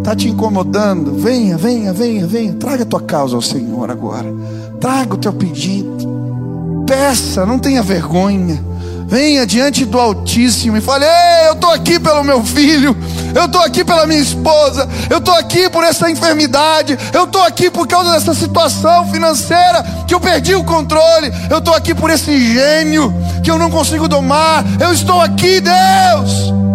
está 0.00 0.16
te 0.16 0.28
incomodando, 0.28 1.14
venha, 1.14 1.56
venha, 1.56 1.92
venha, 1.92 2.26
venha, 2.26 2.54
traga 2.54 2.82
a 2.82 2.86
tua 2.86 3.00
causa 3.00 3.36
ao 3.36 3.42
Senhor 3.42 3.90
agora. 3.90 4.32
Traga 4.80 5.14
o 5.14 5.18
teu 5.18 5.32
pedido. 5.32 6.84
Peça, 6.86 7.46
não 7.46 7.58
tenha 7.58 7.82
vergonha. 7.82 8.64
Venha 9.06 9.44
diante 9.44 9.84
do 9.84 9.98
Altíssimo 9.98 10.76
e 10.76 10.80
fale: 10.80 11.04
Ei, 11.04 11.48
eu 11.48 11.54
estou 11.54 11.70
aqui 11.70 11.98
pelo 11.98 12.22
meu 12.22 12.44
filho, 12.44 12.96
eu 13.34 13.44
estou 13.44 13.60
aqui 13.60 13.84
pela 13.84 14.06
minha 14.06 14.20
esposa, 14.20 14.88
eu 15.10 15.18
estou 15.18 15.34
aqui 15.34 15.68
por 15.68 15.82
essa 15.82 16.08
enfermidade, 16.08 16.96
eu 17.12 17.24
estou 17.24 17.42
aqui 17.42 17.68
por 17.68 17.88
causa 17.88 18.12
dessa 18.12 18.32
situação 18.34 19.10
financeira 19.10 19.84
que 20.06 20.14
eu 20.14 20.20
perdi 20.20 20.54
o 20.54 20.62
controle, 20.62 21.32
eu 21.50 21.58
estou 21.58 21.74
aqui 21.74 21.92
por 21.92 22.08
esse 22.08 22.54
gênio 22.54 23.12
que 23.42 23.50
eu 23.50 23.58
não 23.58 23.68
consigo 23.68 24.06
domar, 24.06 24.64
eu 24.80 24.92
estou 24.92 25.20
aqui, 25.20 25.60
Deus. 25.60 26.69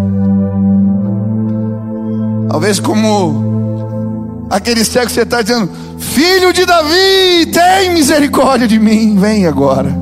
Talvez 2.50 2.80
como 2.80 4.46
aquele 4.50 4.84
cego 4.84 5.08
que 5.08 5.12
você 5.12 5.22
está 5.22 5.42
dizendo: 5.42 5.70
Filho 5.98 6.54
de 6.54 6.66
Davi, 6.66 7.46
tem 7.52 7.94
misericórdia 7.94 8.68
de 8.68 8.80
mim, 8.80 9.16
vem 9.18 9.46
agora. 9.46 9.96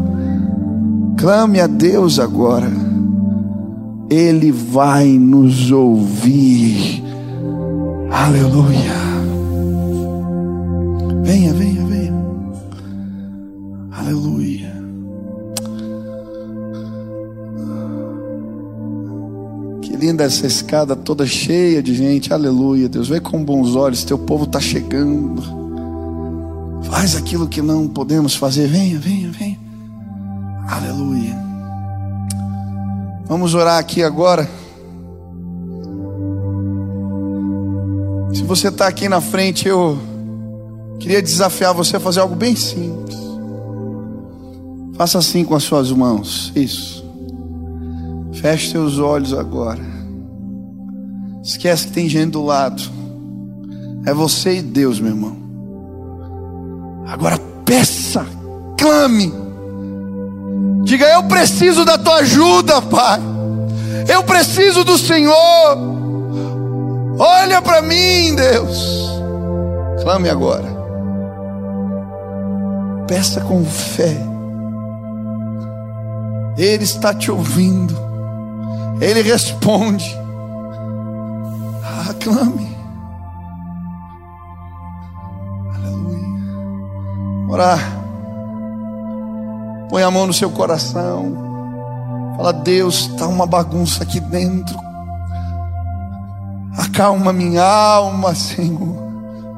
Clame 1.18 1.60
a 1.60 1.68
Deus 1.68 2.20
agora, 2.20 2.72
Ele 4.10 4.52
vai 4.52 5.08
nos 5.08 5.72
ouvir. 5.72 7.04
Aleluia. 8.12 9.04
Venha, 11.24 11.54
venha, 11.54 11.86
venha. 11.86 11.93
Linda 20.04 20.26
essa 20.26 20.46
escada 20.46 20.98
toda 20.98 21.26
cheia 21.26 21.82
de 21.82 21.96
gente. 21.96 22.34
Aleluia. 22.34 22.90
Deus, 22.90 23.08
vem 23.08 23.22
com 23.22 23.42
bons 23.42 23.74
olhos. 23.74 24.04
Teu 24.04 24.18
povo 24.18 24.44
está 24.44 24.60
chegando. 24.60 25.42
Faz 26.84 27.16
aquilo 27.16 27.48
que 27.48 27.62
não 27.62 27.88
podemos 27.88 28.36
fazer. 28.36 28.68
Venha, 28.68 29.00
venha, 29.00 29.32
venha. 29.32 29.58
Aleluia. 30.68 31.34
Vamos 33.28 33.54
orar 33.54 33.80
aqui 33.80 34.04
agora. 34.04 34.46
Se 38.34 38.44
você 38.44 38.68
está 38.68 38.88
aqui 38.90 39.08
na 39.08 39.22
frente, 39.22 39.70
eu 39.70 39.98
queria 41.00 41.22
desafiar 41.22 41.74
você 41.74 41.96
a 41.96 42.00
fazer 42.02 42.20
algo 42.20 42.36
bem 42.36 42.58
simples. 42.58 43.18
Faça 44.98 45.18
assim 45.18 45.46
com 45.46 45.56
as 45.56 45.64
suas 45.64 45.94
mãos. 45.94 46.52
Isso. 46.54 47.06
Feche 48.34 48.72
seus 48.72 49.00
olhos 49.00 49.34
agora. 49.34 49.93
Esquece 51.44 51.88
que 51.88 51.94
tem 51.94 52.08
gente 52.08 52.32
do 52.32 52.44
lado. 52.44 52.82
É 54.06 54.14
você 54.14 54.60
e 54.60 54.62
Deus, 54.62 55.00
meu 55.00 55.12
irmão. 55.12 55.38
Agora 57.06 57.38
peça, 57.66 58.26
clame. 58.80 59.34
Diga: 60.84 61.06
Eu 61.08 61.24
preciso 61.24 61.84
da 61.84 61.98
tua 61.98 62.18
ajuda, 62.18 62.82
Pai. 62.82 63.20
Eu 64.08 64.24
preciso 64.24 64.86
do 64.86 64.98
Senhor. 64.98 65.78
Olha 67.20 67.62
para 67.62 67.82
mim, 67.82 68.36
Deus. 68.36 69.10
Clame 70.02 70.30
agora. 70.30 70.68
Peça 73.08 73.42
com 73.42 73.66
fé. 73.66 74.18
Ele 76.58 76.84
está 76.84 77.14
te 77.14 77.30
ouvindo. 77.30 77.96
Ele 79.02 79.22
responde. 79.22 80.23
Clame. 82.20 82.76
Aleluia. 85.76 87.50
Orar. 87.50 87.80
Põe 89.90 90.04
a 90.04 90.10
mão 90.10 90.26
no 90.26 90.34
seu 90.34 90.50
coração. 90.50 92.34
Fala, 92.36 92.52
Deus, 92.52 93.10
está 93.10 93.28
uma 93.28 93.46
bagunça 93.46 94.04
aqui 94.04 94.20
dentro. 94.20 94.76
Acalma 96.78 97.32
minha 97.32 97.64
alma, 97.64 98.34
Senhor. 98.34 98.98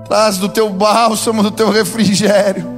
Traz 0.05 0.37
do 0.37 0.49
teu 0.49 0.69
bálsamo, 0.69 1.41
do 1.41 1.51
teu 1.51 1.69
refrigério. 1.69 2.75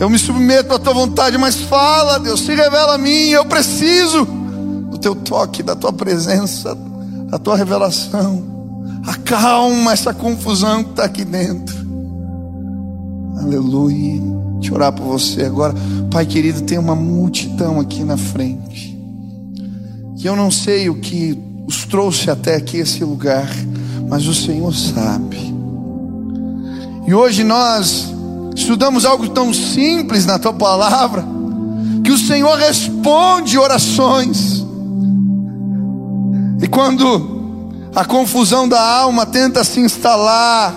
Eu 0.00 0.10
me 0.10 0.18
submeto 0.18 0.74
à 0.74 0.78
tua 0.78 0.92
vontade, 0.92 1.38
mas 1.38 1.60
fala, 1.60 2.18
Deus, 2.18 2.40
se 2.40 2.54
revela 2.54 2.94
a 2.94 2.98
mim. 2.98 3.28
Eu 3.28 3.44
preciso 3.44 4.24
do 4.24 4.98
teu 4.98 5.14
toque, 5.14 5.62
da 5.62 5.76
tua 5.76 5.92
presença, 5.92 6.74
da 7.34 7.38
tua 7.38 7.56
revelação. 7.56 8.44
Acalma 9.04 9.92
essa 9.92 10.14
confusão 10.14 10.84
que 10.84 10.90
está 10.90 11.04
aqui 11.04 11.24
dentro. 11.24 11.76
Aleluia. 13.36 14.22
Eu 14.62 14.74
orar 14.74 14.92
por 14.92 15.04
você 15.04 15.42
agora. 15.42 15.74
Pai 16.12 16.24
querido, 16.24 16.62
tem 16.62 16.78
uma 16.78 16.94
multidão 16.94 17.80
aqui 17.80 18.04
na 18.04 18.16
frente. 18.16 18.96
Que 20.16 20.28
eu 20.28 20.36
não 20.36 20.48
sei 20.48 20.88
o 20.88 20.94
que 20.94 21.36
os 21.66 21.84
trouxe 21.84 22.30
até 22.30 22.54
aqui 22.54 22.78
esse 22.78 23.02
lugar, 23.02 23.50
mas 24.08 24.28
o 24.28 24.34
Senhor 24.34 24.72
sabe. 24.72 25.52
E 27.04 27.12
hoje 27.12 27.42
nós 27.42 28.14
estudamos 28.54 29.04
algo 29.04 29.28
tão 29.30 29.52
simples 29.52 30.24
na 30.24 30.38
tua 30.38 30.52
palavra, 30.52 31.24
que 32.04 32.12
o 32.12 32.18
Senhor 32.18 32.56
responde 32.56 33.58
orações. 33.58 34.63
E 36.64 36.66
quando 36.66 37.68
a 37.94 38.06
confusão 38.06 38.66
da 38.66 38.80
alma 38.80 39.26
tenta 39.26 39.62
se 39.62 39.80
instalar, 39.80 40.74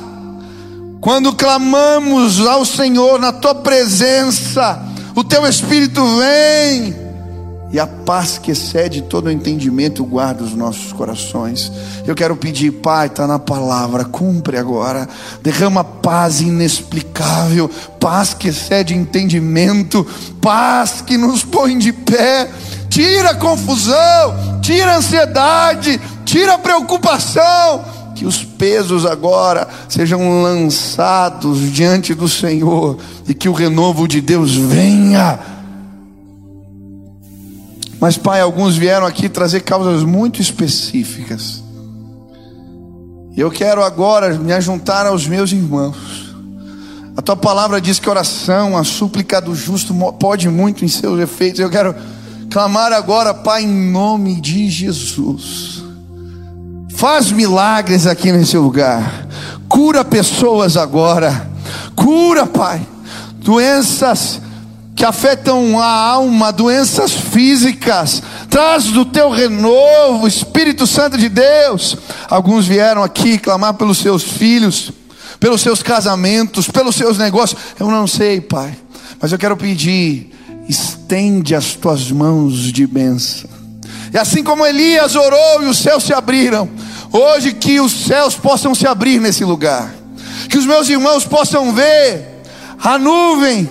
quando 1.00 1.34
clamamos 1.34 2.46
ao 2.46 2.66
Senhor 2.66 3.18
na 3.18 3.32
tua 3.32 3.56
presença, 3.56 4.84
o 5.16 5.24
teu 5.24 5.48
Espírito 5.48 6.02
vem 6.18 6.94
e 7.72 7.80
a 7.80 7.88
paz 7.88 8.38
que 8.38 8.52
excede 8.52 9.02
todo 9.02 9.28
o 9.28 9.32
entendimento 9.32 10.04
guarda 10.04 10.44
os 10.44 10.54
nossos 10.54 10.92
corações. 10.92 11.72
Eu 12.06 12.16
quero 12.16 12.36
pedir, 12.36 12.72
Pai, 12.72 13.08
está 13.08 13.26
na 13.26 13.40
palavra, 13.40 14.04
cumpre 14.04 14.58
agora, 14.58 15.08
derrama 15.42 15.86
paz 15.86 16.42
inexplicável, 16.42 17.70
paz 17.98 18.34
que 18.34 18.50
excede 18.50 18.94
entendimento, 18.94 20.06
paz 20.42 21.02
que 21.02 21.18
nos 21.18 21.46
põe 21.46 21.78
de 21.78 21.94
pé, 21.94 22.50
tira 22.90 23.32
a 23.32 23.36
confusão, 23.36 24.60
tira 24.62 24.94
a 24.94 24.98
ansiedade, 24.98 26.00
tira 26.26 26.56
a 26.56 26.60
preocupação 26.60 27.98
que 28.18 28.26
os 28.26 28.44
pesos 28.44 29.06
agora 29.06 29.68
sejam 29.88 30.42
lançados 30.42 31.72
diante 31.72 32.16
do 32.16 32.28
Senhor 32.28 32.98
e 33.28 33.34
que 33.34 33.48
o 33.48 33.54
renovo 33.54 34.08
de 34.08 34.20
Deus 34.20 34.56
venha. 34.56 35.40
Mas, 38.00 38.18
Pai, 38.18 38.42
alguns 38.42 38.76
vieram 38.76 39.06
aqui 39.06 39.30
trazer 39.30 39.62
causas 39.62 40.04
muito 40.04 40.42
específicas. 40.42 41.64
Eu 43.36 43.52
quero 43.52 43.84
agora 43.84 44.34
me 44.34 44.60
juntar 44.62 45.06
aos 45.06 45.28
meus 45.28 45.52
irmãos. 45.52 46.36
A 47.16 47.22
tua 47.22 47.36
palavra 47.36 47.80
diz 47.80 48.00
que 48.00 48.10
oração, 48.10 48.76
a 48.76 48.84
súplica 48.84 49.40
do 49.40 49.54
justo 49.54 49.94
pode 50.20 50.50
muito 50.50 50.84
em 50.84 50.88
seus 50.88 51.20
efeitos. 51.20 51.60
Eu 51.60 51.70
quero 51.70 51.96
clamar 52.50 52.92
agora, 52.94 53.34
Pai, 53.34 53.64
em 53.64 53.92
nome 53.92 54.40
de 54.40 54.70
Jesus 54.70 55.78
Faz 56.98 57.32
milagres 57.32 58.08
aqui 58.08 58.32
nesse 58.32 58.58
lugar. 58.58 59.28
Cura 59.70 60.04
pessoas 60.04 60.76
agora. 60.76 61.48
Cura, 61.96 62.48
Pai. 62.48 62.82
Doenças 63.36 64.42
que 64.96 65.06
afetam 65.06 65.80
a 65.80 65.86
alma, 65.86 66.52
doenças 66.52 67.12
físicas. 67.12 68.24
Traz 68.50 68.86
do 68.86 69.06
teu 69.06 69.30
renovo, 69.30 70.28
Espírito 70.28 70.88
Santo 70.88 71.20
de 71.20 71.30
Deus. 71.30 71.96
Alguns 72.28 72.66
vieram 72.66 73.04
aqui 73.04 73.38
clamar 73.38 73.76
pelos 73.76 74.00
seus 74.00 74.24
filhos, 74.24 74.92
pelos 75.40 75.62
seus 75.62 75.84
casamentos, 75.84 76.68
pelos 76.68 76.96
seus 76.96 77.20
negócios. 77.20 77.62
Eu 77.80 77.92
não 77.92 78.08
sei, 78.08 78.42
Pai, 78.42 78.76
mas 79.22 79.32
eu 79.32 79.38
quero 79.38 79.56
pedir, 79.56 80.32
estende 80.68 81.56
as 81.56 81.74
tuas 81.74 82.12
mãos 82.12 82.72
de 82.72 82.86
bênção. 82.86 83.50
E 84.14 84.18
assim 84.18 84.44
como 84.44 84.66
Elias 84.66 85.16
orou 85.16 85.64
e 85.64 85.68
os 85.68 85.78
céus 85.78 86.04
se 86.04 86.14
abriram, 86.14 86.70
Hoje 87.12 87.54
que 87.54 87.80
os 87.80 87.92
céus 87.92 88.36
possam 88.36 88.76
se 88.76 88.86
abrir 88.86 89.20
nesse 89.20 89.44
lugar, 89.44 89.94
que 90.50 90.58
os 90.58 90.66
meus 90.66 90.90
irmãos 90.90 91.26
possam 91.26 91.74
ver 91.74 92.44
a 92.84 92.98
nuvem 92.98 93.70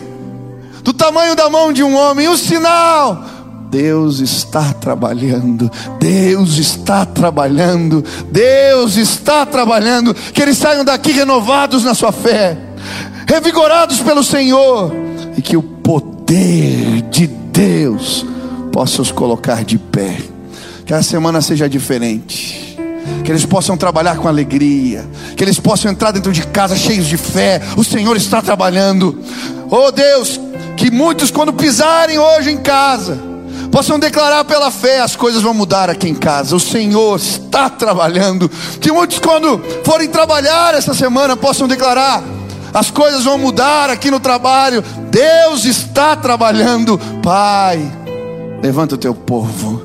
do 0.82 0.92
tamanho 0.92 1.34
da 1.34 1.50
mão 1.50 1.72
de 1.72 1.82
um 1.82 1.94
homem, 1.94 2.28
o 2.28 2.36
sinal. 2.36 3.24
Deus 3.70 4.20
está 4.20 4.72
trabalhando, 4.72 5.70
Deus 5.98 6.56
está 6.56 7.04
trabalhando, 7.04 8.02
Deus 8.30 8.96
está 8.96 9.44
trabalhando. 9.44 10.14
Que 10.14 10.40
eles 10.40 10.56
saiam 10.56 10.84
daqui 10.84 11.12
renovados 11.12 11.84
na 11.84 11.92
sua 11.92 12.12
fé, 12.12 12.56
revigorados 13.26 14.00
pelo 14.00 14.22
Senhor, 14.22 14.92
e 15.36 15.42
que 15.42 15.56
o 15.56 15.62
poder 15.62 16.75
de 17.16 17.26
Deus 17.26 18.26
possa 18.70 19.00
os 19.00 19.10
colocar 19.10 19.64
de 19.64 19.78
pé. 19.78 20.18
Que 20.84 20.92
a 20.92 21.02
semana 21.02 21.40
seja 21.40 21.66
diferente 21.66 22.76
que 23.24 23.32
eles 23.32 23.46
possam 23.46 23.76
trabalhar 23.76 24.16
com 24.18 24.28
alegria, 24.28 25.04
que 25.36 25.42
eles 25.42 25.58
possam 25.58 25.90
entrar 25.90 26.10
dentro 26.10 26.32
de 26.32 26.46
casa 26.46 26.76
cheios 26.76 27.06
de 27.06 27.16
fé. 27.16 27.60
O 27.76 27.82
Senhor 27.82 28.16
está 28.16 28.42
trabalhando. 28.42 29.18
Oh 29.70 29.90
Deus, 29.90 30.40
que 30.76 30.90
muitos, 30.90 31.30
quando 31.30 31.52
pisarem 31.52 32.18
hoje 32.18 32.50
em 32.50 32.58
casa, 32.58 33.18
possam 33.72 33.98
declarar 33.98 34.44
pela 34.44 34.70
fé: 34.70 35.00
as 35.00 35.16
coisas 35.16 35.42
vão 35.42 35.54
mudar 35.54 35.88
aqui 35.88 36.08
em 36.08 36.14
casa. 36.14 36.54
O 36.54 36.60
Senhor 36.60 37.16
está 37.16 37.70
trabalhando. 37.70 38.48
Que 38.80 38.92
muitos, 38.92 39.18
quando 39.18 39.60
forem 39.84 40.08
trabalhar 40.08 40.74
essa 40.74 40.94
semana, 40.94 41.36
possam 41.36 41.66
declarar: 41.66 42.22
as 42.72 42.90
coisas 42.90 43.24
vão 43.24 43.38
mudar 43.38 43.90
aqui 43.90 44.10
no 44.10 44.20
trabalho. 44.20 44.82
Deus 45.10 45.64
está 45.64 46.16
trabalhando. 46.16 46.98
Pai, 47.22 47.80
levanta 48.62 48.94
o 48.94 48.98
teu 48.98 49.14
povo, 49.14 49.82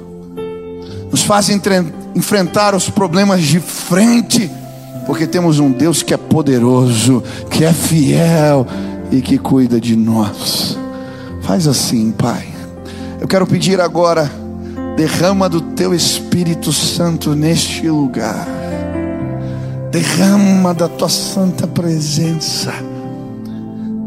nos 1.10 1.24
faz 1.24 1.50
enfrentar 2.16 2.76
os 2.76 2.90
problemas 2.90 3.42
de 3.44 3.60
frente, 3.60 4.50
porque 5.06 5.28
temos 5.28 5.60
um 5.60 5.72
Deus 5.72 6.04
que 6.04 6.14
é 6.14 6.18
poderoso, 6.18 7.24
que 7.50 7.64
é 7.64 7.74
fiel 7.74 8.68
e 9.12 9.22
que 9.22 9.38
cuida 9.38 9.80
de 9.80 9.96
nós. 9.96 10.78
Faz 11.42 11.68
assim, 11.68 12.12
Pai. 12.12 12.48
Eu 13.20 13.28
quero 13.28 13.46
pedir 13.46 13.80
agora, 13.80 14.32
derrama 14.96 15.48
do 15.48 15.62
teu 15.62 15.94
Espírito 15.94 16.72
Santo 16.74 17.36
neste 17.36 17.88
lugar. 17.90 18.61
Derrama 19.92 20.74
da 20.74 20.88
tua 20.88 21.10
santa 21.10 21.68
presença. 21.68 22.72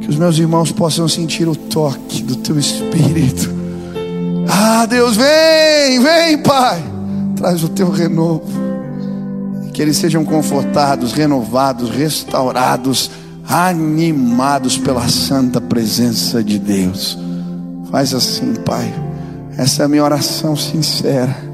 Que 0.01 0.09
os 0.09 0.17
meus 0.17 0.39
irmãos 0.39 0.73
possam 0.73 1.07
sentir 1.07 1.47
o 1.47 1.55
toque 1.55 2.23
do 2.23 2.37
teu 2.37 2.59
Espírito. 2.59 3.51
Ah, 4.49 4.87
Deus, 4.87 5.17
vem, 5.17 6.01
vem, 6.01 6.39
Pai. 6.39 6.83
Traz 7.37 7.63
o 7.63 7.69
teu 7.69 7.91
renovo. 7.91 8.45
Que 9.75 9.83
eles 9.83 9.99
sejam 9.99 10.25
confortados, 10.25 11.13
renovados, 11.13 11.91
restaurados 11.91 13.11
animados 13.47 14.79
pela 14.79 15.07
santa 15.09 15.61
presença 15.61 16.43
de 16.43 16.59
Deus. 16.59 17.19
Faz 17.91 18.15
assim, 18.15 18.55
Pai. 18.65 18.93
Essa 19.57 19.83
é 19.83 19.85
a 19.85 19.89
minha 19.89 20.03
oração 20.03 20.57
sincera. 20.57 21.54